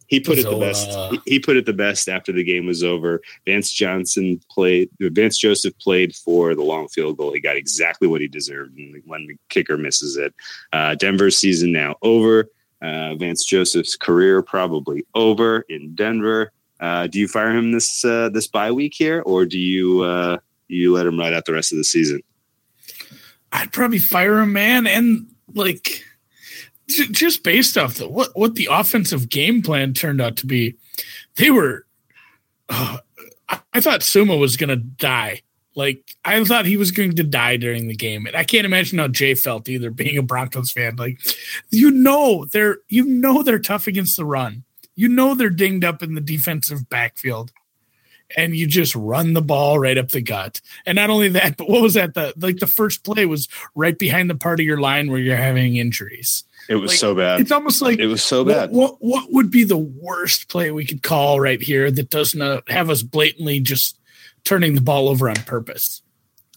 he 0.08 0.20
put 0.20 0.40
Pizzola. 0.40 0.40
it 0.40 0.50
the 0.50 0.60
best. 0.60 1.28
He 1.28 1.40
put 1.40 1.58
it 1.58 1.66
the 1.68 1.74
best 1.74 2.10
after 2.10 2.32
the 2.32 2.44
game 2.44 2.66
was 2.66 2.84
over. 2.84 3.22
Vance 3.46 3.72
Johnson 3.72 4.42
played. 4.50 4.90
Vance 5.00 5.38
Joseph 5.38 5.78
played 5.80 6.16
for 6.16 6.56
the 6.56 6.64
long 6.64 6.88
field 6.88 7.18
goal. 7.18 7.32
He 7.32 7.40
got 7.40 7.56
exactly 7.56 8.08
what 8.08 8.22
he 8.22 8.28
deserved 8.28 8.76
when 9.06 9.28
the 9.28 9.38
kicker 9.50 9.78
misses 9.78 10.18
it. 10.18 10.34
Uh, 10.74 10.96
Denver's 10.96 11.38
season 11.38 11.72
now 11.72 11.96
over. 12.02 12.50
Uh, 12.82 13.16
Vance 13.16 13.46
Joseph's 13.46 13.96
career 13.96 14.42
probably 14.42 15.06
over 15.14 15.66
in 15.70 15.94
Denver. 15.96 16.52
Uh, 16.80 17.08
do 17.08 17.20
you 17.20 17.28
fire 17.28 17.52
him 17.52 17.72
this 17.72 18.04
uh, 18.06 18.30
this 18.30 18.48
bye 18.48 18.72
week 18.72 18.94
here, 18.96 19.22
or 19.26 19.46
do 19.46 19.60
you 19.60 20.02
uh, 20.02 20.38
you 20.70 20.94
let 20.94 21.06
him 21.06 21.20
ride 21.20 21.34
out 21.34 21.46
the 21.46 21.54
rest 21.54 21.72
of 21.72 21.78
the 21.78 21.84
season? 21.84 22.22
I'd 23.52 23.74
probably 23.74 24.00
fire 24.00 24.40
him, 24.40 24.54
man, 24.54 24.88
and 24.88 25.28
like 25.54 26.04
just 26.90 27.44
based 27.44 27.78
off 27.78 27.96
the 27.96 28.08
what 28.08 28.30
what 28.36 28.56
the 28.56 28.68
offensive 28.72 29.30
game 29.30 29.62
plan 29.62 29.94
turned 29.94 30.22
out 30.22 30.38
to 30.38 30.46
be, 30.46 30.76
they 31.36 31.52
were. 31.52 31.86
Uh, 32.68 32.98
I, 33.74 33.82
thought 33.82 34.04
Summa 34.04 34.38
was 34.38 34.58
gonna 34.58 34.76
die. 34.76 35.42
Like 35.76 36.16
I 36.24 36.44
thought 36.44 36.66
he 36.66 36.78
was 36.78 36.92
going 36.92 37.16
to 37.16 37.24
die 37.24 37.58
during 37.58 37.88
the 37.88 37.96
game, 37.96 38.28
and 38.28 38.36
I 38.36 38.44
can't 38.44 38.66
imagine 38.66 39.00
how 39.00 39.08
Jay 39.08 39.34
felt 39.34 39.70
either. 39.70 39.90
Being 39.90 40.18
a 40.18 40.24
Broncos 40.24 40.72
fan, 40.72 40.96
like 40.98 41.20
you 41.72 41.90
know 41.90 42.46
they're 42.46 42.78
you 42.90 43.06
know 43.06 43.42
they're 43.42 43.60
tough 43.60 43.88
against 43.88 44.18
the 44.18 44.26
run. 44.26 44.64
You 44.96 45.08
know 45.08 45.34
they're 45.34 45.50
dinged 45.50 45.86
up 45.86 46.04
in 46.04 46.14
the 46.14 46.22
defensive 46.22 46.90
backfield 46.90 47.52
and 48.38 48.56
you 48.56 48.68
just 48.68 48.96
run 48.96 49.34
the 49.34 49.42
ball 49.42 49.80
right 49.80 49.98
up 49.98 50.10
the 50.10 50.22
gut. 50.22 50.62
And 50.86 50.96
not 50.96 51.10
only 51.10 51.30
that, 51.30 51.58
but 51.58 51.70
what 51.70 51.82
was 51.82 51.94
that? 51.96 52.14
The 52.14 52.34
like 52.38 52.58
the 52.58 52.68
first 52.68 53.04
play 53.04 53.26
was 53.26 53.48
right 53.76 53.98
behind 53.98 54.30
the 54.30 54.36
part 54.36 54.60
of 54.60 54.66
your 54.66 54.80
line 54.80 55.10
where 55.10 55.20
you're 55.20 55.36
having 55.36 55.76
injuries. 55.78 56.44
It 56.70 56.76
was 56.76 56.92
like, 56.92 57.00
so 57.00 57.16
bad. 57.16 57.42
It's 57.42 57.52
almost 57.52 57.82
like 57.82 57.98
it 57.98 58.06
was 58.06 58.24
so 58.24 58.46
bad. 58.46 58.70
What, 58.70 58.98
what, 59.00 59.24
what 59.24 59.34
would 59.34 59.50
be 59.50 59.64
the 59.64 59.76
worst 59.76 60.50
play 60.50 60.70
we 60.70 60.86
could 60.86 61.02
call 61.02 61.40
right 61.40 61.60
here 61.60 61.90
that 61.90 62.12
doesn't 62.12 62.70
have 62.70 62.92
us 62.92 63.02
blatantly 63.02 63.60
just 63.60 63.98
turning 64.44 64.76
the 64.76 64.82
ball 64.82 65.10
over 65.10 65.28
on 65.28 65.36
purpose? 65.36 66.04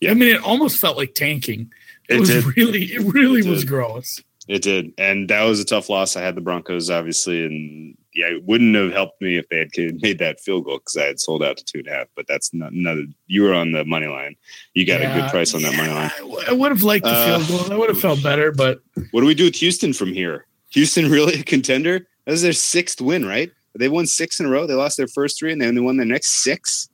Yeah. 0.00 0.10
I 0.10 0.14
mean, 0.14 0.34
it 0.34 0.42
almost 0.42 0.78
felt 0.78 0.98
like 0.98 1.14
tanking. 1.14 1.72
It, 2.10 2.16
it 2.16 2.20
was 2.20 2.28
did. 2.28 2.56
really, 2.56 2.84
it 2.84 3.00
really 3.14 3.40
it 3.40 3.46
was 3.46 3.64
gross. 3.64 4.20
It 4.48 4.60
did, 4.60 4.92
and 4.98 5.30
that 5.30 5.44
was 5.44 5.60
a 5.60 5.64
tough 5.64 5.88
loss. 5.88 6.14
I 6.14 6.20
had 6.20 6.34
the 6.34 6.40
Broncos, 6.40 6.90
obviously, 6.90 7.46
and 7.46 7.96
yeah, 8.14 8.26
it 8.26 8.44
wouldn't 8.44 8.74
have 8.76 8.92
helped 8.92 9.20
me 9.20 9.36
if 9.36 9.48
they 9.48 9.58
had 9.58 9.70
made 10.02 10.18
that 10.18 10.40
field 10.40 10.64
goal 10.64 10.78
because 10.78 10.96
I 10.96 11.06
had 11.06 11.20
sold 11.20 11.42
out 11.42 11.56
to 11.56 11.64
two 11.64 11.78
and 11.78 11.88
a 11.88 11.90
half. 11.90 12.08
But 12.14 12.26
that's 12.26 12.52
not 12.52 12.72
another. 12.72 13.04
You 13.26 13.42
were 13.42 13.54
on 13.54 13.72
the 13.72 13.84
money 13.84 14.06
line. 14.06 14.36
You 14.74 14.86
got 14.86 15.00
yeah, 15.00 15.16
a 15.16 15.20
good 15.20 15.30
price 15.30 15.54
on 15.54 15.62
that 15.62 15.76
money 15.76 15.92
line. 15.92 16.10
I 16.48 16.52
would 16.52 16.72
have 16.72 16.82
liked 16.82 17.04
the 17.04 17.10
uh, 17.10 17.38
field 17.38 17.68
goal. 17.68 17.72
I 17.72 17.78
would 17.78 17.88
have 17.88 18.00
felt 18.00 18.22
better. 18.22 18.52
But 18.52 18.80
what 19.10 19.20
do 19.20 19.26
we 19.26 19.34
do 19.34 19.44
with 19.44 19.56
Houston 19.56 19.92
from 19.92 20.12
here? 20.12 20.46
Houston 20.70 21.10
really 21.10 21.40
a 21.40 21.42
contender? 21.42 22.06
That 22.24 22.32
was 22.32 22.42
their 22.42 22.52
sixth 22.52 23.00
win, 23.00 23.26
right? 23.26 23.50
They 23.78 23.88
won 23.88 24.06
six 24.06 24.38
in 24.38 24.46
a 24.46 24.50
row. 24.50 24.66
They 24.66 24.74
lost 24.74 24.96
their 24.96 25.08
first 25.08 25.38
three, 25.38 25.52
and 25.52 25.60
then 25.60 25.74
they 25.74 25.80
won 25.80 25.96
their 25.96 26.06
next 26.06 26.42
six. 26.42 26.88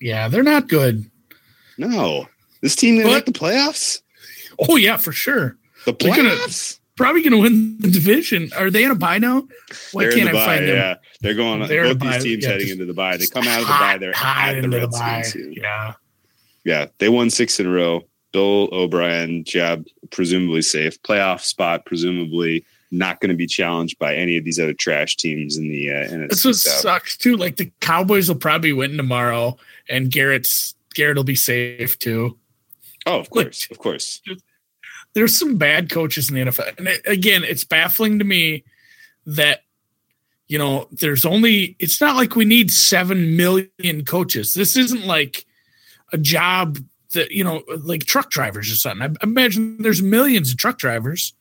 Yeah, 0.00 0.28
they're 0.28 0.42
not 0.42 0.68
good. 0.68 1.10
No, 1.78 2.26
this 2.62 2.74
team 2.74 2.96
gonna 2.96 3.12
make 3.12 3.26
the 3.26 3.32
playoffs. 3.32 4.00
Oh 4.58 4.76
yeah, 4.76 4.96
for 4.96 5.12
sure. 5.12 5.56
The 5.84 5.92
playoffs 5.92 6.78
probably 7.02 7.22
going 7.22 7.32
to 7.32 7.38
win 7.38 7.76
the 7.78 7.90
division. 7.90 8.50
Are 8.56 8.70
they 8.70 8.84
in 8.84 8.90
a 8.90 8.94
bye 8.94 9.18
now? 9.18 9.48
Why 9.90 10.04
they're 10.04 10.12
can't 10.12 10.28
I 10.28 10.32
bye, 10.32 10.46
find 10.46 10.68
them? 10.68 10.76
Yeah, 10.76 10.94
they're 11.20 11.34
going. 11.34 11.66
They're 11.66 11.94
both 11.94 12.00
these 12.00 12.22
teams 12.22 12.44
yeah, 12.44 12.50
heading 12.50 12.68
into 12.68 12.84
the 12.84 12.94
bye. 12.94 13.16
They 13.16 13.26
come 13.26 13.46
out 13.48 13.60
of 13.60 13.66
the 13.66 13.72
bye. 13.72 13.98
They're 13.98 14.14
at 14.16 14.62
the 14.62 14.68
Redskins. 14.68 15.56
Yeah, 15.56 15.94
yeah. 16.64 16.86
They 16.98 17.08
won 17.08 17.30
six 17.30 17.58
in 17.58 17.66
a 17.66 17.70
row. 17.70 18.02
Bill 18.32 18.68
O'Brien 18.72 19.44
job 19.44 19.84
presumably 20.10 20.62
safe. 20.62 21.02
Playoff 21.02 21.40
spot 21.40 21.84
presumably 21.84 22.64
not 22.90 23.20
going 23.20 23.30
to 23.30 23.36
be 23.36 23.46
challenged 23.46 23.98
by 23.98 24.14
any 24.14 24.36
of 24.36 24.44
these 24.44 24.60
other 24.60 24.74
trash 24.74 25.16
teams 25.16 25.56
in 25.56 25.68
the 25.68 25.90
uh, 25.90 26.08
NFC 26.08 26.28
This 26.28 26.44
what 26.44 26.54
sucks 26.54 27.16
too. 27.16 27.36
Like 27.36 27.56
the 27.56 27.72
Cowboys 27.80 28.28
will 28.28 28.36
probably 28.36 28.72
win 28.72 28.96
tomorrow, 28.96 29.56
and 29.88 30.10
Garrett's 30.10 30.74
Garrett 30.94 31.16
will 31.16 31.24
be 31.24 31.34
safe 31.34 31.98
too. 31.98 32.38
Oh, 33.06 33.18
of 33.18 33.28
course, 33.28 33.68
of 33.70 33.78
course 33.78 34.22
there's 35.14 35.38
some 35.38 35.56
bad 35.56 35.90
coaches 35.90 36.30
in 36.30 36.36
the 36.36 36.50
NFL. 36.50 36.78
And 36.78 36.88
it, 36.88 37.02
again, 37.06 37.44
it's 37.44 37.64
baffling 37.64 38.18
to 38.18 38.24
me 38.24 38.64
that 39.26 39.60
you 40.48 40.58
know 40.58 40.88
there's 40.90 41.24
only 41.24 41.76
it's 41.78 42.00
not 42.00 42.16
like 42.16 42.36
we 42.36 42.44
need 42.44 42.70
7 42.70 43.36
million 43.36 44.04
coaches. 44.04 44.54
This 44.54 44.76
isn't 44.76 45.06
like 45.06 45.46
a 46.12 46.18
job 46.18 46.78
that 47.14 47.30
you 47.30 47.44
know 47.44 47.62
like 47.82 48.04
truck 48.04 48.30
drivers 48.30 48.70
or 48.70 48.76
something. 48.76 49.16
I 49.20 49.24
imagine 49.24 49.78
there's 49.80 50.02
millions 50.02 50.50
of 50.50 50.58
truck 50.58 50.78
drivers. 50.78 51.32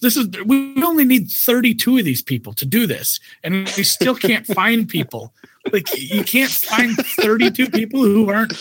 This 0.00 0.16
is 0.16 0.28
we 0.46 0.80
only 0.82 1.04
need 1.04 1.28
32 1.28 1.98
of 1.98 2.04
these 2.04 2.22
people 2.22 2.52
to 2.54 2.64
do 2.64 2.86
this 2.86 3.18
and 3.42 3.66
we 3.76 3.82
still 3.82 4.14
can't 4.14 4.46
find 4.54 4.88
people. 4.88 5.34
Like 5.72 5.88
you 5.98 6.24
can't 6.24 6.50
find 6.50 6.96
32 6.96 7.70
people 7.70 8.02
who 8.02 8.30
aren't 8.30 8.52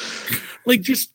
like 0.66 0.82
just 0.82 1.12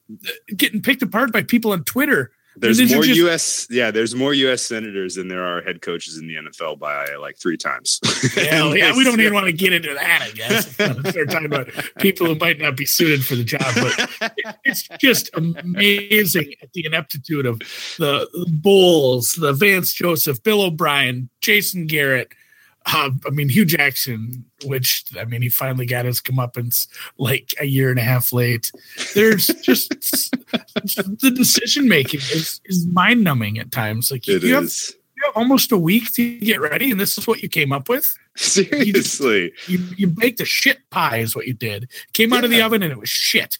getting 0.56 0.80
picked 0.80 1.02
apart 1.02 1.32
by 1.32 1.42
people 1.42 1.72
on 1.72 1.84
Twitter 1.84 2.30
there's 2.56 2.78
more 2.92 3.02
just, 3.02 3.16
U.S. 3.16 3.66
Yeah, 3.70 3.90
there's 3.90 4.14
more 4.14 4.34
U.S. 4.34 4.62
senators 4.62 5.14
than 5.14 5.28
there 5.28 5.44
are 5.44 5.62
head 5.62 5.80
coaches 5.80 6.18
in 6.18 6.26
the 6.26 6.34
NFL 6.34 6.78
by 6.78 7.14
like 7.16 7.38
three 7.38 7.56
times. 7.56 7.98
yeah, 8.36 8.72
yeah, 8.74 8.96
we 8.96 9.04
don't 9.04 9.20
even 9.20 9.32
want 9.32 9.46
to 9.46 9.52
get 9.52 9.72
into 9.72 9.94
that. 9.94 10.22
I 10.22 10.30
guess 10.30 10.70
start 10.72 11.30
talking 11.30 11.46
about 11.46 11.70
people 11.98 12.26
who 12.26 12.34
might 12.34 12.58
not 12.58 12.76
be 12.76 12.84
suited 12.84 13.24
for 13.24 13.36
the 13.36 13.44
job, 13.44 13.62
but 13.74 14.36
it's 14.64 14.86
just 14.98 15.30
amazing 15.34 16.54
at 16.62 16.72
the 16.72 16.84
ineptitude 16.84 17.46
of 17.46 17.58
the 17.98 18.28
Bowles, 18.48 19.32
the 19.38 19.52
Vance 19.52 19.92
Joseph, 19.92 20.42
Bill 20.42 20.62
O'Brien, 20.62 21.30
Jason 21.40 21.86
Garrett, 21.86 22.32
uh, 22.86 23.10
I 23.26 23.30
mean, 23.30 23.48
Hue 23.48 23.64
Jackson, 23.64 24.44
which 24.64 25.04
I 25.18 25.24
mean, 25.24 25.42
he 25.42 25.48
finally 25.48 25.86
got 25.86 26.04
his 26.04 26.20
comeuppance 26.20 26.88
like 27.18 27.54
a 27.60 27.64
year 27.64 27.90
and 27.90 27.98
a 27.98 28.02
half 28.02 28.32
late. 28.32 28.70
There's 29.14 29.46
just 29.62 29.90
the 30.52 31.32
decision 31.34 31.88
making 31.88 32.20
is, 32.20 32.60
is 32.64 32.86
mind 32.86 33.24
numbing 33.24 33.58
at 33.58 33.72
times. 33.72 34.10
Like 34.10 34.28
it 34.28 34.42
you, 34.42 34.58
is. 34.58 34.88
Have, 34.88 34.96
you 35.16 35.22
have 35.26 35.36
almost 35.36 35.72
a 35.72 35.78
week 35.78 36.12
to 36.14 36.38
get 36.38 36.60
ready, 36.60 36.90
and 36.90 37.00
this 37.00 37.16
is 37.18 37.26
what 37.26 37.42
you 37.42 37.48
came 37.48 37.72
up 37.72 37.88
with. 37.88 38.16
Seriously, 38.36 39.52
you, 39.66 39.78
you, 39.78 39.94
you 39.96 40.06
baked 40.06 40.40
a 40.40 40.44
shit 40.44 40.78
pie, 40.90 41.18
is 41.18 41.36
what 41.36 41.46
you 41.46 41.52
did. 41.52 41.90
Came 42.12 42.30
yeah. 42.30 42.38
out 42.38 42.44
of 42.44 42.50
the 42.50 42.62
oven 42.62 42.82
and 42.82 42.90
it 42.90 42.98
was 42.98 43.08
shit. 43.08 43.58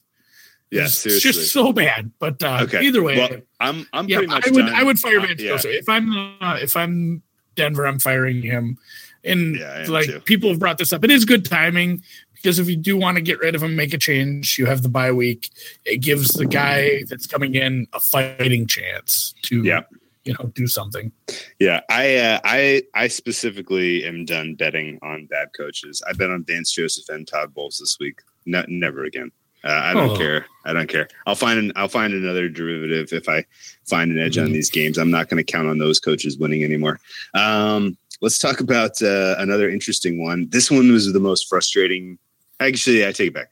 Yeah, 0.71 0.85
it's 0.85 0.99
seriously. 0.99 1.33
just 1.33 1.53
so 1.53 1.73
bad. 1.73 2.11
But 2.19 2.43
uh, 2.43 2.61
okay. 2.63 2.81
either 2.81 3.03
way, 3.03 3.19
well, 3.19 3.41
I'm 3.61 3.87
I'm 3.93 4.09
yeah, 4.09 4.21
I 4.31 4.41
would 4.51 4.67
done. 4.67 4.75
I 4.75 4.83
would 4.83 4.99
fire 4.99 5.21
Vance 5.21 5.41
uh, 5.41 5.45
yeah. 5.45 5.59
If 5.65 5.89
I'm 5.89 6.17
uh, 6.41 6.57
if 6.57 6.75
I'm 6.75 7.23
Denver, 7.57 7.87
I'm 7.87 7.99
firing 7.99 8.41
him. 8.41 8.79
And 9.25 9.57
yeah, 9.57 9.87
like 9.89 10.07
too. 10.07 10.21
people 10.21 10.51
have 10.51 10.59
brought 10.59 10.79
this 10.79 10.93
up. 10.93 11.05
It 11.05 11.11
is 11.11 11.25
good 11.25 11.45
timing 11.45 12.03
because 12.35 12.59
if 12.59 12.69
you 12.69 12.77
do 12.77 12.97
want 12.97 13.17
to 13.17 13.23
get 13.23 13.39
rid 13.39 13.55
of 13.55 13.63
him, 13.63 13.77
make 13.77 13.95
a 13.95 13.99
change, 13.99 14.59
you 14.59 14.67
have 14.67 14.83
the 14.83 14.89
bye 14.89 15.13
week. 15.13 15.51
It 15.85 15.99
gives 15.99 16.33
the 16.33 16.47
guy 16.47 17.05
that's 17.09 17.27
coming 17.27 17.55
in 17.55 17.87
a 17.93 18.01
fighting 18.01 18.67
chance 18.67 19.35
to 19.43 19.63
yeah. 19.63 19.83
you 20.25 20.35
know 20.35 20.51
do 20.55 20.67
something. 20.67 21.13
Yeah, 21.61 21.81
I 21.89 22.17
uh, 22.17 22.41
I 22.45 22.83
I 22.95 23.09
specifically 23.09 24.05
am 24.05 24.25
done 24.25 24.55
betting 24.55 24.99
on 25.03 25.27
bad 25.27 25.51
coaches. 25.57 26.03
I 26.09 26.13
bet 26.15 26.31
on 26.31 26.45
Vance 26.45 26.73
Joseph 26.73 27.09
and 27.09 27.27
Todd 27.27 27.55
Bowles 27.55 27.79
this 27.79 27.99
week. 28.01 28.21
No, 28.45 28.65
never 28.67 29.05
again. 29.05 29.31
Uh, 29.65 29.81
I 29.85 29.95
don't 29.95 30.11
oh. 30.11 30.17
care. 30.17 30.47
I 30.65 30.73
don't 30.73 30.89
care. 30.89 31.09
I'll 31.27 31.37
find 31.37 31.59
an 31.59 31.73
I'll 31.77 31.89
find 31.89 32.13
another 32.13 32.49
derivative 32.49 33.13
if 33.13 33.29
I 33.29 33.45
find 33.85 34.11
an 34.11 34.19
edge 34.19 34.37
mm-hmm. 34.37 34.47
on 34.47 34.53
these 34.53 34.71
games. 34.71 34.99
I'm 34.99 35.11
not 35.11 35.29
going 35.29 35.45
to 35.45 35.53
count 35.53 35.69
on 35.69 35.79
those 35.79 36.01
coaches 36.01 36.37
winning 36.37 36.65
anymore. 36.65 36.99
Um, 37.35 37.97
let's 38.23 38.39
talk 38.39 38.61
about 38.61 39.03
uh, 39.03 39.35
another 39.39 39.69
interesting 39.69 40.23
one. 40.23 40.49
This 40.49 40.71
one 40.71 40.91
was 40.91 41.13
the 41.13 41.21
most 41.21 41.49
frustrating. 41.49 42.19
Actually, 42.61 43.07
I 43.07 43.13
take 43.13 43.29
it 43.29 43.35
back. 43.35 43.51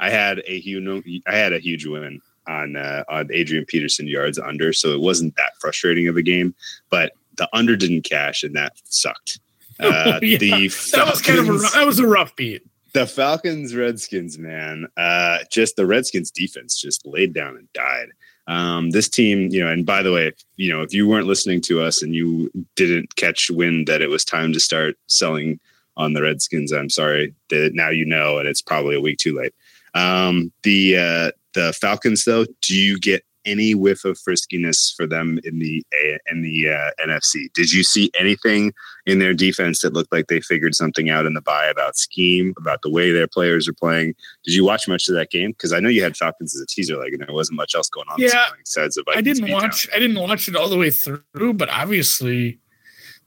I 0.00 0.10
had 0.10 0.42
a 0.46 0.58
huge, 0.58 1.22
I 1.26 1.36
had 1.36 1.52
a 1.52 1.58
huge 1.58 1.86
win 1.86 2.20
on 2.48 2.76
uh, 2.76 3.04
on 3.08 3.28
Adrian 3.32 3.64
Peterson 3.64 4.08
yards 4.08 4.38
under, 4.38 4.72
so 4.72 4.88
it 4.88 5.00
wasn't 5.00 5.36
that 5.36 5.52
frustrating 5.60 6.08
of 6.08 6.16
a 6.16 6.22
game. 6.22 6.54
But 6.90 7.12
the 7.36 7.48
under 7.52 7.76
didn't 7.76 8.02
cash, 8.02 8.42
and 8.42 8.56
that 8.56 8.72
sucked. 8.84 9.38
Uh, 9.78 10.18
yeah, 10.22 10.38
the 10.38 10.68
Falcons, 10.70 10.90
that 10.92 11.06
was 11.06 11.20
kind 11.20 11.38
of 11.38 11.50
a, 11.50 11.58
that 11.58 11.84
was 11.84 11.98
a 11.98 12.06
rough 12.06 12.34
beat. 12.34 12.62
The 12.94 13.06
Falcons 13.06 13.74
Redskins, 13.74 14.38
man, 14.38 14.86
uh, 14.96 15.40
just 15.52 15.76
the 15.76 15.84
Redskins 15.84 16.30
defense 16.30 16.80
just 16.80 17.04
laid 17.04 17.34
down 17.34 17.58
and 17.58 17.70
died. 17.74 18.08
Um, 18.48 18.90
this 18.90 19.08
team, 19.08 19.48
you 19.50 19.60
know, 19.62 19.70
and 19.70 19.84
by 19.84 20.02
the 20.02 20.12
way, 20.12 20.32
you 20.56 20.72
know, 20.72 20.82
if 20.82 20.94
you 20.94 21.08
weren't 21.08 21.26
listening 21.26 21.60
to 21.62 21.82
us 21.82 22.02
and 22.02 22.14
you 22.14 22.50
didn't 22.76 23.16
catch 23.16 23.50
wind 23.50 23.88
that 23.88 24.02
it 24.02 24.08
was 24.08 24.24
time 24.24 24.52
to 24.52 24.60
start 24.60 24.96
selling 25.08 25.58
on 25.96 26.12
the 26.12 26.22
Redskins, 26.22 26.72
I'm 26.72 26.90
sorry 26.90 27.34
that 27.50 27.70
now 27.74 27.90
you 27.90 28.04
know, 28.04 28.38
and 28.38 28.48
it's 28.48 28.62
probably 28.62 28.94
a 28.94 29.00
week 29.00 29.18
too 29.18 29.36
late. 29.36 29.54
Um, 29.94 30.52
the 30.62 30.96
uh, 30.96 31.30
the 31.54 31.72
Falcons, 31.72 32.24
though, 32.24 32.46
do 32.62 32.74
you 32.74 32.98
get 33.00 33.24
any 33.46 33.74
whiff 33.74 34.04
of 34.04 34.18
friskiness 34.18 34.94
for 34.94 35.06
them 35.06 35.38
in 35.44 35.58
the 35.58 35.82
in 36.30 36.42
the 36.42 36.68
uh, 36.68 36.90
NFC. 37.06 37.52
Did 37.54 37.72
you 37.72 37.82
see 37.84 38.10
anything 38.18 38.74
in 39.06 39.20
their 39.20 39.32
defense 39.32 39.80
that 39.80 39.92
looked 39.92 40.12
like 40.12 40.26
they 40.26 40.40
figured 40.40 40.74
something 40.74 41.08
out 41.08 41.24
in 41.24 41.34
the 41.34 41.40
bye 41.40 41.66
about 41.66 41.96
scheme, 41.96 42.52
about 42.58 42.82
the 42.82 42.90
way 42.90 43.10
their 43.10 43.28
players 43.28 43.68
are 43.68 43.72
playing? 43.72 44.14
Did 44.44 44.54
you 44.54 44.64
watch 44.64 44.88
much 44.88 45.08
of 45.08 45.14
that 45.14 45.30
game? 45.30 45.52
Because 45.52 45.72
I 45.72 45.80
know 45.80 45.88
you 45.88 46.02
had 46.02 46.16
Falcons 46.16 46.54
as 46.54 46.60
a 46.60 46.66
teaser 46.66 46.96
leg, 46.96 47.14
and 47.14 47.22
there 47.22 47.34
wasn't 47.34 47.56
much 47.56 47.74
else 47.74 47.88
going 47.88 48.08
on. 48.08 48.16
Yeah, 48.18 48.46
besides 48.58 48.96
the 48.96 49.04
I 49.14 49.20
didn't 49.20 49.50
watch. 49.50 49.88
I 49.94 49.98
didn't 49.98 50.20
watch 50.20 50.48
it 50.48 50.56
all 50.56 50.68
the 50.68 50.78
way 50.78 50.90
through, 50.90 51.54
but 51.54 51.70
obviously 51.70 52.60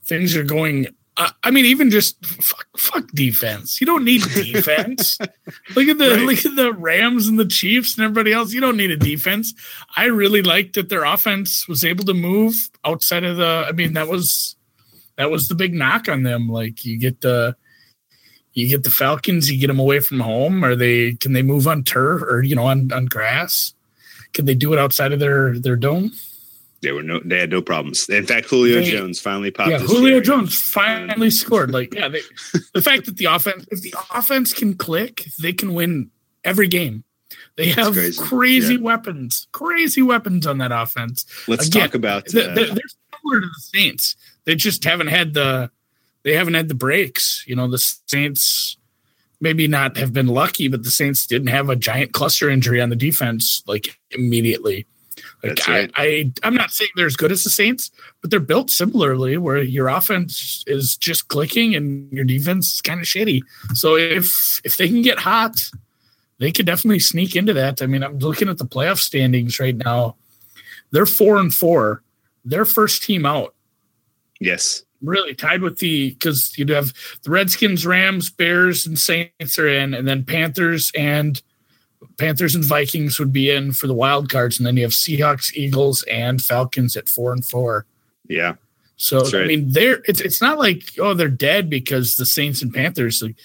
things 0.04 0.36
are 0.36 0.44
going 0.44 0.88
I 1.44 1.52
mean, 1.52 1.66
even 1.66 1.90
just 1.90 2.24
fuck, 2.26 2.66
fuck 2.78 3.08
defense. 3.12 3.82
You 3.82 3.88
don't 3.88 4.06
need 4.06 4.22
defense. 4.22 5.18
look 5.76 5.88
at 5.88 5.98
the 5.98 6.12
right. 6.12 6.20
look 6.22 6.46
at 6.46 6.56
the 6.56 6.74
Rams 6.74 7.28
and 7.28 7.38
the 7.38 7.46
Chiefs 7.46 7.98
and 7.98 8.06
everybody 8.06 8.32
else. 8.32 8.54
You 8.54 8.62
don't 8.62 8.78
need 8.78 8.92
a 8.92 8.98
defense. 8.98 9.54
I 9.98 10.06
really 10.06 10.42
liked 10.42 10.76
that 10.76 10.88
their 10.88 11.04
offense 11.04 11.68
was 11.68 11.84
able 11.84 12.06
to 12.06 12.14
move 12.14 12.70
outside 12.86 13.26
of 13.26 13.38
the. 13.38 13.66
I 13.68 13.74
mean, 13.74 13.94
that 13.94 14.08
was 14.08 14.56
that 15.18 15.30
was 15.30 15.50
the 15.50 15.56
big 15.56 15.74
knock 15.74 16.08
on 16.08 16.24
them. 16.24 16.48
Like 16.48 16.86
you 16.86 16.98
get 16.98 17.20
the 17.20 17.56
you 18.54 18.70
get 18.70 18.84
the 18.84 18.90
Falcons, 18.90 19.52
you 19.52 19.60
get 19.60 19.68
them 19.68 19.80
away 19.80 20.00
from 20.00 20.22
home. 20.22 20.64
Are 20.64 20.76
they 20.76 21.14
can 21.16 21.34
they 21.34 21.44
move 21.44 21.68
on 21.68 21.84
turf 21.84 22.22
or 22.22 22.44
you 22.44 22.56
know 22.56 22.66
on 22.66 22.94
on 22.94 23.06
grass? 23.06 23.74
Can 24.32 24.46
they 24.46 24.56
do 24.56 24.72
it 24.72 24.80
outside 24.80 25.12
of 25.12 25.20
their 25.20 25.60
their 25.60 25.76
dome? 25.76 26.12
They 26.82 26.92
were 26.92 27.04
no, 27.04 27.20
they 27.24 27.40
had 27.40 27.50
no 27.50 27.62
problems. 27.62 28.08
In 28.08 28.26
fact, 28.26 28.48
Julio 28.48 28.82
they, 28.82 28.92
Jones 28.92 29.20
finally 29.20 29.52
popped. 29.52 29.72
Yeah, 29.72 29.80
Julio 29.80 30.22
Jones 30.22 30.60
finally 30.60 31.30
scored. 31.30 31.72
Like, 31.72 31.94
yeah, 31.94 32.08
they, 32.08 32.22
the 32.74 32.82
fact 32.82 33.06
that 33.06 33.18
the 33.18 33.26
offense, 33.26 33.66
if 33.70 33.82
the 33.82 33.94
offense 34.14 34.54
can 34.54 34.76
click, 34.76 35.26
they 35.42 35.52
can 35.52 35.74
win 35.74 36.10
every 36.44 36.68
game. 36.68 37.04
They 37.58 37.70
have 37.70 37.94
crazy, 37.94 38.24
crazy 38.24 38.76
yeah. 38.76 38.82
weapons, 38.82 39.48
crazy 39.52 40.02
weapons 40.02 40.48
on 40.48 40.60
that 40.60 40.72
offense. 40.72 41.26
Let's 41.48 41.68
Again, 41.68 41.82
talk 41.82 41.96
about. 41.96 42.30
Uh, 42.30 42.54
they're, 42.54 42.56
they're 42.56 42.66
similar 42.66 43.42
to 43.42 43.48
the 43.48 43.80
Saints. 43.80 44.16
They 44.46 44.56
just 44.56 44.84
haven't 44.86 45.08
had 45.08 45.34
the, 45.34 45.70
they 46.24 46.36
haven't 46.36 46.54
had 46.54 46.70
the 46.70 46.76
breaks. 46.76 47.44
You 47.46 47.58
know, 47.58 47.70
the 47.70 47.78
Saints 47.78 48.78
maybe 49.42 49.68
not 49.68 49.98
have 49.98 50.14
been 50.14 50.28
lucky, 50.28 50.68
but 50.68 50.84
the 50.84 50.92
Saints 50.92 51.28
didn't 51.28 51.48
have 51.48 51.70
a 51.70 51.76
giant 51.76 52.14
cluster 52.14 52.50
injury 52.50 52.82
on 52.82 52.90
the 52.90 52.96
defense 52.96 53.64
like 53.68 54.00
immediately. 54.12 54.86
Like 55.44 55.68
right. 55.68 55.92
I, 55.96 56.32
I, 56.44 56.48
am 56.48 56.56
not 56.56 56.72
saying 56.72 56.90
they're 56.96 57.06
as 57.06 57.16
good 57.16 57.32
as 57.32 57.44
the 57.44 57.50
Saints, 57.50 57.92
but 58.22 58.30
they're 58.30 58.42
built 58.42 58.70
similarly, 58.70 59.38
where 59.38 59.62
your 59.62 59.88
offense 59.88 60.66
is 60.68 60.98
just 60.98 61.30
clicking 61.30 61.76
and 61.76 62.12
your 62.12 62.26
defense 62.26 62.74
is 62.74 62.82
kind 62.82 63.00
of 63.00 63.06
shitty. 63.06 63.42
So 63.74 63.96
if 63.96 64.60
if 64.66 64.76
they 64.76 64.90
can 64.90 65.02
get 65.02 65.20
hot, 65.20 65.70
they 66.40 66.52
could 66.52 66.66
definitely 66.66 67.00
sneak 67.00 67.38
into 67.38 67.54
that. 67.54 67.82
I 67.82 67.86
mean, 67.86 68.04
I'm 68.04 68.20
looking 68.20 68.50
at 68.50 68.58
the 68.58 68.66
playoff 68.66 69.00
standings 69.00 69.60
right 69.60 69.76
now. 69.76 70.18
They're 70.92 71.06
four 71.06 71.38
and 71.38 71.54
four. 71.54 72.04
Their 72.44 72.66
first 72.66 73.04
team 73.04 73.26
out. 73.26 73.54
Yes. 74.40 74.84
Really 75.02 75.36
tied 75.36 75.62
with 75.62 75.80
the 75.80 76.12
because 76.12 76.58
you'd 76.58 76.70
have 76.70 76.94
the 77.24 77.30
Redskins, 77.30 77.86
Rams, 77.86 78.30
Bears, 78.30 78.86
and 78.86 79.00
Saints 79.00 79.58
are 79.58 79.68
in, 79.68 79.94
and 79.94 80.06
then 80.06 80.26
Panthers 80.26 80.92
and 80.98 81.42
Panthers 82.18 82.56
and 82.56 82.64
Vikings 82.64 83.20
would 83.20 83.34
be 83.34 83.50
in 83.50 83.72
for 83.72 83.88
the 83.88 83.94
wild 83.94 84.30
cards, 84.30 84.58
and 84.58 84.66
then 84.66 84.78
you 84.78 84.84
have 84.84 84.92
Seahawks, 84.92 85.54
Eagles, 85.54 86.04
and 86.04 86.42
Falcons 86.42 86.96
at 86.96 87.10
four 87.10 87.34
and 87.34 87.46
four. 87.46 87.86
Yeah. 88.28 88.56
So 89.02 89.22
right. 89.22 89.36
I 89.36 89.46
mean, 89.46 89.72
they're 89.72 90.02
it's 90.06 90.20
it's 90.20 90.42
not 90.42 90.58
like 90.58 90.84
oh 91.00 91.14
they're 91.14 91.30
dead 91.30 91.70
because 91.70 92.18
the 92.18 92.26
Saints 92.26 92.62
and 92.62 92.74
Panthers 92.74 93.22
like 93.22 93.38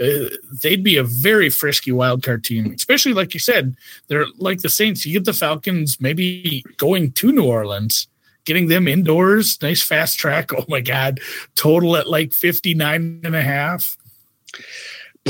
uh, 0.00 0.30
they'd 0.62 0.84
be 0.84 0.96
a 0.96 1.02
very 1.02 1.50
frisky 1.50 1.90
wild 1.90 2.22
card 2.22 2.44
team, 2.44 2.72
especially 2.72 3.12
like 3.12 3.34
you 3.34 3.40
said 3.40 3.76
they're 4.06 4.26
like 4.38 4.60
the 4.60 4.68
Saints. 4.68 5.04
You 5.04 5.12
get 5.14 5.24
the 5.24 5.32
Falcons 5.32 6.00
maybe 6.00 6.64
going 6.76 7.10
to 7.12 7.32
New 7.32 7.44
Orleans, 7.44 8.06
getting 8.44 8.68
them 8.68 8.86
indoors, 8.86 9.60
nice 9.60 9.82
fast 9.82 10.16
track. 10.16 10.50
Oh 10.56 10.64
my 10.68 10.80
God, 10.80 11.18
total 11.56 11.96
at 11.96 12.08
like 12.08 12.32
59 12.32 13.22
and 13.24 13.34
a 13.34 13.42
half. 13.42 13.96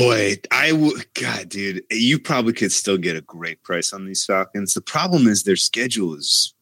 Boy, 0.01 0.37
I 0.51 0.71
would, 0.71 1.13
God, 1.13 1.49
dude, 1.49 1.83
you 1.91 2.19
probably 2.19 2.53
could 2.53 2.71
still 2.71 2.97
get 2.97 3.15
a 3.15 3.21
great 3.21 3.61
price 3.63 3.93
on 3.93 4.05
these 4.05 4.25
Falcons. 4.25 4.73
The 4.73 4.81
problem 4.81 5.27
is 5.27 5.43
their 5.43 5.55
schedule 5.55 6.15
is 6.15 6.53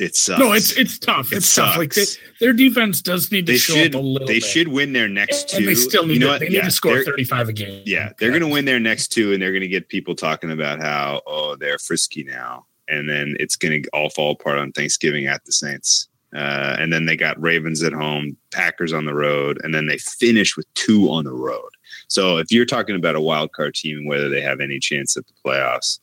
it 0.00 0.14
sucks. 0.14 0.38
No, 0.38 0.52
it's 0.52 0.76
it's 0.76 0.98
tough. 0.98 1.32
It 1.32 1.38
it's 1.38 1.46
sucks. 1.46 1.70
tough. 1.70 1.78
Like 1.78 1.94
they, 1.94 2.04
their 2.40 2.52
defense 2.52 3.02
does 3.02 3.32
need 3.32 3.46
to 3.46 3.52
they 3.52 3.58
show 3.58 3.74
should, 3.74 3.94
up 3.94 4.00
a 4.00 4.04
little. 4.04 4.26
Bit. 4.26 4.34
They 4.34 4.40
bit. 4.40 4.44
should 4.44 4.68
win 4.68 4.92
their 4.92 5.08
next 5.08 5.50
two. 5.50 5.58
And 5.58 5.66
they 5.66 5.74
still 5.74 6.06
need, 6.06 6.14
you 6.14 6.20
know 6.20 6.32
to, 6.34 6.38
they 6.38 6.48
need 6.48 6.56
yeah, 6.56 6.64
to 6.64 6.70
score 6.70 7.02
thirty 7.02 7.24
five 7.24 7.48
a 7.48 7.52
game. 7.52 7.82
Yeah, 7.84 8.12
they're 8.18 8.30
going 8.30 8.42
to 8.42 8.48
win 8.48 8.64
their 8.64 8.80
next 8.80 9.08
two, 9.08 9.32
and 9.32 9.42
they're 9.42 9.52
going 9.52 9.62
to 9.62 9.68
get 9.68 9.88
people 9.88 10.14
talking 10.14 10.50
about 10.50 10.80
how 10.80 11.22
oh 11.26 11.56
they're 11.56 11.78
frisky 11.78 12.22
now, 12.22 12.66
and 12.86 13.08
then 13.08 13.36
it's 13.40 13.56
going 13.56 13.82
to 13.82 13.90
all 13.90 14.10
fall 14.10 14.32
apart 14.32 14.58
on 14.58 14.72
Thanksgiving 14.72 15.26
at 15.26 15.44
the 15.44 15.52
Saints. 15.52 16.08
Uh, 16.34 16.76
and 16.78 16.92
then 16.92 17.06
they 17.06 17.16
got 17.16 17.40
Ravens 17.40 17.82
at 17.82 17.94
home, 17.94 18.36
Packers 18.52 18.92
on 18.92 19.06
the 19.06 19.14
road, 19.14 19.58
and 19.64 19.74
then 19.74 19.86
they 19.86 19.96
finish 19.96 20.56
with 20.56 20.72
two 20.74 21.10
on 21.10 21.24
the 21.24 21.32
road. 21.32 21.70
So 22.08 22.38
if 22.38 22.50
you're 22.50 22.66
talking 22.66 22.96
about 22.96 23.16
a 23.16 23.20
wild 23.20 23.52
card 23.52 23.74
team, 23.74 23.98
and 23.98 24.08
whether 24.08 24.28
they 24.28 24.40
have 24.40 24.60
any 24.60 24.78
chance 24.78 25.16
at 25.16 25.26
the 25.26 25.32
playoffs, 25.44 26.00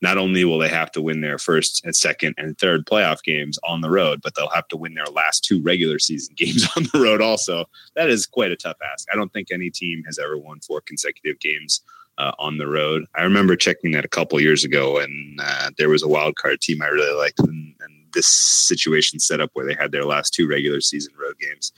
not 0.00 0.18
only 0.18 0.44
will 0.44 0.58
they 0.58 0.68
have 0.68 0.92
to 0.92 1.02
win 1.02 1.20
their 1.20 1.38
first 1.38 1.84
and 1.84 1.94
second 1.94 2.34
and 2.38 2.56
third 2.58 2.86
playoff 2.86 3.22
games 3.22 3.58
on 3.64 3.80
the 3.80 3.90
road, 3.90 4.20
but 4.22 4.34
they'll 4.34 4.48
have 4.50 4.68
to 4.68 4.76
win 4.76 4.94
their 4.94 5.06
last 5.06 5.44
two 5.44 5.60
regular 5.60 5.98
season 5.98 6.34
games 6.38 6.68
on 6.76 6.84
the 6.92 7.00
road 7.00 7.20
also. 7.20 7.64
That 7.96 8.08
is 8.08 8.26
quite 8.26 8.52
a 8.52 8.56
tough 8.56 8.76
ask. 8.92 9.08
I 9.12 9.16
don't 9.16 9.32
think 9.32 9.50
any 9.50 9.70
team 9.70 10.04
has 10.06 10.18
ever 10.18 10.38
won 10.38 10.60
four 10.60 10.80
consecutive 10.80 11.40
games 11.40 11.82
uh, 12.18 12.32
on 12.38 12.58
the 12.58 12.66
road. 12.66 13.06
I 13.14 13.22
remember 13.22 13.56
checking 13.56 13.92
that 13.92 14.04
a 14.04 14.08
couple 14.08 14.40
years 14.40 14.64
ago, 14.64 14.98
and 14.98 15.40
uh, 15.40 15.70
there 15.78 15.88
was 15.88 16.02
a 16.02 16.08
wild 16.08 16.36
card 16.36 16.60
team 16.60 16.82
I 16.82 16.88
really 16.88 17.16
liked, 17.16 17.40
and, 17.40 17.74
and, 17.80 17.94
this 18.14 18.26
situation 18.26 19.20
set 19.20 19.38
up 19.38 19.50
where 19.52 19.66
they 19.66 19.74
had 19.74 19.92
their 19.92 20.06
last 20.06 20.32
two 20.32 20.48
regular 20.48 20.80
season 20.80 21.12
road 21.20 21.38
games, 21.38 21.72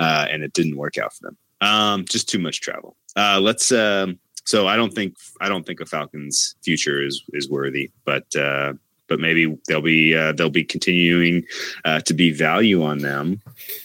uh, 0.00 0.26
and 0.28 0.42
it 0.42 0.52
didn't 0.52 0.76
work 0.76 0.98
out 0.98 1.14
for 1.14 1.22
them. 1.22 1.38
Um, 1.60 2.04
just 2.06 2.28
too 2.28 2.40
much 2.40 2.60
travel. 2.60 2.96
Uh, 3.16 3.40
let's. 3.42 3.72
Um, 3.72 4.18
so 4.44 4.68
I 4.68 4.76
don't 4.76 4.92
think 4.92 5.16
I 5.40 5.48
don't 5.48 5.66
think 5.66 5.80
a 5.80 5.86
Falcons 5.86 6.54
future 6.62 7.02
is 7.02 7.22
is 7.32 7.50
worthy, 7.50 7.90
but 8.04 8.34
uh, 8.36 8.74
but 9.08 9.20
maybe 9.20 9.56
they'll 9.66 9.82
be 9.82 10.14
uh, 10.14 10.32
they'll 10.32 10.50
be 10.50 10.64
continuing 10.64 11.44
uh, 11.84 12.00
to 12.00 12.14
be 12.14 12.30
value 12.30 12.82
on 12.84 12.98
them, 12.98 13.40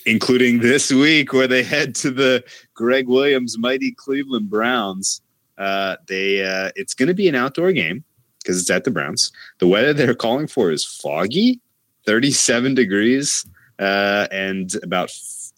including 0.05 0.59
this 0.59 0.91
week 0.91 1.33
where 1.33 1.47
they 1.47 1.63
head 1.63 1.95
to 1.95 2.11
the 2.11 2.43
Gregg 2.73 3.07
Williams 3.07 3.57
mighty 3.57 3.91
Cleveland 3.91 4.49
Browns. 4.49 5.21
Uh, 5.57 5.97
they 6.07 6.43
uh, 6.43 6.71
it's 6.75 6.93
going 6.93 7.07
to 7.07 7.13
be 7.13 7.27
an 7.27 7.35
outdoor 7.35 7.71
game 7.71 8.03
because 8.39 8.59
it's 8.59 8.69
at 8.69 8.83
the 8.83 8.91
Browns. 8.91 9.31
The 9.59 9.67
weather 9.67 9.93
they're 9.93 10.15
calling 10.15 10.47
for 10.47 10.71
is 10.71 10.83
foggy, 10.83 11.59
37 12.05 12.73
degrees, 12.73 13.45
uh, 13.79 14.27
and 14.31 14.71
about 14.83 15.11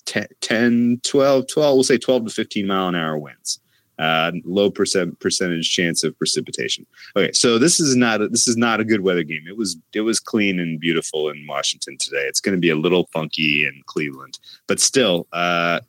10, 0.05 0.27
10, 0.41 1.01
12, 1.03 1.47
12, 1.47 1.75
we'll 1.75 1.83
say 1.83 1.97
12 1.97 2.25
to 2.25 2.31
15 2.31 2.67
mile 2.67 2.89
an 2.89 2.95
hour 2.95 3.17
winds. 3.17 3.59
Uh, 3.99 4.31
low 4.43 4.71
percent 4.71 5.19
percentage 5.19 5.69
chance 5.69 6.03
of 6.03 6.17
precipitation. 6.17 6.85
Okay, 7.15 7.31
so 7.31 7.59
this 7.59 7.79
is 7.79 7.95
not 7.95 8.21
a, 8.21 8.27
this 8.27 8.47
is 8.47 8.57
not 8.57 8.79
a 8.79 8.83
good 8.83 9.01
weather 9.01 9.23
game. 9.23 9.43
It 9.47 9.55
was 9.55 9.77
it 9.93 10.01
was 10.01 10.19
clean 10.19 10.59
and 10.59 10.79
beautiful 10.79 11.29
in 11.29 11.45
Washington 11.47 11.97
today. 11.99 12.25
It's 12.27 12.41
going 12.41 12.55
to 12.55 12.59
be 12.59 12.71
a 12.71 12.75
little 12.75 13.07
funky 13.13 13.65
in 13.67 13.81
Cleveland, 13.85 14.39
but 14.67 14.79
still, 14.79 15.27
uh, 15.31 15.79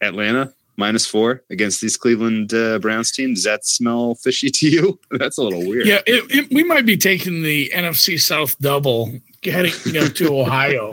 Atlanta 0.00 0.52
minus 0.76 1.06
four 1.06 1.42
against 1.50 1.80
these 1.80 1.96
Cleveland 1.96 2.52
uh, 2.52 2.78
Browns 2.78 3.12
team. 3.12 3.34
Does 3.34 3.44
that 3.44 3.64
smell 3.66 4.14
fishy 4.16 4.50
to 4.50 4.68
you? 4.68 5.00
That's 5.12 5.38
a 5.38 5.42
little 5.42 5.66
weird. 5.66 5.86
Yeah, 5.86 6.00
it, 6.06 6.24
it, 6.30 6.52
we 6.52 6.64
might 6.64 6.86
be 6.86 6.96
taking 6.96 7.42
the 7.42 7.70
NFC 7.74 8.20
South 8.20 8.58
double 8.58 9.12
heading 9.44 9.72
you 9.84 9.92
know 9.92 10.06
to 10.06 10.38
Ohio, 10.38 10.92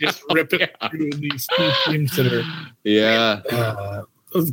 just 0.00 0.22
rip 0.30 0.52
it 0.52 0.60
yeah. 0.80 0.88
through 0.88 1.10
these 1.12 1.46
two 1.56 1.70
teams 1.86 2.16
that 2.16 2.32
are 2.32 2.42
yeah. 2.84 3.40
Uh, 3.50 4.02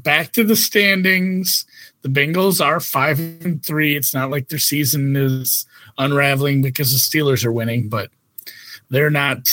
back 0.02 0.32
to 0.34 0.44
the 0.44 0.56
standings. 0.56 1.66
The 2.02 2.10
Bengals 2.10 2.64
are 2.64 2.80
five 2.80 3.20
and 3.20 3.64
three. 3.64 3.96
It's 3.96 4.14
not 4.14 4.30
like 4.30 4.50
their 4.50 4.60
season 4.60 5.16
is 5.16 5.66
unraveling 5.98 6.62
because 6.62 6.92
the 6.92 7.00
Steelers 7.00 7.46
are 7.46 7.52
winning, 7.52 7.90
but 7.90 8.10
they're 8.90 9.10
not. 9.10 9.52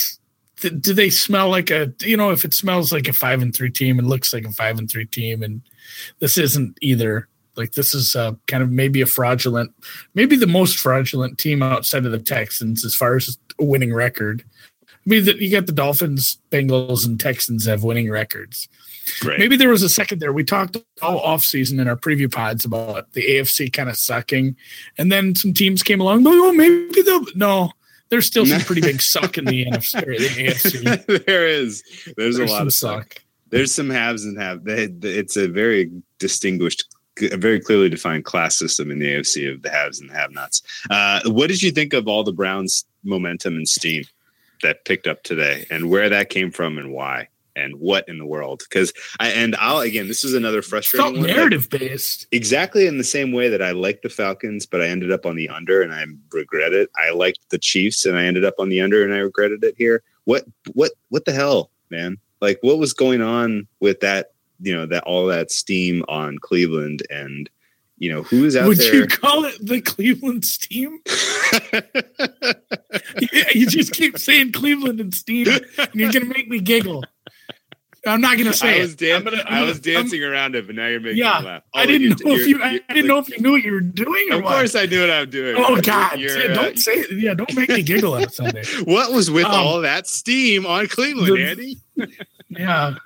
Do 0.61 0.95
they 0.95 1.11
smell 1.11 1.49
like 1.49 1.71
a? 1.71 1.93
You 2.01 2.17
know, 2.17 2.31
if 2.31 2.45
it 2.45 2.55
smells 2.55 2.93
like 2.93 3.09
a 3.09 3.13
five 3.13 3.43
and 3.43 3.55
three 3.55 3.71
team 3.71 3.99
and 3.99 4.09
looks 4.09 4.33
like 4.33 4.45
a 4.45 4.53
five 4.53 4.79
and 4.79 4.91
three 4.91 5.07
team, 5.07 5.43
and 5.43 5.63
this 6.19 6.39
isn't 6.39 6.79
either. 6.81 7.29
Like 7.55 7.73
this 7.73 7.95
is 7.95 8.17
uh, 8.17 8.33
kind 8.47 8.63
of 8.63 8.71
maybe 8.71 9.03
a 9.03 9.07
fraudulent, 9.07 9.73
maybe 10.15 10.37
the 10.37 10.47
most 10.47 10.79
fraudulent 10.79 11.37
team 11.39 11.63
outside 11.63 12.07
of 12.07 12.13
the 12.13 12.19
Texans 12.19 12.83
as 12.83 12.95
far 12.95 13.17
as 13.17 13.37
a 13.59 13.65
winning 13.65 13.93
record. 13.93 14.43
I 15.05 15.11
mean, 15.11 15.25
the, 15.25 15.37
you 15.37 15.51
got 15.51 15.67
the 15.67 15.73
Dolphins, 15.73 16.39
Bengals, 16.51 17.05
and 17.05 17.21
Texans 17.21 17.67
have 17.67 17.83
winning 17.83 18.11
records. 18.11 18.69
Right. 19.25 19.39
Maybe 19.39 19.57
there 19.57 19.69
was 19.69 19.83
a 19.83 19.89
second 19.89 20.21
there. 20.21 20.33
We 20.33 20.45
talked 20.45 20.77
all 21.01 21.21
off 21.21 21.43
season 21.43 21.81
in 21.81 21.89
our 21.89 21.97
preview 21.97 22.31
pods 22.31 22.65
about 22.65 23.13
the 23.13 23.23
AFC 23.23 23.73
kind 23.73 23.89
of 23.89 23.97
sucking, 23.97 24.57
and 24.99 25.11
then 25.11 25.35
some 25.35 25.53
teams 25.53 25.83
came 25.83 26.01
along. 26.01 26.25
Oh, 26.27 26.53
maybe 26.53 27.03
they'll 27.03 27.25
no. 27.35 27.73
there's 28.09 28.27
still 28.27 28.47
some 28.47 28.61
pretty 28.61 28.81
big 28.83 29.01
suck 29.01 29.39
in 29.39 29.45
the 29.45 29.65
NFC. 29.71 30.01
The 30.05 30.45
AFC. 30.47 31.27
there 31.27 31.47
is. 31.47 31.83
There's, 32.17 32.37
There's 32.37 32.51
a 32.51 32.53
lot 32.53 32.67
of 32.67 32.73
suck. 32.73 33.23
There's 33.51 33.75
some 33.75 33.91
haves 33.91 34.25
and 34.25 34.41
have. 34.41 34.63
It's 34.67 35.37
a 35.37 35.47
very 35.47 35.91
distinguished, 36.19 36.85
a 37.21 37.37
very 37.37 37.61
clearly 37.61 37.91
defined 37.91 38.25
class 38.25 38.59
system 38.59 38.91
in 38.91 38.99
the 38.99 39.07
AFC 39.07 39.53
of 39.53 39.63
the 39.63 39.69
haves 39.71 40.01
and 40.01 40.09
the 40.09 40.15
have-nots. 40.15 40.63
Uh, 40.89 41.21
what 41.27 41.49
did 41.49 41.63
you 41.63 41.71
think 41.71 41.93
of 41.93 42.09
all 42.09 42.25
the 42.25 42.33
Browns' 42.33 42.87
momentum 43.05 43.57
and 43.57 43.69
steam 43.69 44.05
that 44.63 44.85
picked 44.87 45.07
up 45.07 45.23
today, 45.23 45.67
and 45.71 45.91
where 45.91 46.09
that 46.09 46.31
came 46.31 46.51
from, 46.51 46.79
and 46.79 46.93
why, 46.93 47.29
and 47.57 47.75
what 47.77 48.09
in 48.09 48.19
the 48.19 48.27
world? 48.27 48.63
Because 48.69 48.93
I 49.21 49.29
and 49.29 49.57
I'll 49.57 49.81
again, 49.81 50.09
this 50.09 50.25
is 50.25 50.35
another 50.35 50.63
frustrating 50.63 51.21
one. 51.21 51.27
Narrative 51.27 51.69
based. 51.69 52.27
exactly 52.33 52.87
in 52.87 52.99
the 52.99 53.05
same 53.05 53.33
way 53.33 53.49
that 53.49 53.63
I 53.63 53.73
liked 53.73 54.03
the 54.03 54.09
Falcons, 54.09 54.67
but 54.67 54.81
I 54.81 54.87
ended 54.87 55.13
up 55.13 55.27
on 55.27 55.37
the 55.37 55.49
under 55.49 55.83
and 55.83 55.93
I 55.93 56.05
regret 56.33 56.73
it. 56.73 56.91
I 56.97 57.13
liked 57.13 57.51
the 57.51 57.59
Chiefs 57.59 58.07
and 58.07 58.17
I 58.17 58.25
ended 58.25 58.45
up 58.45 58.55
on 58.59 58.69
the 58.69 58.81
under 58.81 59.05
and 59.05 59.13
I 59.13 59.19
regretted 59.19 59.65
it 59.65 59.75
here. 59.77 60.03
What 60.25 60.45
what 60.73 60.93
what 61.09 61.25
the 61.25 61.33
hell, 61.33 61.71
man? 61.91 62.19
Like 62.41 62.59
what 62.63 62.79
was 62.79 62.93
going 62.93 63.23
on 63.23 63.67
with 63.81 64.01
that, 64.01 64.33
you 64.61 64.75
know, 64.75 64.87
that 64.87 65.05
all 65.05 65.27
that 65.27 65.51
steam 65.51 66.05
on 66.09 66.39
Cleveland 66.39 67.03
and 67.11 67.49
you 67.99 68.13
know, 68.13 68.25
who's 68.25 68.57
out 68.57 68.67
Would 68.67 68.79
there? 68.79 68.93
Would 68.93 69.13
you 69.13 69.19
call 69.19 69.45
it 69.45 69.57
the 69.65 69.81
Cleveland 69.81 70.45
Steam? 70.45 71.01
Yeah, 73.33 73.45
you 73.55 73.67
just 73.67 73.93
keep 73.93 74.19
saying 74.19 74.53
Cleveland 74.53 75.01
and 75.01 75.15
Steam, 75.15 75.49
and 75.49 75.95
you're 75.95 76.13
gonna 76.13 76.27
make 76.27 76.49
me 76.49 76.61
giggle. 76.61 77.05
I'm 78.05 78.21
not 78.21 78.37
gonna 78.37 78.53
say 78.53 78.69
I 78.69 78.73
it. 78.79 78.81
was, 78.83 78.97
dan- 78.97 79.17
I'm 79.17 79.25
gonna- 79.25 79.45
I'm 79.47 79.63
I 79.63 79.63
was 79.63 79.79
dancing 79.79 80.25
around 80.25 80.57
it, 80.57 80.67
but 80.67 80.75
now 80.75 80.89
you're 80.89 80.99
making 81.01 81.19
Yeah, 81.19 81.39
me 81.41 81.47
laugh. 81.47 81.63
I 81.73 81.87
didn't 81.87 82.25
know 82.25 82.33
if 82.35 82.47
you. 82.49 82.61
I 82.63 82.81
didn't 82.89 83.07
know 83.07 83.19
if 83.19 83.29
you 83.29 83.39
knew 83.39 83.53
what 83.53 83.63
you 83.63 83.73
were 83.73 83.81
doing 83.81 84.29
or 84.33 84.37
Of 84.39 84.43
what. 84.45 84.53
course, 84.55 84.75
I 84.75 84.87
knew 84.87 85.01
what 85.03 85.11
I'm 85.11 85.31
doing. 85.31 85.55
Oh 85.57 85.81
God! 85.81 86.19
Yeah, 86.19 86.31
uh, 86.33 86.55
don't 86.55 86.79
say 86.79 86.93
it. 86.95 87.13
Yeah, 87.13 87.35
don't 87.35 87.55
make 87.55 87.69
me 87.69 87.83
giggle 87.83 88.15
on 88.15 88.29
Sunday. 88.31 88.65
What 88.85 89.13
was 89.13 89.31
with 89.31 89.45
Um, 89.47 89.53
all 89.53 89.81
that 89.83 90.07
steam 90.09 90.67
on 90.67 90.89
Cleveland, 90.89 91.37
the- 91.37 91.49
Andy? 91.49 91.79
Yeah, 92.55 92.97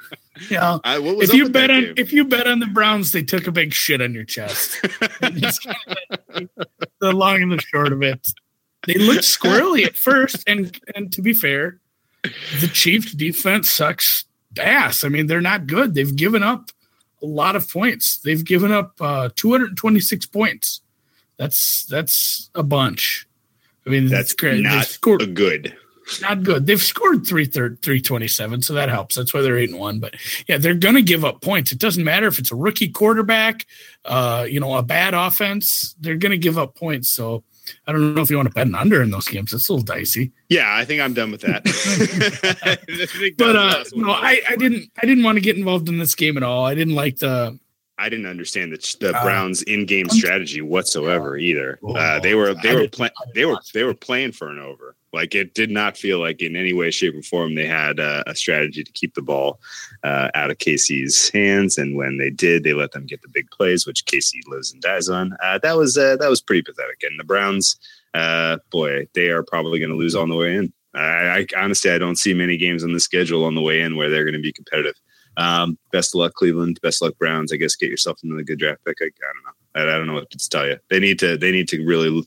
yeah. 0.51 0.79
I, 0.83 0.99
what 0.99 1.17
was 1.17 1.29
If 1.31 1.37
you 1.37 1.49
bet 1.51 1.71
on 1.71 1.81
game? 1.83 1.95
if 1.97 2.13
you 2.13 2.25
bet 2.25 2.49
on 2.49 2.59
the 2.59 2.67
Browns, 2.67 3.13
they 3.13 3.23
took 3.23 3.47
a 3.47 3.53
big 3.53 3.73
shit 3.73 4.03
on 4.03 4.13
your 4.13 4.25
chest. 4.25 4.81
the 5.21 6.49
long 7.01 7.43
and 7.43 7.53
the 7.53 7.61
short 7.61 7.93
of 7.93 8.03
it, 8.03 8.27
they 8.87 8.95
looked 8.95 9.21
squirrely 9.23 9.85
at 9.85 9.97
first, 9.97 10.43
and 10.49 10.77
and 10.97 11.13
to 11.13 11.23
be 11.23 11.33
fair, 11.33 11.81
the 12.61 12.69
Chiefs' 12.73 13.13
defense 13.13 13.71
sucks 13.71 14.25
ass. 14.59 15.05
I 15.05 15.09
mean, 15.09 15.27
they're 15.27 15.41
not 15.41 15.67
good. 15.67 15.95
They've 15.95 16.15
given 16.15 16.43
up 16.43 16.71
a 17.23 17.27
lot 17.27 17.57
of 17.57 17.69
points. 17.69 18.19
They've 18.19 18.45
given 18.45 18.73
up 18.73 18.93
uh, 19.01 19.31
226 19.37 20.27
points. 20.27 20.81
That's 21.39 21.85
that's 21.87 22.51
a 22.55 22.63
bunch. 22.63 23.27
I 23.87 23.91
mean, 23.91 24.09
That's 24.09 24.33
great. 24.33 24.63
Not 24.63 24.87
scored 24.87 25.35
good. 25.35 25.77
not 26.23 26.43
good. 26.43 26.67
They've 26.67 26.83
scored 26.83 27.27
three 27.27 27.45
third 27.45 27.83
three 27.83 28.01
twenty 28.01 28.27
seven, 28.29 28.63
so 28.63 28.75
that 28.75 28.89
helps. 28.89 29.15
That's 29.17 29.35
why 29.35 29.43
they're 29.43 29.59
eight 29.59 29.71
and 29.71 29.79
one. 29.79 30.01
But 30.01 30.15
yeah, 30.49 30.59
they're 30.59 30.75
gonna 30.75 31.03
give 31.03 31.25
up 31.25 31.43
points. 31.43 31.73
It 31.73 31.79
doesn't 31.79 32.03
matter 32.03 32.27
if 32.27 32.39
it's 32.39 32.53
a 32.53 32.57
rookie 32.57 32.89
quarterback, 32.89 33.67
uh, 34.05 34.47
you 34.49 34.61
know, 34.61 34.75
a 34.75 34.83
bad 34.83 35.15
offense. 35.15 35.95
They're 36.01 36.17
gonna 36.17 36.37
give 36.37 36.59
up 36.59 36.75
points. 36.75 37.09
So 37.09 37.45
I 37.87 37.93
don't 37.93 38.15
know 38.15 38.23
if 38.23 38.31
you 38.31 38.37
want 38.37 38.49
to 38.49 38.55
bet 38.55 38.67
an 38.67 38.75
under 38.75 39.03
in 39.03 39.11
those 39.11 39.29
games. 39.29 39.53
It's 39.53 39.69
a 39.69 39.73
little 39.73 39.85
dicey. 39.85 40.33
Yeah, 40.49 40.75
I 40.75 40.85
think 40.85 41.01
I'm 41.01 41.15
done 41.15 41.31
with 41.31 41.43
that. 41.43 41.65
But 43.39 43.57
uh, 43.57 43.85
no, 43.95 44.11
I, 44.11 44.41
I 44.49 44.57
didn't 44.57 44.91
I 45.03 45.07
didn't 45.07 45.25
want 45.25 45.37
to 45.37 45.41
get 45.41 45.57
involved 45.57 45.89
in 45.89 45.99
this 45.99 46.15
game 46.15 46.37
at 46.37 46.43
all. 46.43 46.65
I 46.65 46.75
didn't 46.75 46.95
like 46.95 47.19
the 47.19 47.59
I 47.99 48.09
didn't 48.11 48.27
understand 48.27 48.73
the, 48.73 48.97
the 49.01 49.17
Uh, 49.17 49.23
Browns 49.23 49.63
in-game 49.63 50.09
strategy 50.11 50.61
whatsoever 50.61 51.39
either. 51.39 51.79
Oh, 51.83 51.95
Uh, 51.95 52.21
they 52.21 52.35
were 52.35 52.55
they 52.63 52.75
were 52.75 52.89
they 53.35 53.45
were 53.47 53.59
they 53.73 53.85
were 53.85 53.95
playing 53.95 54.33
for 54.33 54.49
an 54.49 54.59
over. 54.59 54.97
Like 55.13 55.35
it 55.35 55.55
did 55.55 55.71
not 55.71 55.97
feel 55.97 56.19
like 56.19 56.43
in 56.43 56.57
any 56.57 56.75
way, 56.75 56.91
shape, 56.91 57.15
or 57.15 57.23
form 57.23 57.55
they 57.55 57.67
had 57.67 57.99
uh, 57.99 58.23
a 58.27 58.35
strategy 58.35 58.85
to 58.85 58.93
keep 58.93 59.15
the 59.15 59.23
ball 59.23 59.61
uh, 60.05 60.29
out 60.35 60.51
of 60.51 60.59
Casey's 60.59 61.31
hands. 61.31 61.79
And 61.79 61.97
when 61.97 62.19
they 62.19 62.29
did, 62.29 62.65
they 62.65 62.75
let 62.75 62.93
them 62.93 63.07
get 63.07 63.23
the 63.23 63.29
big 63.29 63.51
plays, 63.51 63.87
which 63.87 64.05
Casey 64.05 64.43
lives 64.47 64.73
and 64.73 64.83
dies 64.83 65.09
on. 65.09 65.35
Uh, 65.43 65.59
that 65.63 65.77
was 65.79 65.97
uh, 65.97 66.17
that 66.17 66.29
was 66.29 66.43
pretty 66.43 66.63
pathetic. 66.63 67.03
And 67.03 67.19
the 67.19 67.25
Browns, 67.25 67.77
uh, 68.13 68.59
boy, 68.71 69.09
they 69.15 69.31
are 69.31 69.43
probably 69.43 69.79
going 69.79 69.91
to 69.91 69.97
lose 69.97 70.15
on 70.15 70.29
the 70.29 70.37
way 70.37 70.55
in. 70.57 70.71
I, 70.95 71.39
I 71.39 71.47
honestly 71.57 71.91
I 71.91 71.99
don't 71.99 72.17
see 72.17 72.35
many 72.35 72.59
games 72.59 72.85
on 72.85 72.93
the 72.93 73.01
schedule 73.01 73.45
on 73.45 73.55
the 73.55 73.63
way 73.63 73.81
in 73.81 73.97
where 73.97 74.11
they're 74.11 74.25
going 74.25 74.35
to 74.35 74.41
be 74.41 74.53
competitive. 74.53 74.97
Um, 75.37 75.79
best 75.93 76.15
of 76.15 76.21
luck, 76.21 76.35
Cleveland. 76.35 76.81
Best 76.83 77.03
of 77.03 77.07
luck, 77.07 77.19
Browns. 77.19 77.53
I 77.53 77.57
guess 77.57 77.77
get 77.77 77.91
yourself 77.91 78.19
another 78.23 78.43
good 78.43 78.59
draft 78.59 78.85
pick. 78.85 78.99
I, 79.01 79.05
I 79.05 79.33
don't 79.33 79.45
know. 79.45 79.91
I, 79.93 79.95
I 79.95 79.99
don't 79.99 80.07
know 80.07 80.15
what 80.15 80.31
to 80.31 80.49
tell 80.49 80.67
you. 80.67 80.79
They 80.91 81.01
need 81.01 81.19
to. 81.21 81.37
They 81.37 81.53
need 81.53 81.69
to 81.69 81.85
really, 81.85 82.27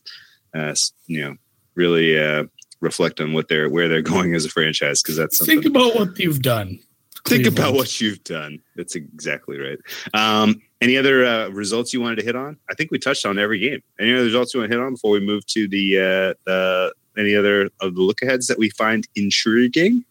uh, 0.54 0.76
you 1.08 1.22
know, 1.22 1.36
really 1.76 2.20
uh, 2.20 2.44
reflect 2.82 3.20
on 3.20 3.34
what 3.34 3.48
they're 3.48 3.70
where 3.70 3.88
they're 3.88 4.02
going 4.16 4.36
as 4.36 4.46
a 4.46 4.50
franchise 4.50 5.02
because 5.02 5.18
that's 5.18 5.38
something. 5.38 5.62
think 5.62 5.76
about 5.76 5.96
what 5.96 6.20
you've 6.20 6.42
done. 6.42 6.80
Think 7.28 7.48
about 7.48 7.74
what 7.74 8.00
you've 8.00 8.24
done. 8.24 8.62
That's 8.76 8.96
exactly 8.96 9.60
right. 9.60 9.78
Um, 10.14 10.62
any 10.82 10.98
other 10.98 11.26
uh, 11.26 11.50
results 11.50 11.94
you 11.94 12.02
wanted 12.02 12.18
to 12.18 12.24
hit 12.24 12.36
on? 12.36 12.58
I 12.70 12.74
think 12.76 12.92
we 12.92 12.98
touched 12.98 13.26
on 13.26 13.38
every 13.38 13.60
game. 13.60 13.84
Any 14.00 14.14
other 14.14 14.24
results 14.24 14.54
you 14.54 14.62
want 14.62 14.72
to 14.72 14.78
hit 14.78 14.84
on 14.84 14.94
before 14.94 15.12
we 15.12 15.20
move 15.20 15.46
to 15.48 15.68
the 15.68 16.00
uh, 16.00 16.34
the 16.46 16.94
any 17.18 17.36
other 17.36 17.70
of 17.82 17.96
the 17.96 18.02
look 18.02 18.22
aheads 18.22 18.48
that 18.48 18.58
we 18.58 18.70
find 18.72 19.08
intriguing? 19.16 20.06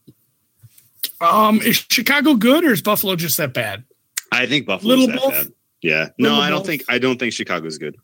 Um, 1.21 1.61
is 1.63 1.85
Chicago 1.89 2.35
good 2.35 2.65
or 2.65 2.73
is 2.73 2.83
Buffalo 2.83 3.17
just 3.17 3.37
that 3.39 3.55
bad? 3.55 3.85
I 4.33 4.47
think 4.47 4.67
Buffalo's 4.67 4.99
Little 4.99 5.07
that 5.09 5.17
both? 5.21 5.33
bad. 5.33 5.53
Yeah. 5.83 6.09
No, 6.19 6.35
I 6.35 6.51
don't 6.51 6.61
both? 6.61 6.67
think 6.67 6.85
I 6.89 6.99
don't 6.99 7.19
think 7.19 7.33
Chicago's 7.33 7.79
good. 7.79 7.97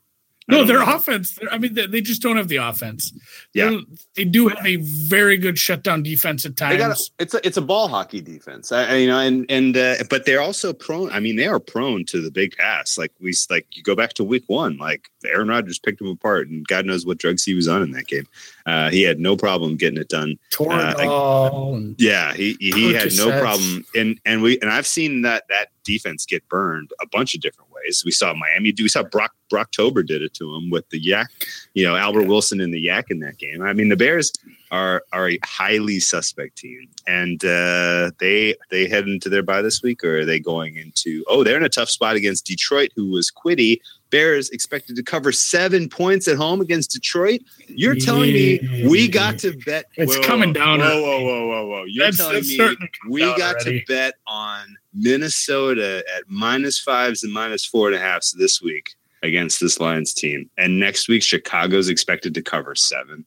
I 0.49 0.57
No, 0.57 0.65
their 0.65 0.81
know. 0.81 0.95
offense. 0.97 1.39
I 1.51 1.57
mean, 1.57 1.73
they, 1.73 1.87
they 1.87 2.01
just 2.03 2.21
don't 2.21 2.37
have 2.37 2.49
the 2.49 2.57
offense. 2.57 3.13
Yeah. 3.55 3.71
They're- 3.71 3.81
they 4.15 4.25
do 4.27 4.49
have 4.49 4.65
a 4.67 4.77
very 4.77 5.39
good 5.39 5.59
shutdown 5.59 6.03
defense 6.03 6.45
at 6.45 6.55
They 6.57 6.77
got 6.77 6.89
times. 6.89 7.11
a, 7.19 7.23
it's 7.23 7.35
a 7.35 7.47
it's 7.47 7.57
a 7.57 7.63
ball 7.63 7.89
hockey 7.89 8.21
defense, 8.21 8.71
I, 8.71 8.85
I- 8.85 8.95
you 8.97 9.07
know, 9.07 9.19
and 9.19 9.47
and 9.49 9.77
uh, 9.77 9.95
but 10.11 10.27
they're 10.27 10.43
also 10.43 10.73
prone. 10.73 11.11
I 11.11 11.21
mean, 11.21 11.37
they 11.37 11.47
are 11.47 11.59
prone 11.59 12.05
to 12.07 12.21
the 12.21 12.31
big 12.31 12.57
pass. 12.57 12.97
Like 12.99 13.13
we 13.21 13.35
like 13.51 13.67
you 13.73 13.83
go 13.83 13.97
back 13.97 14.13
to 14.15 14.25
week 14.25 14.45
one, 14.47 14.77
like 14.77 15.09
Aaron 15.25 15.49
Rodgers 15.49 15.79
picked 15.79 15.99
them 15.99 16.09
apart, 16.09 16.49
and 16.49 16.67
God 16.67 16.85
knows 16.87 17.05
what 17.07 17.19
drugs 17.19 17.43
he 17.45 17.55
was 17.55 17.67
on 17.67 17.83
in 17.83 17.91
that 17.93 18.07
game. 18.07 18.27
Uh, 18.67 18.91
he 18.91 19.03
had 19.03 19.19
no 19.21 19.37
problem 19.37 19.77
getting 19.77 19.99
it 19.99 20.09
done. 20.09 20.39
And 20.59 21.95
Yeah, 21.99 22.33
he 22.33 22.57
he 22.61 22.93
had 22.95 23.13
no 23.17 23.29
Percocets. 23.29 23.41
problem, 23.41 23.85
and 23.95 24.21
and 24.25 24.43
we 24.43 24.59
and 24.61 24.71
I've 24.71 24.87
seen 24.87 25.23
that 25.23 25.45
that 25.51 25.69
defense 25.85 26.25
get 26.25 26.49
burned 26.49 26.91
a 27.03 27.07
bunch 27.07 27.35
of 27.35 27.43
different 27.43 27.71
ways. 27.73 28.03
We 28.07 28.11
saw 28.11 28.33
Miami 28.33 28.73
do. 28.73 28.83
We 28.85 28.89
saw 28.89 29.03
Brock 29.03 29.33
Brocktober 29.53 30.07
did 30.07 30.23
it 30.23 30.33
to 30.35 30.55
him 30.55 30.71
with 30.71 30.89
the 30.89 30.99
yak. 30.99 31.29
You 31.75 31.85
know, 31.85 31.95
Albert 31.95 32.25
Wilson 32.27 32.61
and 32.61 32.73
the 32.73 32.81
yak 32.81 33.07
in 33.11 33.21
that 33.21 33.37
game. 33.37 33.61
I 33.63 33.75
mean, 33.75 33.91
the 33.91 33.97
Bears 33.97 34.33
are 34.71 35.03
are 35.13 35.29
a 35.29 35.39
highly 35.45 36.01
suspect 36.01 36.57
team, 36.57 36.89
and 37.07 37.45
uh, 37.45 38.13
they 38.19 38.55
they 38.71 38.89
head 38.89 39.07
into 39.07 39.29
their 39.29 39.43
bye 39.43 39.61
this 39.61 39.83
week, 39.83 40.03
or 40.03 40.21
are 40.21 40.25
they 40.25 40.41
going 40.41 40.77
into? 40.77 41.23
Oh, 41.29 41.45
they're 41.45 41.59
in 41.59 41.65
a 41.65 41.69
tough 41.69 41.91
spot 41.91 42.17
against 42.17 42.47
Detroit, 42.47 42.93
who 42.97 43.11
was 43.11 43.31
quitty. 43.31 43.81
Bears 44.15 44.49
expected 44.51 44.95
to 44.95 45.03
cover 45.03 45.33
seven 45.33 45.89
points 45.89 46.29
at 46.29 46.37
home 46.37 46.61
against 46.61 46.93
Detroit. 46.93 47.41
You're 47.67 47.97
telling 47.97 48.33
me 48.33 48.87
we 48.89 49.09
got 49.09 49.41
to 49.41 49.57
bet? 49.67 49.87
It's 49.97 50.25
coming 50.25 50.53
down 50.53 50.79
Whoa, 50.79 51.03
whoa, 51.03 51.25
whoa, 51.25 51.47
whoa, 51.49 51.67
whoa! 51.67 51.85
You're 51.89 52.05
that's, 52.05 52.19
telling 52.19 52.35
that's 52.35 52.49
me 52.49 52.55
starting 52.55 52.77
to 52.79 52.87
come 52.87 53.11
we 53.11 53.23
got 53.23 53.57
already. 53.57 53.81
to 53.81 53.87
bet 53.87 54.15
on 54.29 54.77
Minnesota 54.93 56.05
at 56.17 56.23
minus 56.29 56.79
fives 56.79 57.25
and 57.25 57.33
minus 57.33 57.67
four 57.67 57.89
and 57.89 57.97
a 57.97 57.99
halfs 57.99 58.31
this 58.31 58.63
week 58.63 58.95
against 59.25 59.59
this 59.59 59.81
Lions 59.81 60.15
team, 60.15 60.49
and 60.57 60.79
next 60.79 61.09
week 61.09 61.25
Chicago's 61.25 61.89
expected 61.89 62.35
to 62.35 62.43
cover 62.43 62.77
seven. 62.77 63.27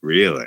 Really? 0.00 0.46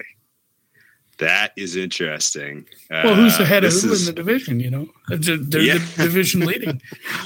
That 1.20 1.52
is 1.56 1.76
interesting. 1.76 2.66
Well, 2.90 3.14
who's 3.16 3.40
Uh, 3.40 3.44
ahead 3.44 3.64
of 3.64 3.72
who 3.72 3.92
is- 3.94 4.08
in 4.08 4.16
the 4.16 4.22
division? 4.24 4.60
You 4.60 4.72
know, 4.72 4.90
they're, 5.10 5.38
they're 5.38 5.62
Yeah. 5.62 5.78
the 5.98 6.04
division 6.04 6.42
leading. 6.46 6.82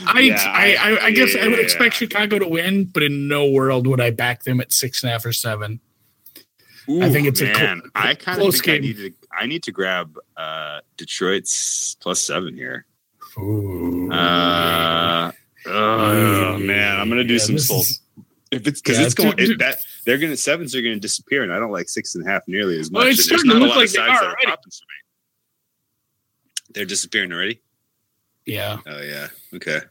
I, 0.06 0.20
Yeah, 0.22 0.44
I, 0.46 0.76
I, 0.76 1.06
I 1.06 1.12
guess 1.12 1.36
I 1.36 1.48
would 1.48 1.58
yeah. 1.58 1.64
expect 1.64 1.96
Chicago 1.96 2.38
to 2.40 2.48
win, 2.48 2.86
but 2.86 3.02
in 3.04 3.28
no 3.28 3.50
world 3.50 3.88
would 3.88 4.02
I 4.02 4.12
back 4.12 4.44
them 4.44 4.60
at 4.60 4.74
six 4.74 5.04
and 5.04 5.10
a 5.10 5.14
half 5.14 5.26
or 5.26 5.32
seven. 5.34 5.80
I 6.90 7.10
think 7.10 7.28
it's 7.28 7.42
a 7.42 7.52
clo- 7.52 7.64
man. 7.64 7.82
I 7.96 8.14
kind 8.16 8.42
of 8.42 8.54
think 8.54 8.68
I 8.68 8.72
game. 8.74 8.82
need 8.82 8.96
to. 8.98 9.14
I 9.38 9.46
need 9.46 9.64
to 9.64 9.72
grab 9.74 10.18
uh, 10.38 10.80
Detroit's 10.96 11.96
plus 12.00 12.22
seven 12.22 12.56
here. 12.56 12.86
Ooh. 13.38 14.10
Uh, 14.12 15.32
oh 15.66 16.58
man, 16.60 16.98
I'm 17.00 17.10
gonna 17.10 17.24
do 17.26 17.34
Yeah, 17.34 17.40
some 17.40 17.60
soul. 17.60 17.82
is- 17.82 18.00
If 18.52 18.66
it's 18.68 18.82
because 18.82 19.00
Yeah, 19.00 19.06
it's 19.06 19.14
going 19.14 19.36
dude, 19.36 19.52
it, 19.52 19.60
that 19.60 19.78
they're 20.06 20.18
gonna 20.18 20.38
sevens 20.38 20.74
are 20.76 20.82
gonna 20.82 21.00
disappear, 21.00 21.44
and 21.44 21.52
I 21.54 21.60
don't 21.60 21.72
like 21.72 21.90
six 21.90 22.16
and 22.16 22.26
a 22.26 22.30
half 22.30 22.44
nearly 22.48 22.80
as 22.80 22.90
much. 22.92 23.02
Well, 23.02 23.08
it's 23.12 23.24
starting 23.26 23.52
to 23.52 23.58
look 23.58 23.76
like 23.76 23.90
they 23.92 24.00
are 24.00 24.10
are 24.10 24.24
already. 24.24 24.48
me. 24.48 24.54
They're 26.74 26.86
disappearing 26.86 27.32
already. 27.34 27.62
Yeah. 28.46 28.78
Oh 28.86 29.02
yeah, 29.02 29.28
okay. 29.56 29.82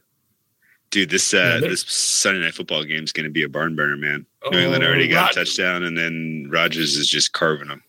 Dude, 0.89 1.09
this 1.09 1.33
uh, 1.33 1.59
Yeah, 1.61 1.69
this 1.69 1.81
Sunday 1.81 2.39
night 2.41 2.53
football 2.55 2.83
game 2.83 3.03
is 3.03 3.11
going 3.11 3.25
to 3.25 3.29
be 3.29 3.43
a 3.43 3.49
barn 3.49 3.75
burner, 3.75 3.97
man. 3.97 4.25
New 4.49 4.57
England 4.59 4.83
already 4.85 5.07
Oh, 5.07 5.11
got 5.11 5.21
Rod- 5.23 5.31
a 5.31 5.33
touchdown, 5.45 5.83
and 5.83 5.97
then 5.97 6.47
Rodgers 6.49 6.95
is 6.95 7.07
just 7.09 7.33
carving 7.33 7.67
them. 7.67 7.83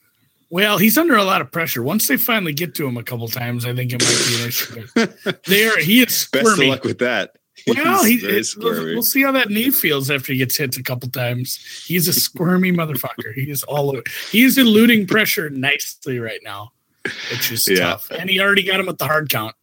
Well, 0.51 0.79
he's 0.79 0.99
under 0.99 1.15
a 1.17 1.25
lot 1.25 1.41
of 1.41 1.53
pressure. 1.53 1.83
Once 1.83 2.09
they 2.09 2.17
finally 2.17 2.53
get 2.55 2.75
to 2.77 2.87
him 2.87 2.97
a 2.97 3.03
couple 3.05 3.29
times, 3.29 3.65
I 3.67 3.75
think 3.75 3.93
it 3.93 4.03
might 4.03 4.27
be 4.29 4.43
an 4.43 4.49
issue. 4.49 4.81
Are. 5.77 5.81
He 5.81 6.01
is 6.03 6.29
Best 6.33 6.47
of 6.49 6.59
luck 6.59 6.85
with 6.85 6.99
that. 6.99 7.37
Well, 7.77 8.05
he, 8.05 8.15
it- 8.17 8.55
we'll 8.59 9.03
see 9.03 9.23
how 9.23 9.33
that 9.33 9.51
knee 9.51 9.71
feels 9.71 10.11
after 10.11 10.33
he 10.33 10.39
gets 10.39 10.57
hit 10.57 10.77
a 10.77 10.83
couple 10.83 11.09
times. 11.11 11.57
He's 11.87 12.09
a 12.09 12.13
squirmy 12.13 12.73
motherfucker. 12.73 13.33
He's 13.35 13.63
all 13.65 13.91
over. 13.91 14.03
He's 14.31 14.57
eluding 14.59 15.07
pressure 15.07 15.51
nicely 15.51 16.19
right 16.19 16.41
now, 16.45 16.73
which 17.31 17.51
is 17.53 17.67
Yeah. 17.69 17.79
tough. 17.79 18.11
And 18.11 18.29
he 18.31 18.41
already 18.41 18.63
got 18.63 18.81
him 18.81 18.89
at 18.89 18.99
the 18.99 19.07
hard 19.07 19.29
count. 19.31 19.55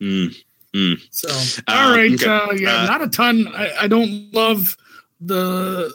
Mm. 0.00 0.34
So, 1.10 1.28
Um, 1.28 1.64
all 1.76 1.90
right, 1.96 2.12
okay. 2.12 2.26
uh, 2.26 2.52
yeah, 2.52 2.82
Uh, 2.82 2.86
not 2.86 3.02
a 3.02 3.08
ton. 3.08 3.48
I, 3.48 3.72
I 3.82 3.88
don't 3.88 4.32
love 4.32 4.76
the. 5.20 5.92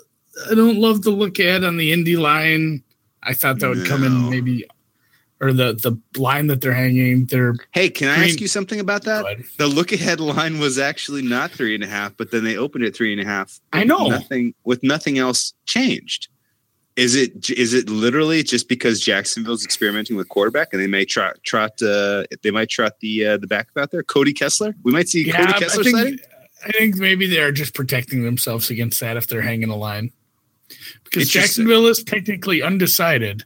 I 0.50 0.56
don't 0.56 0.78
love 0.80 1.04
the 1.04 1.12
look 1.12 1.40
at 1.40 1.64
on 1.64 1.78
the 1.78 1.92
Indy 1.92 2.18
line. 2.18 2.84
I 3.22 3.34
thought 3.34 3.60
that 3.60 3.70
would 3.70 3.86
come 3.86 4.04
in 4.04 4.30
maybe, 4.30 4.66
or 5.44 5.52
the 5.52 5.74
the 5.74 6.20
line 6.20 6.48
that 6.48 6.62
they're 6.62 6.74
hanging. 6.74 7.26
They're 7.26 7.56
Hey, 7.72 7.90
can 7.90 8.08
I 8.08 8.16
Green- 8.18 8.30
ask 8.30 8.42
you 8.42 8.48
something 8.48 8.80
about 8.80 9.04
that? 9.04 9.26
The 9.58 9.68
look 9.68 9.92
ahead 9.92 10.20
line 10.20 10.60
was 10.60 10.80
actually 10.80 11.22
not 11.22 11.52
three 11.52 11.76
and 11.76 11.84
a 11.84 11.88
half, 11.88 12.16
but 12.16 12.32
then 12.32 12.44
they 12.44 12.56
opened 12.56 12.86
it 12.86 12.96
three 12.96 13.12
and 13.12 13.22
a 13.22 13.26
half. 13.26 13.60
I 13.74 13.84
know. 13.84 14.08
nothing 14.08 14.54
with 14.64 14.82
nothing 14.84 15.18
else 15.18 15.54
changed. 15.66 16.30
Is 16.96 17.16
it 17.16 17.50
is 17.50 17.74
it 17.74 17.90
literally 17.90 18.44
just 18.44 18.70
because 18.70 19.02
Jacksonville's 19.02 19.66
experimenting 19.66 20.16
with 20.16 20.30
quarterback 20.30 20.70
and 20.74 20.82
they 20.82 20.88
may 20.88 21.06
trot 21.06 21.38
trot 21.44 21.82
uh, 21.82 22.24
they 22.44 22.52
might 22.52 22.70
trot 22.70 22.94
the 23.02 23.26
uh, 23.26 23.38
the 23.38 23.48
backup 23.48 23.78
out 23.78 23.92
there, 23.92 24.04
Cody 24.04 24.32
Kessler? 24.34 24.76
We 24.84 24.92
might 24.92 25.10
see 25.10 25.30
Cody 25.30 25.54
Kessler 25.54 25.82
I 25.82 25.84
think, 25.84 25.98
sighting. 25.98 26.20
I 26.66 26.72
think 26.72 26.96
maybe 26.98 27.28
they're 27.28 27.52
just 27.52 27.74
protecting 27.74 28.24
themselves 28.24 28.70
against 28.70 29.00
that 29.02 29.18
if 29.18 29.28
they're 29.28 29.42
hanging 29.42 29.70
a 29.70 29.76
line. 29.76 30.12
Because 31.04 31.30
Jacksonville 31.30 31.88
is 31.88 32.04
technically 32.04 32.62
undecided. 32.62 33.44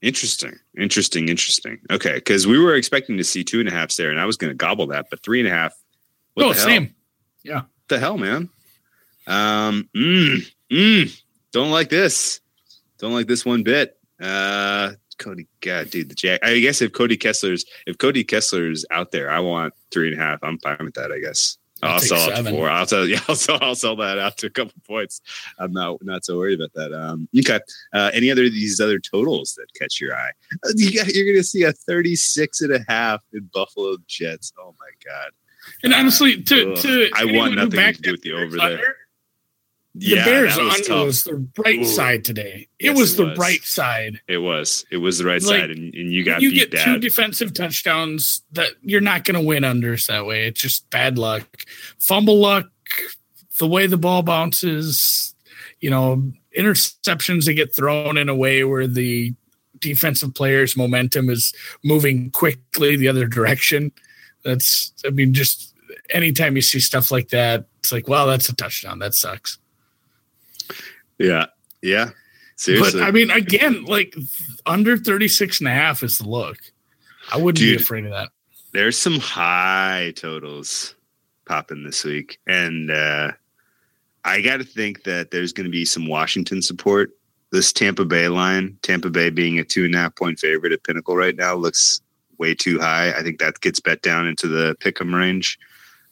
Interesting, 0.00 0.56
interesting, 0.78 1.28
interesting. 1.28 1.80
Okay, 1.90 2.14
because 2.14 2.46
we 2.46 2.58
were 2.58 2.74
expecting 2.74 3.16
to 3.16 3.24
see 3.24 3.42
two 3.42 3.58
and 3.58 3.68
a 3.68 3.72
halfs 3.72 3.96
there, 3.96 4.10
and 4.10 4.20
I 4.20 4.26
was 4.26 4.36
going 4.36 4.50
to 4.50 4.54
gobble 4.54 4.86
that, 4.88 5.06
but 5.10 5.22
three 5.22 5.40
and 5.40 5.48
a 5.48 5.50
half. 5.50 5.74
What 6.34 6.46
oh, 6.46 6.52
the 6.52 6.58
hell? 6.58 6.68
same. 6.68 6.94
What 7.44 7.66
the 7.88 7.98
hell, 7.98 8.18
man? 8.18 8.48
Um, 9.26 9.88
mm, 9.96 10.50
mm, 10.70 11.22
don't 11.52 11.70
like 11.70 11.88
this. 11.88 12.40
Don't 12.98 13.12
like 13.12 13.26
this 13.26 13.44
one 13.44 13.62
bit. 13.62 13.98
Uh, 14.20 14.92
Cody, 15.18 15.46
God, 15.60 15.90
dude, 15.90 16.10
the 16.10 16.14
Jack. 16.14 16.40
I 16.44 16.58
guess 16.60 16.80
if 16.80 16.92
Cody 16.92 17.16
Kessler's 17.16 17.64
if 17.86 17.98
Cody 17.98 18.24
Kessler's 18.24 18.86
out 18.90 19.10
there, 19.10 19.30
I 19.30 19.40
want 19.40 19.74
three 19.90 20.12
and 20.12 20.20
a 20.20 20.24
half. 20.24 20.38
I'm 20.42 20.58
fine 20.58 20.78
with 20.80 20.94
that. 20.94 21.10
I 21.10 21.18
guess. 21.18 21.58
I'll 21.82 21.92
I'll 21.94 22.00
take 22.00 22.08
sell 22.08 22.30
it 22.30 22.42
to 22.42 22.50
four. 22.50 22.68
I'll 22.68 22.86
sell. 22.86 23.06
Yeah, 23.08 23.20
I'll 23.28 23.34
sell. 23.34 23.58
I'll 23.60 23.74
sell 23.74 23.96
that 23.96 24.18
out 24.18 24.36
to 24.38 24.46
a 24.46 24.50
couple 24.50 24.74
points. 24.86 25.20
I'm 25.58 25.72
not 25.72 26.04
not 26.04 26.24
so 26.24 26.36
worried 26.36 26.60
about 26.60 26.72
that. 26.74 26.92
Um, 26.92 27.28
okay. 27.38 27.60
Uh, 27.92 28.10
any 28.12 28.30
other 28.30 28.42
these 28.48 28.80
other 28.80 28.98
totals 28.98 29.54
that 29.54 29.66
catch 29.74 30.00
your 30.00 30.14
eye? 30.14 30.30
Uh, 30.64 30.70
You 30.76 30.92
got, 30.94 31.08
you're 31.08 31.24
going 31.24 31.36
to 31.36 31.44
see 31.44 31.62
a 31.62 31.72
36 31.72 32.60
and 32.62 32.74
a 32.74 32.80
half 32.88 33.22
in 33.32 33.48
Buffalo 33.52 33.96
Jets. 34.06 34.52
Oh 34.58 34.74
my 34.78 34.90
god. 35.04 35.30
And 35.82 35.92
honestly, 35.94 36.42
to, 36.42 36.72
Ugh. 36.72 36.78
to 36.82 37.10
I 37.14 37.24
want 37.26 37.54
nothing 37.54 37.70
to 37.94 38.00
do 38.00 38.12
with 38.12 38.22
the 38.22 38.32
over 38.32 38.56
Bears 38.56 38.80
there. 38.80 38.96
Under, 40.00 40.14
The 40.16 40.30
Bears 40.30 40.56
that 40.56 40.64
was 40.64 40.88
was 40.88 41.24
the 41.24 41.48
right 41.64 41.80
Ooh. 41.80 41.84
side 41.84 42.24
today. 42.24 42.68
It 42.78 42.86
Yes, 42.86 42.98
was 42.98 43.14
it 43.14 43.16
the 43.16 43.24
was. 43.30 43.38
right 43.38 43.62
side. 43.62 44.20
It 44.28 44.38
was. 44.38 44.84
It 44.90 44.98
was 44.98 45.18
the 45.18 45.24
right 45.26 45.42
Like, 45.42 45.60
side, 45.60 45.70
and, 45.70 45.94
and 45.94 46.12
you 46.12 46.24
got 46.24 46.40
you 46.42 46.52
get 46.52 46.72
two 46.72 46.98
defensive 46.98 47.52
touchdowns 47.54 48.42
that 48.52 48.72
you're 48.82 49.00
not 49.00 49.24
going 49.24 49.40
to 49.40 49.46
win 49.46 49.62
unders 49.62 50.06
that 50.06 50.26
way. 50.26 50.46
It's 50.46 50.60
just 50.60 50.88
bad 50.90 51.18
luck, 51.18 51.46
fumble 51.98 52.38
luck, 52.38 52.66
the 53.58 53.66
way 53.66 53.86
the 53.86 53.98
ball 53.98 54.22
bounces, 54.22 55.34
you 55.80 55.90
know, 55.90 56.30
interceptions 56.56 57.44
that 57.46 57.54
get 57.54 57.74
thrown 57.74 58.16
in 58.16 58.28
a 58.28 58.34
way 58.34 58.64
where 58.64 58.86
the 58.86 59.34
defensive 59.80 60.34
player's 60.34 60.76
momentum 60.76 61.30
is 61.30 61.52
moving 61.84 62.30
quickly 62.30 62.96
the 62.96 63.08
other 63.08 63.26
direction. 63.26 63.92
That's, 64.44 64.92
I 65.04 65.10
mean, 65.10 65.34
just 65.34 65.74
anytime 66.10 66.56
you 66.56 66.62
see 66.62 66.80
stuff 66.80 67.10
like 67.10 67.28
that, 67.28 67.66
it's 67.80 67.92
like, 67.92 68.08
well, 68.08 68.26
that's 68.26 68.48
a 68.48 68.54
touchdown. 68.54 68.98
That 68.98 69.14
sucks. 69.14 69.58
Yeah, 71.18 71.46
yeah. 71.82 72.10
Seriously, 72.56 73.00
But 73.00 73.06
I 73.06 73.10
mean, 73.12 73.30
again, 73.30 73.84
like 73.84 74.16
under 74.66 74.96
36 74.96 75.60
and 75.60 75.68
a 75.68 75.72
half 75.72 76.02
is 76.02 76.18
the 76.18 76.28
look. 76.28 76.58
I 77.32 77.36
wouldn't 77.36 77.58
Dude. 77.58 77.78
be 77.78 77.82
afraid 77.82 78.04
of 78.04 78.10
that. 78.10 78.30
there's 78.72 78.98
some 78.98 79.18
high 79.20 80.12
totals 80.16 80.94
popping 81.46 81.84
this 81.84 82.04
week, 82.04 82.38
and 82.46 82.90
uh, 82.90 83.32
I 84.24 84.40
got 84.40 84.56
to 84.56 84.64
think 84.64 85.04
that 85.04 85.30
there's 85.30 85.52
going 85.52 85.66
to 85.66 85.70
be 85.70 85.84
some 85.84 86.06
Washington 86.06 86.62
support. 86.62 87.10
This 87.52 87.72
Tampa 87.72 88.04
Bay 88.04 88.28
line, 88.28 88.76
Tampa 88.82 89.08
Bay 89.08 89.30
being 89.30 89.58
a 89.58 89.64
two 89.64 89.84
and 89.84 89.94
a 89.94 89.98
half 89.98 90.16
point 90.16 90.38
favorite 90.38 90.72
at 90.72 90.84
Pinnacle 90.84 91.16
right 91.16 91.36
now, 91.36 91.54
looks 91.54 92.00
way 92.38 92.54
too 92.54 92.78
high. 92.78 93.12
I 93.16 93.22
think 93.22 93.38
that 93.38 93.60
gets 93.60 93.80
bet 93.80 94.02
down 94.02 94.26
into 94.26 94.48
the 94.48 94.76
pick'em 94.80 95.14
range. 95.14 95.58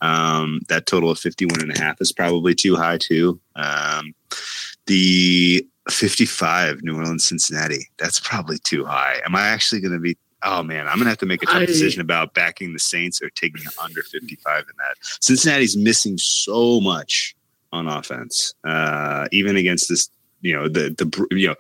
Um, 0.01 0.61
that 0.69 0.87
total 0.87 1.11
of 1.11 1.19
51 1.19 1.61
and 1.61 1.77
a 1.77 1.79
half 1.79 2.01
is 2.01 2.13
probably 2.13 2.55
too 2.55 2.77
high 2.77 2.99
too. 2.99 3.41
Um, 3.55 4.15
the 4.87 5.67
55 5.91 6.83
New 6.83 6.97
Orleans 6.97 7.25
Cincinnati, 7.25 7.89
that's 7.99 8.21
probably 8.21 8.59
too 8.59 8.85
high. 8.85 9.21
Am 9.25 9.35
I 9.35 9.49
actually 9.49 9.81
going 9.81 9.93
to 9.95 10.01
be 10.01 10.17
Oh 10.43 10.63
man, 10.63 10.87
I'm 10.87 10.99
gonna 10.99 11.09
have 11.09 11.19
to 11.19 11.27
make 11.27 11.43
a 11.43 11.47
tough 11.47 11.57
I- 11.63 11.67
decision 11.67 12.01
about 12.03 12.35
backing 12.35 12.73
the 12.75 12.79
Saints 12.79 13.21
or 13.23 13.31
taking 13.31 13.63
under 13.83 14.03
55 14.03 14.61
in 14.61 14.75
that. 14.79 14.95
Cincinnati's 15.21 15.77
missing 15.77 16.19
so 16.19 16.79
much 16.81 17.35
on 17.73 17.89
offense, 17.89 18.55
uh, 18.63 19.27
even 19.33 19.57
against 19.57 19.89
this. 19.89 20.09
You 20.43 20.55
know 20.55 20.69
the 20.69 20.91
the 20.91 21.27
you 21.35 21.49
know 21.49 21.55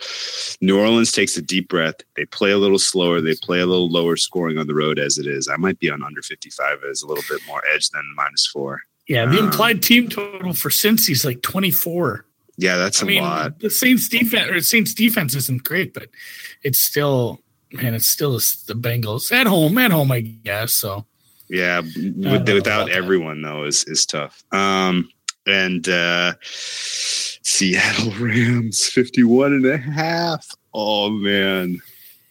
New 0.60 0.78
Orleans 0.78 1.10
takes 1.10 1.36
a 1.38 1.42
deep 1.42 1.68
breath. 1.68 1.96
They 2.16 2.26
play 2.26 2.50
a 2.52 2.58
little 2.58 2.78
slower. 2.78 3.20
They 3.22 3.34
play 3.42 3.60
a 3.60 3.66
little 3.66 3.88
lower 3.90 4.16
scoring 4.16 4.58
on 4.58 4.66
the 4.66 4.74
road 4.74 4.98
as 4.98 5.16
it 5.18 5.26
is. 5.26 5.48
I 5.48 5.56
might 5.56 5.80
be 5.80 5.90
on 5.90 6.04
under 6.04 6.20
55 6.22 6.84
as 6.88 7.02
a 7.02 7.06
little 7.08 7.24
bit 7.28 7.40
more 7.48 7.62
edge 7.74 7.88
than 7.90 8.02
minus 8.14 8.46
four. 8.46 8.82
Yeah, 9.08 9.24
the 9.24 9.38
Um, 9.38 9.46
implied 9.46 9.82
team 9.82 10.08
total 10.10 10.52
for 10.52 10.68
Cincy's 10.68 11.24
like 11.24 11.40
24. 11.42 12.26
Yeah, 12.58 12.76
that's 12.76 13.02
I 13.02 13.04
a 13.04 13.08
mean, 13.08 13.22
lot. 13.22 13.58
the 13.60 13.70
Saints 13.70 14.08
defense 14.08 14.50
or 14.50 14.60
Saints 14.60 14.94
defense 14.94 15.34
isn't 15.34 15.64
great, 15.64 15.92
but 15.94 16.08
it's 16.62 16.78
still 16.78 17.40
man, 17.72 17.94
it's 17.94 18.08
still 18.08 18.32
the 18.32 18.74
Bengals 18.74 19.30
at 19.32 19.46
home, 19.46 19.76
at 19.78 19.90
home, 19.90 20.10
I 20.12 20.20
guess. 20.20 20.72
So 20.72 21.04
Yeah, 21.48 21.80
with, 21.80 22.16
without 22.16 22.56
about 22.56 22.86
that. 22.88 22.94
everyone 22.96 23.42
though 23.42 23.64
is 23.64 23.84
is 23.84 24.06
tough. 24.06 24.42
Um, 24.52 25.08
and 25.46 25.88
uh, 25.88 26.34
Seattle 27.42 28.12
Rams 28.18 28.86
51 28.88 29.52
and 29.52 29.66
a 29.66 29.76
half. 29.78 30.46
Oh 30.74 31.10
man, 31.10 31.80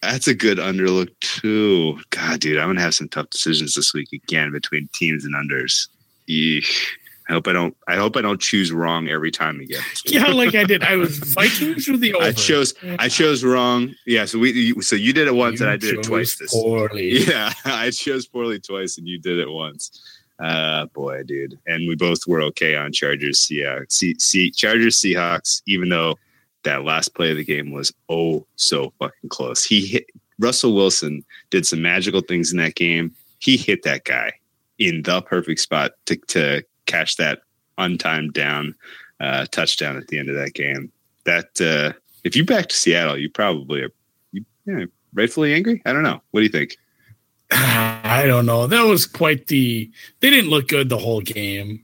that's 0.01 0.27
a 0.27 0.35
good 0.35 0.57
underlook 0.57 1.09
too. 1.21 1.99
God, 2.09 2.39
dude, 2.39 2.57
I'm 2.59 2.69
gonna 2.69 2.81
have 2.81 2.95
some 2.95 3.09
tough 3.09 3.29
decisions 3.29 3.73
this 3.75 3.93
week 3.93 4.09
again 4.11 4.51
between 4.51 4.89
teams 4.93 5.23
and 5.25 5.35
unders. 5.35 5.87
Eesh. 6.29 6.87
I 7.27 7.33
hope 7.33 7.47
I 7.47 7.53
don't. 7.53 7.75
I 7.87 7.95
hope 7.95 8.15
I 8.17 8.21
don't 8.21 8.39
choose 8.39 8.71
wrong 8.71 9.07
every 9.07 9.31
time 9.31 9.59
again. 9.59 9.81
yeah, 10.05 10.27
like 10.27 10.53
I 10.53 10.63
did. 10.63 10.83
I 10.83 10.95
was 10.95 11.17
Vikings 11.17 11.89
or 11.89 11.97
the 11.97 12.13
over. 12.13 12.25
I 12.25 12.31
chose. 12.31 12.73
I 12.99 13.09
chose 13.09 13.43
wrong. 13.43 13.95
Yeah. 14.05 14.25
So 14.25 14.37
we. 14.37 14.79
So 14.81 14.95
you 14.95 15.11
did 15.11 15.27
it 15.27 15.33
once, 15.33 15.59
and 15.59 15.69
I 15.69 15.77
did 15.77 15.95
it 15.95 16.03
twice. 16.03 16.37
This. 16.37 16.53
poorly. 16.53 17.25
Yeah, 17.25 17.51
I 17.65 17.89
chose 17.89 18.27
poorly 18.27 18.59
twice, 18.59 18.97
and 18.97 19.07
you 19.07 19.17
did 19.17 19.39
it 19.39 19.49
once. 19.49 20.01
Uh, 20.37 20.85
boy, 20.87 21.23
dude, 21.23 21.57
and 21.65 21.87
we 21.87 21.95
both 21.95 22.27
were 22.27 22.41
okay 22.41 22.75
on 22.75 22.91
Chargers. 22.91 23.39
Seahawks, 23.39 23.93
see, 23.93 24.15
see, 24.19 24.51
Chargers, 24.51 24.97
Seahawks. 24.97 25.61
Even 25.65 25.89
though 25.89 26.19
that 26.63 26.83
last 26.83 27.15
play 27.15 27.31
of 27.31 27.37
the 27.37 27.43
game 27.43 27.71
was 27.71 27.91
oh 28.09 28.45
so 28.55 28.93
fucking 28.99 29.29
close, 29.29 29.63
he 29.63 29.85
hit 29.85 30.05
Russell 30.37 30.75
Wilson 30.75 31.25
did 31.49 31.65
some 31.65 31.81
magical 31.81 32.21
things 32.21 32.51
in 32.51 32.57
that 32.59 32.75
game. 32.75 33.15
He 33.39 33.57
hit 33.57 33.83
that 33.83 34.03
guy 34.03 34.33
in 34.77 35.01
the 35.03 35.21
perfect 35.21 35.59
spot 35.61 35.93
to 36.05 36.17
to 36.27 36.63
catch 36.85 37.17
that 37.17 37.41
untimed 37.77 38.33
down 38.33 38.75
uh, 39.19 39.45
touchdown 39.51 39.97
at 39.97 40.07
the 40.07 40.17
end 40.19 40.29
of 40.29 40.35
that 40.35 40.53
game. 40.53 40.91
That 41.25 41.59
uh, 41.61 41.97
if 42.23 42.35
you 42.35 42.45
back 42.45 42.67
to 42.67 42.75
Seattle, 42.75 43.17
you 43.17 43.29
probably 43.29 43.81
are 43.81 43.91
you, 44.31 44.45
yeah, 44.65 44.85
rightfully 45.13 45.53
angry. 45.53 45.81
I 45.85 45.93
don't 45.93 46.03
know. 46.03 46.21
What 46.31 46.41
do 46.41 46.43
you 46.43 46.49
think? 46.51 46.77
I 47.51 48.23
don't 48.27 48.45
know. 48.45 48.67
That 48.67 48.83
was 48.83 49.05
quite 49.05 49.47
the. 49.47 49.89
They 50.19 50.29
didn't 50.29 50.49
look 50.49 50.67
good 50.67 50.89
the 50.89 50.97
whole 50.97 51.21
game. 51.21 51.83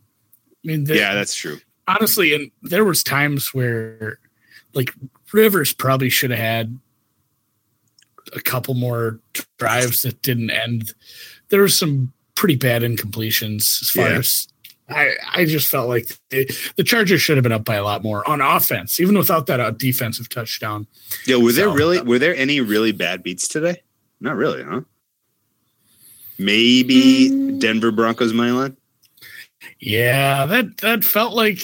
I 0.63 0.67
mean, 0.67 0.83
they, 0.83 0.97
yeah, 0.97 1.13
that's 1.15 1.33
true. 1.35 1.57
honestly, 1.87 2.33
and 2.35 2.51
there 2.61 2.85
was 2.85 3.03
times 3.03 3.53
where, 3.53 4.19
like 4.73 4.93
Rivers 5.33 5.73
probably 5.73 6.09
should 6.09 6.29
have 6.29 6.39
had 6.39 6.79
a 8.35 8.41
couple 8.41 8.75
more 8.75 9.19
drives 9.57 10.03
that 10.03 10.21
didn't 10.21 10.51
end. 10.51 10.93
There 11.49 11.61
were 11.61 11.67
some 11.67 12.13
pretty 12.35 12.55
bad 12.55 12.83
incompletions 12.83 13.81
as 13.81 13.89
far 13.89 14.09
Yeah. 14.09 14.17
as. 14.19 14.47
I, 14.91 15.15
I 15.33 15.45
just 15.45 15.69
felt 15.69 15.89
like 15.89 16.07
the, 16.29 16.45
the 16.75 16.83
Chargers 16.83 17.21
should 17.21 17.37
have 17.37 17.43
been 17.43 17.51
up 17.51 17.65
by 17.65 17.75
a 17.75 17.83
lot 17.83 18.03
more 18.03 18.27
on 18.29 18.41
offense, 18.41 18.99
even 18.99 19.17
without 19.17 19.47
that 19.47 19.59
uh, 19.59 19.71
defensive 19.71 20.29
touchdown. 20.29 20.87
Yeah, 21.25 21.37
were 21.37 21.51
there 21.51 21.69
So- 21.69 21.73
really 21.73 22.01
were 22.01 22.19
there 22.19 22.35
any 22.35 22.61
really 22.61 22.91
bad 22.91 23.23
beats 23.23 23.47
today? 23.47 23.81
Not 24.19 24.35
really, 24.35 24.63
huh? 24.63 24.81
Maybe 26.37 27.29
Mm. 27.29 27.59
Denver 27.59 27.91
Broncos 27.91 28.33
money 28.33 28.51
line. 28.51 28.77
Yeah, 29.79 30.45
that 30.47 30.77
that 30.77 31.03
felt 31.03 31.33
like 31.35 31.59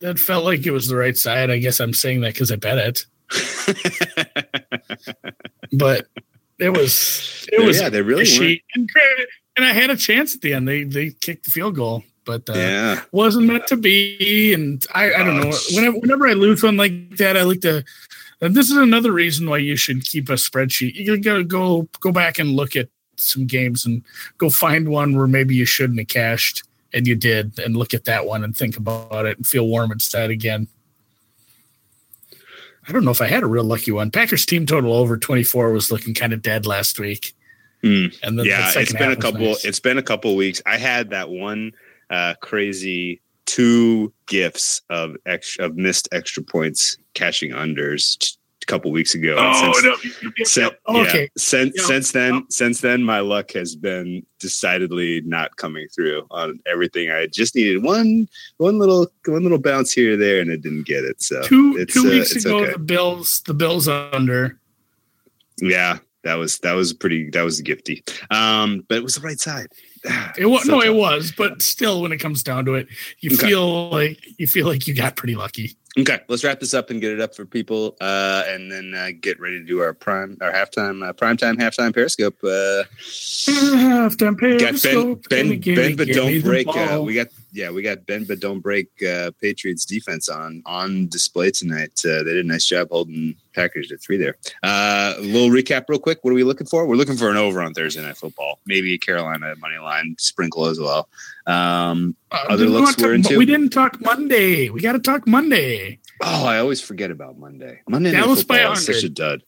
that 0.00 0.18
felt 0.18 0.44
like 0.44 0.66
it 0.66 0.70
was 0.70 0.88
the 0.88 0.96
right 0.96 1.16
side. 1.16 1.50
I 1.50 1.58
guess 1.58 1.80
I'm 1.80 1.94
saying 1.94 2.20
that 2.22 2.34
because 2.34 2.50
I 2.52 2.56
bet 2.56 2.78
it, 2.78 3.06
but 5.72 6.06
it 6.58 6.70
was 6.70 7.48
it 7.52 7.64
was 7.64 7.80
yeah, 7.80 7.88
they 7.88 8.02
really. 8.02 8.62
And, 8.74 8.88
and 9.56 9.64
I 9.64 9.72
had 9.72 9.90
a 9.90 9.96
chance 9.96 10.34
at 10.34 10.42
the 10.42 10.52
end. 10.52 10.68
They 10.68 10.84
they 10.84 11.10
kicked 11.10 11.44
the 11.44 11.50
field 11.50 11.74
goal. 11.74 12.04
But 12.24 12.48
uh, 12.48 12.54
yeah. 12.54 13.00
wasn't 13.12 13.46
meant 13.46 13.66
to 13.68 13.76
be. 13.76 14.52
And 14.54 14.84
I, 14.94 15.12
I 15.14 15.22
don't 15.22 15.36
know. 15.36 15.52
Whenever, 15.74 15.98
whenever 15.98 16.28
I 16.28 16.32
lose 16.32 16.62
one 16.62 16.76
like 16.76 17.16
that, 17.16 17.36
I 17.36 17.42
like 17.42 17.60
to. 17.62 17.84
And 18.40 18.54
this 18.54 18.70
is 18.70 18.76
another 18.76 19.12
reason 19.12 19.48
why 19.48 19.58
you 19.58 19.76
should 19.76 20.04
keep 20.04 20.28
a 20.28 20.34
spreadsheet. 20.34 20.94
You 20.94 21.20
gotta 21.20 21.44
go 21.44 21.88
go 22.00 22.12
back 22.12 22.38
and 22.38 22.50
look 22.50 22.76
at 22.76 22.88
some 23.16 23.46
games 23.46 23.84
and 23.84 24.02
go 24.38 24.48
find 24.48 24.88
one 24.88 25.16
where 25.16 25.26
maybe 25.26 25.54
you 25.54 25.66
shouldn't 25.66 25.98
have 25.98 26.08
cashed 26.08 26.62
and 26.92 27.06
you 27.06 27.14
did, 27.14 27.58
and 27.58 27.76
look 27.76 27.94
at 27.94 28.04
that 28.04 28.26
one 28.26 28.42
and 28.42 28.56
think 28.56 28.76
about 28.76 29.26
it 29.26 29.36
and 29.36 29.46
feel 29.46 29.66
warm 29.66 29.92
instead 29.92 30.30
again. 30.30 30.66
I 32.88 32.92
don't 32.92 33.04
know 33.04 33.12
if 33.12 33.20
I 33.20 33.26
had 33.26 33.44
a 33.44 33.46
real 33.46 33.62
lucky 33.62 33.92
one. 33.92 34.10
Packers 34.10 34.44
team 34.44 34.66
total 34.66 34.92
over 34.94 35.16
24 35.16 35.70
was 35.72 35.92
looking 35.92 36.14
kind 36.14 36.32
of 36.32 36.42
dead 36.42 36.66
last 36.66 36.98
week. 36.98 37.34
Mm. 37.84 38.18
And 38.22 38.38
then 38.38 38.46
yeah, 38.46 38.72
the 38.72 38.80
it's 38.80 38.92
been 38.92 39.12
a 39.12 39.16
couple. 39.16 39.40
Nice. 39.40 39.64
It's 39.64 39.80
been 39.80 39.98
a 39.98 40.02
couple 40.02 40.34
weeks. 40.34 40.60
I 40.66 40.76
had 40.76 41.10
that 41.10 41.28
one 41.28 41.72
uh, 42.10 42.34
crazy 42.42 43.20
two 43.46 44.12
gifts 44.26 44.82
of 44.90 45.16
extra 45.26 45.64
of 45.66 45.76
missed 45.76 46.08
extra 46.12 46.42
points 46.42 46.96
cashing 47.14 47.50
unders 47.50 48.16
t- 48.18 48.36
a 48.62 48.66
couple 48.66 48.92
weeks 48.92 49.14
ago. 49.14 49.34
Oh, 49.38 49.72
since, 49.72 49.82
no. 50.22 50.44
sin- 50.44 50.70
Oh, 50.86 51.02
yeah, 51.02 51.08
okay. 51.08 51.30
since 51.36 51.74
Yeah. 51.76 51.84
since 51.84 52.12
then, 52.12 52.44
since 52.50 52.80
then, 52.80 53.02
my 53.02 53.18
luck 53.20 53.50
has 53.52 53.74
been 53.74 54.24
decidedly 54.38 55.22
not 55.22 55.56
coming 55.56 55.88
through 55.88 56.26
on 56.30 56.60
everything. 56.66 57.10
I 57.10 57.26
just 57.26 57.56
needed 57.56 57.82
one 57.82 58.28
one 58.58 58.78
little 58.78 59.10
one 59.26 59.42
little 59.42 59.58
bounce 59.58 59.92
here 59.92 60.12
or 60.14 60.16
there, 60.16 60.40
and 60.40 60.52
I 60.52 60.56
didn't 60.56 60.86
get 60.86 61.04
it. 61.04 61.20
So 61.22 61.42
Two 61.42 61.76
it's, 61.78 61.94
two 61.94 62.06
uh, 62.06 62.10
weeks 62.10 62.36
it's 62.36 62.44
ago, 62.44 62.60
okay. 62.64 62.72
the 62.72 62.78
Bills 62.78 63.42
the 63.46 63.54
Bills 63.54 63.88
under. 63.88 64.60
yeah, 65.58 65.98
that 66.24 66.34
was 66.34 66.58
that 66.60 66.72
was 66.74 66.92
pretty 66.92 67.30
that 67.30 67.42
was 67.42 67.60
gifty. 67.62 68.02
Um, 68.32 68.84
but 68.88 68.98
it 68.98 69.02
was 69.02 69.16
the 69.16 69.20
right 69.22 69.40
side. 69.40 69.66
It 70.38 70.46
was 70.46 70.66
no, 70.66 70.80
it 70.82 70.94
was, 70.94 71.32
but 71.36 71.60
still, 71.62 72.00
when 72.02 72.12
it 72.12 72.18
comes 72.18 72.42
down 72.42 72.64
to 72.66 72.74
it, 72.74 72.88
you 73.20 73.30
Okay. 73.34 73.48
feel 73.48 73.90
like 73.90 74.18
you 74.38 74.46
feel 74.46 74.66
like 74.66 74.86
you 74.86 74.94
got 74.94 75.16
pretty 75.16 75.34
lucky. 75.36 75.76
Okay, 75.98 76.20
let's 76.28 76.44
wrap 76.44 76.60
this 76.60 76.72
up 76.72 76.90
and 76.90 77.00
get 77.00 77.10
it 77.10 77.20
up 77.20 77.34
for 77.34 77.44
people, 77.44 77.96
uh, 78.00 78.44
and 78.46 78.70
then 78.70 78.94
uh, 78.94 79.08
get 79.20 79.40
ready 79.40 79.58
to 79.58 79.64
do 79.64 79.80
our 79.80 79.92
prime, 79.92 80.38
our 80.40 80.52
halftime, 80.52 81.04
uh, 81.04 81.12
prime 81.12 81.36
time, 81.36 81.56
halftime 81.56 81.92
Periscope. 81.92 82.36
Uh, 82.44 82.84
Halftime 82.86 84.38
got 84.38 84.38
Ben, 84.38 84.58
Periscope, 84.58 85.28
Ben, 85.28 85.58
gimme, 85.58 85.76
Ben, 85.76 85.96
but 85.96 86.06
don't 86.06 86.42
break. 86.42 86.68
Uh, 86.68 87.02
we 87.04 87.14
got, 87.14 87.26
yeah, 87.52 87.72
we 87.72 87.82
got 87.82 88.06
Ben, 88.06 88.22
but 88.22 88.38
don't 88.38 88.60
break. 88.60 88.86
Uh, 89.02 89.32
Patriots 89.40 89.84
defense 89.84 90.28
on 90.28 90.62
on 90.64 91.08
display 91.08 91.50
tonight. 91.50 92.00
Uh, 92.04 92.22
they 92.22 92.34
did 92.34 92.44
a 92.44 92.48
nice 92.48 92.66
job 92.66 92.88
holding 92.92 93.34
Packers 93.52 93.88
to 93.88 93.98
three 93.98 94.16
there. 94.16 94.36
Uh, 94.62 95.14
a 95.16 95.20
little 95.22 95.50
recap, 95.50 95.86
real 95.88 95.98
quick. 95.98 96.20
What 96.22 96.30
are 96.30 96.34
we 96.34 96.44
looking 96.44 96.68
for? 96.68 96.86
We're 96.86 96.94
looking 96.94 97.16
for 97.16 97.30
an 97.30 97.36
over 97.36 97.60
on 97.60 97.74
Thursday 97.74 98.00
night 98.00 98.16
football. 98.16 98.60
Maybe 98.64 98.94
a 98.94 98.98
Carolina 98.98 99.56
money 99.58 99.78
line 99.78 100.14
sprinkle 100.20 100.66
as 100.66 100.78
well. 100.78 101.08
Um, 101.50 102.16
Uh, 102.30 102.44
other 102.48 102.66
looks 102.66 102.96
we're 102.98 103.08
talk- 103.08 103.14
into? 103.14 103.38
We 103.38 103.44
didn't 103.46 103.70
talk 103.70 104.00
Monday. 104.00 104.70
We 104.70 104.80
got 104.80 104.92
to 104.92 104.98
talk 105.00 105.26
Monday. 105.26 105.98
Oh, 106.22 106.44
I 106.44 106.58
always 106.58 106.80
forget 106.80 107.10
about 107.10 107.38
Monday. 107.38 107.80
Monday 107.88 108.12
Dallas 108.12 108.44
by 108.44 108.58
football 108.58 108.72
is 108.74 108.84
such 108.86 109.02
a 109.04 109.08
dud. 109.08 109.42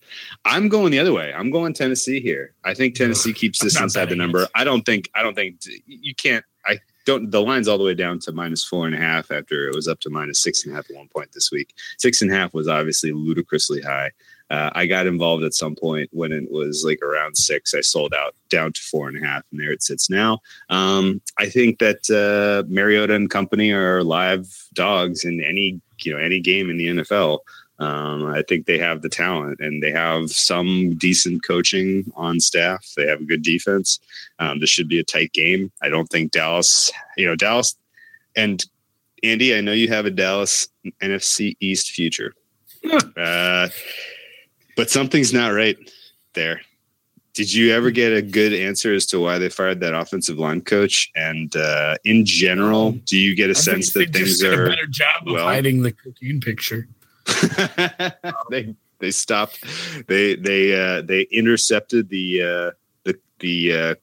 I'm 0.44 0.68
going 0.68 0.90
the 0.90 0.98
other 0.98 1.12
way. 1.12 1.32
I'm 1.32 1.50
going 1.50 1.74
Tennessee 1.74 2.20
here. 2.20 2.54
I 2.64 2.74
think 2.74 2.94
Tennessee 2.94 3.32
keeps 3.34 3.58
this 3.62 3.78
inside 3.78 4.08
the 4.08 4.16
number. 4.16 4.42
it. 4.44 4.50
I 4.54 4.64
don't 4.64 4.84
think. 4.84 5.10
I 5.14 5.22
don't 5.22 5.34
think 5.34 5.60
you 5.86 6.14
can't. 6.14 6.44
I 6.64 6.78
don't. 7.04 7.30
The 7.30 7.42
line's 7.42 7.68
all 7.68 7.76
the 7.78 7.84
way 7.84 7.94
down 7.94 8.18
to 8.20 8.32
minus 8.32 8.64
four 8.64 8.86
and 8.86 8.94
a 8.94 8.98
half 8.98 9.30
after 9.30 9.68
it 9.68 9.74
was 9.74 9.86
up 9.86 10.00
to 10.00 10.10
minus 10.10 10.42
six 10.42 10.64
and 10.64 10.72
a 10.72 10.76
half 10.76 10.88
at 10.90 10.96
one 10.96 11.08
point 11.08 11.32
this 11.32 11.50
week. 11.52 11.74
Six 11.98 12.22
and 12.22 12.32
a 12.32 12.34
half 12.34 12.54
was 12.54 12.68
obviously 12.68 13.12
ludicrously 13.12 13.82
high. 13.82 14.12
Uh, 14.52 14.70
I 14.74 14.84
got 14.84 15.06
involved 15.06 15.44
at 15.44 15.54
some 15.54 15.74
point 15.74 16.10
when 16.12 16.30
it 16.30 16.50
was 16.50 16.84
like 16.86 17.00
around 17.00 17.38
six. 17.38 17.72
I 17.72 17.80
sold 17.80 18.12
out 18.12 18.34
down 18.50 18.74
to 18.74 18.82
four 18.82 19.08
and 19.08 19.16
a 19.16 19.26
half, 19.26 19.44
and 19.50 19.58
there 19.58 19.72
it 19.72 19.82
sits 19.82 20.10
now. 20.10 20.40
Um, 20.68 21.22
I 21.38 21.48
think 21.48 21.78
that 21.78 22.10
uh, 22.10 22.68
Mariota 22.68 23.14
and 23.14 23.30
company 23.30 23.72
are 23.72 24.04
live 24.04 24.46
dogs 24.74 25.24
in 25.24 25.42
any 25.42 25.80
you 26.02 26.12
know 26.12 26.18
any 26.18 26.38
game 26.38 26.68
in 26.68 26.76
the 26.76 26.86
NFL. 26.88 27.38
Um, 27.78 28.26
I 28.26 28.42
think 28.42 28.66
they 28.66 28.76
have 28.76 29.00
the 29.00 29.08
talent 29.08 29.58
and 29.58 29.82
they 29.82 29.90
have 29.90 30.30
some 30.30 30.96
decent 30.96 31.44
coaching 31.44 32.12
on 32.14 32.38
staff. 32.38 32.86
They 32.94 33.06
have 33.06 33.22
a 33.22 33.24
good 33.24 33.42
defense. 33.42 33.98
Um, 34.38 34.60
this 34.60 34.68
should 34.68 34.86
be 34.86 35.00
a 35.00 35.04
tight 35.04 35.32
game. 35.32 35.72
I 35.82 35.88
don't 35.88 36.08
think 36.08 36.30
Dallas, 36.30 36.92
you 37.16 37.26
know, 37.26 37.34
Dallas 37.34 37.74
and 38.36 38.62
Andy, 39.22 39.56
I 39.56 39.62
know 39.62 39.72
you 39.72 39.88
have 39.88 40.04
a 40.06 40.10
Dallas 40.10 40.68
NFC 41.00 41.56
East 41.58 41.90
future, 41.90 42.34
uh, 43.16 43.68
but 44.76 44.90
something's 44.90 45.32
not 45.32 45.48
right 45.48 45.76
there. 46.34 46.60
Did 47.34 47.52
you 47.52 47.72
ever 47.72 47.90
get 47.90 48.12
a 48.12 48.20
good 48.20 48.52
answer 48.52 48.92
as 48.92 49.06
to 49.06 49.18
why 49.18 49.38
they 49.38 49.48
fired 49.48 49.80
that 49.80 49.94
offensive 49.94 50.38
line 50.38 50.60
coach? 50.60 51.10
And 51.16 51.54
uh, 51.56 51.96
in 52.04 52.26
general, 52.26 52.92
do 52.92 53.16
you 53.16 53.34
get 53.34 53.48
a 53.48 53.52
I 53.52 53.54
sense 53.54 53.92
that 53.94 54.12
things 54.12 54.40
did 54.40 54.52
a 54.52 54.62
are 54.62 54.66
better 54.68 54.86
job 54.86 55.26
of 55.26 55.32
well- 55.34 55.46
hiding 55.46 55.82
the 55.82 55.92
cocaine 55.92 56.40
picture. 56.40 56.88
they 58.50 58.74
they 58.98 59.10
stopped 59.10 59.64
they 60.08 60.34
they 60.34 60.74
uh 60.78 61.02
they 61.02 61.22
intercepted 61.30 62.08
the 62.08 62.42
uh 62.42 62.70
the 63.04 63.18
the 63.38 63.72
uh 63.72 63.94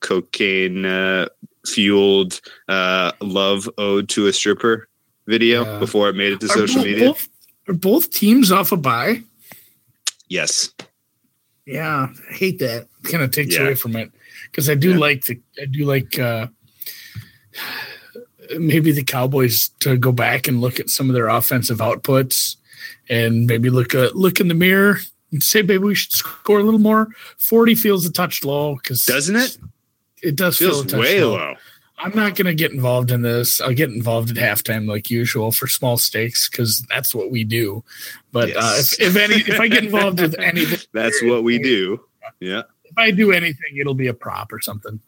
cocaine 0.00 0.84
uh 0.84 1.26
fueled 1.66 2.40
uh 2.68 3.12
love 3.20 3.68
ode 3.76 4.08
to 4.08 4.26
a 4.28 4.32
stripper 4.32 4.88
video 5.26 5.64
Yeah. 5.64 5.78
before 5.80 6.08
it 6.08 6.14
made 6.14 6.32
it 6.32 6.40
to 6.40 6.46
Are 6.46 6.56
social 6.56 6.82
bo- 6.82 6.88
media 6.88 7.08
Both, 7.08 7.28
are 7.68 7.74
both 7.74 8.10
teams 8.10 8.50
off 8.52 8.72
a 8.72 8.76
bye? 8.76 9.22
Yes 10.30 10.70
Yeah, 11.66 12.08
I 12.30 12.32
hate 12.34 12.58
that. 12.60 12.88
Kind 13.04 13.22
of 13.22 13.30
takes 13.30 13.54
Yeah. 13.54 13.62
away 13.64 13.74
from 13.74 13.94
it 13.94 14.10
because 14.50 14.70
I 14.70 14.74
do 14.74 14.90
Yeah. 14.92 14.96
like 14.98 15.24
the 15.26 15.38
I 15.60 15.66
do 15.66 15.84
like 15.84 16.18
uh 16.18 16.46
maybe 18.58 18.90
the 18.92 19.04
Cowboys 19.04 19.68
to 19.80 19.96
go 19.96 20.10
back 20.12 20.48
and 20.48 20.60
look 20.60 20.80
at 20.80 20.88
some 20.90 21.08
of 21.10 21.14
their 21.14 21.28
offensive 21.28 21.78
outputs 21.78 22.56
and 23.08 23.46
maybe 23.46 23.70
look 23.70 23.94
uh, 23.94 24.10
look 24.14 24.40
in 24.40 24.48
the 24.48 24.54
mirror 24.54 24.98
and 25.30 25.42
say 25.42 25.62
maybe 25.62 25.78
we 25.78 25.94
should 25.94 26.12
score 26.12 26.58
a 26.58 26.62
little 26.62 26.80
more. 26.80 27.08
Forty 27.38 27.74
feels 27.74 28.04
a 28.06 28.10
touch 28.12 28.42
low 28.44 28.76
because 28.76 29.04
doesn't 29.04 29.36
it 29.36 29.58
It 30.22 30.36
does 30.36 30.56
feel 30.58 30.70
feels 30.70 30.84
a 30.86 30.88
touch 30.88 31.00
way 31.00 31.22
low. 31.22 31.34
low 31.36 31.54
I'm 32.02 32.14
not 32.14 32.34
going 32.34 32.46
to 32.46 32.54
get 32.54 32.72
involved 32.72 33.10
in 33.10 33.22
this. 33.22 33.60
I'll 33.60 33.74
get 33.74 33.90
involved 33.90 34.30
at 34.30 34.36
halftime 34.36 34.88
like 34.88 35.10
usual 35.10 35.52
for 35.52 35.66
small 35.66 35.96
stakes 35.98 36.48
because 36.48 36.80
that's 36.88 37.14
what 37.14 37.30
we 37.30 37.44
do. 37.44 37.84
But 38.32 38.50
uh, 38.56 38.74
if, 38.78 39.00
if 39.00 39.16
any, 39.16 39.34
if 39.36 39.60
I 39.60 39.68
get 39.68 39.84
involved 39.84 40.20
with 40.20 40.34
anything, 40.38 40.78
that's 40.92 41.22
what 41.22 41.44
we 41.44 41.58
do. 41.58 42.00
Yeah. 42.40 42.62
if 42.84 42.96
I 42.96 43.10
do 43.10 43.32
anything, 43.32 43.76
it'll 43.78 43.94
be 43.94 44.06
a 44.06 44.14
prop 44.14 44.52
or 44.52 44.60
something. 44.60 44.98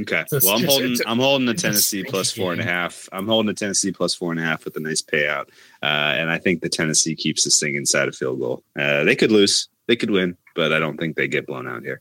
okay. 0.00 0.24
It's 0.32 0.44
well 0.44 0.54
i'm 0.54 0.60
just- 0.62 0.72
holding 0.72 0.96
i'm 1.06 1.18
holding 1.18 1.46
the 1.46 1.54
tennessee 1.54 2.02
plus 2.04 2.32
four 2.32 2.52
and 2.52 2.60
a 2.60 2.64
half. 2.64 3.08
I'm 3.12 3.26
holding 3.26 3.48
the 3.48 3.54
tennessee 3.54 3.92
plus 3.92 4.14
four 4.14 4.30
and 4.32 4.40
a 4.40 4.44
half 4.44 4.64
with 4.64 4.76
a 4.76 4.80
nice 4.80 5.02
payout. 5.02 5.48
Uh 5.82 6.14
and 6.18 6.30
i 6.30 6.38
think 6.38 6.62
the 6.62 6.68
tennessee 6.68 7.14
keeps 7.16 7.44
this 7.44 7.58
thing 7.60 7.74
inside 7.76 8.08
a 8.08 8.12
field 8.12 8.38
goal. 8.40 8.62
Uh 8.78 9.04
they 9.04 9.14
could 9.16 9.30
lose. 9.32 9.68
They 9.86 9.96
could 9.96 10.10
win 10.10 10.36
but 10.56 10.72
i 10.72 10.78
don't 10.80 10.96
think 10.98 11.16
they 11.16 11.26
get 11.28 11.46
blown 11.46 11.68
out 11.68 11.82
here. 11.82 12.00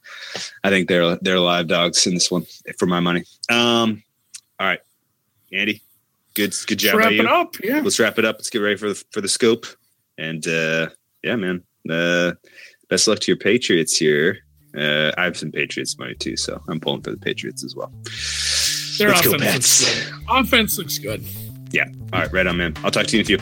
I 0.64 0.70
think 0.70 0.88
they're 0.88 1.16
they're 1.18 1.39
live 1.39 1.68
dogs 1.68 2.06
in 2.08 2.14
this 2.14 2.30
one 2.32 2.45
for 2.78 2.86
my 2.86 3.00
money. 3.00 3.24
Um 3.50 4.04
all 4.60 4.68
right 4.68 4.80
andy 5.53 5.82
good 6.36 6.53
good 6.68 6.78
job 6.80 6.95
Wrap 6.95 7.07
by 7.07 7.12
you 7.12 7.22
it 7.22 7.28
up. 7.28 7.55
Yeah. 7.64 7.82
let's 7.82 7.99
wrap 7.99 8.20
it 8.20 8.26
up 8.26 8.36
let's 8.38 8.49
get 8.49 8.60
ready 8.60 8.76
for 8.78 8.89
the 8.89 9.03
for 9.12 9.22
the 9.22 9.28
scope 9.30 9.66
and 10.18 10.45
uh 10.47 10.89
yeah 11.24 11.36
man 11.36 11.64
uh 11.89 12.32
best 12.89 13.07
luck 13.07 13.20
to 13.20 13.32
your 13.32 13.38
patriots 13.38 13.97
here 13.97 14.39
uh 14.78 15.12
i 15.18 15.24
have 15.24 15.38
some 15.38 15.51
patriots 15.51 15.97
money 15.97 16.16
too 16.16 16.36
so 16.38 16.62
i'm 16.70 16.80
pulling 16.80 17.01
for 17.01 17.12
the 17.12 17.18
patriots 17.18 17.64
as 17.64 17.76
well 17.76 17.91
Their 18.97 19.10
Let's 19.10 19.22
go, 19.26 19.34
offense 19.36 19.41
looks 19.41 19.51
Pats. 19.53 20.10
good. 20.10 20.14
Offense 20.30 20.78
looks 20.78 20.97
good. 20.97 21.24
Yeah. 21.72 21.86
All 22.14 22.20
right 22.22 22.32
right 22.34 22.47
on 22.47 22.57
man 22.57 22.74
i'll 22.84 22.91
talk 22.91 23.05
to 23.07 23.18
you 23.18 23.22
in 23.22 23.26
a 23.26 23.28
few 23.28 23.38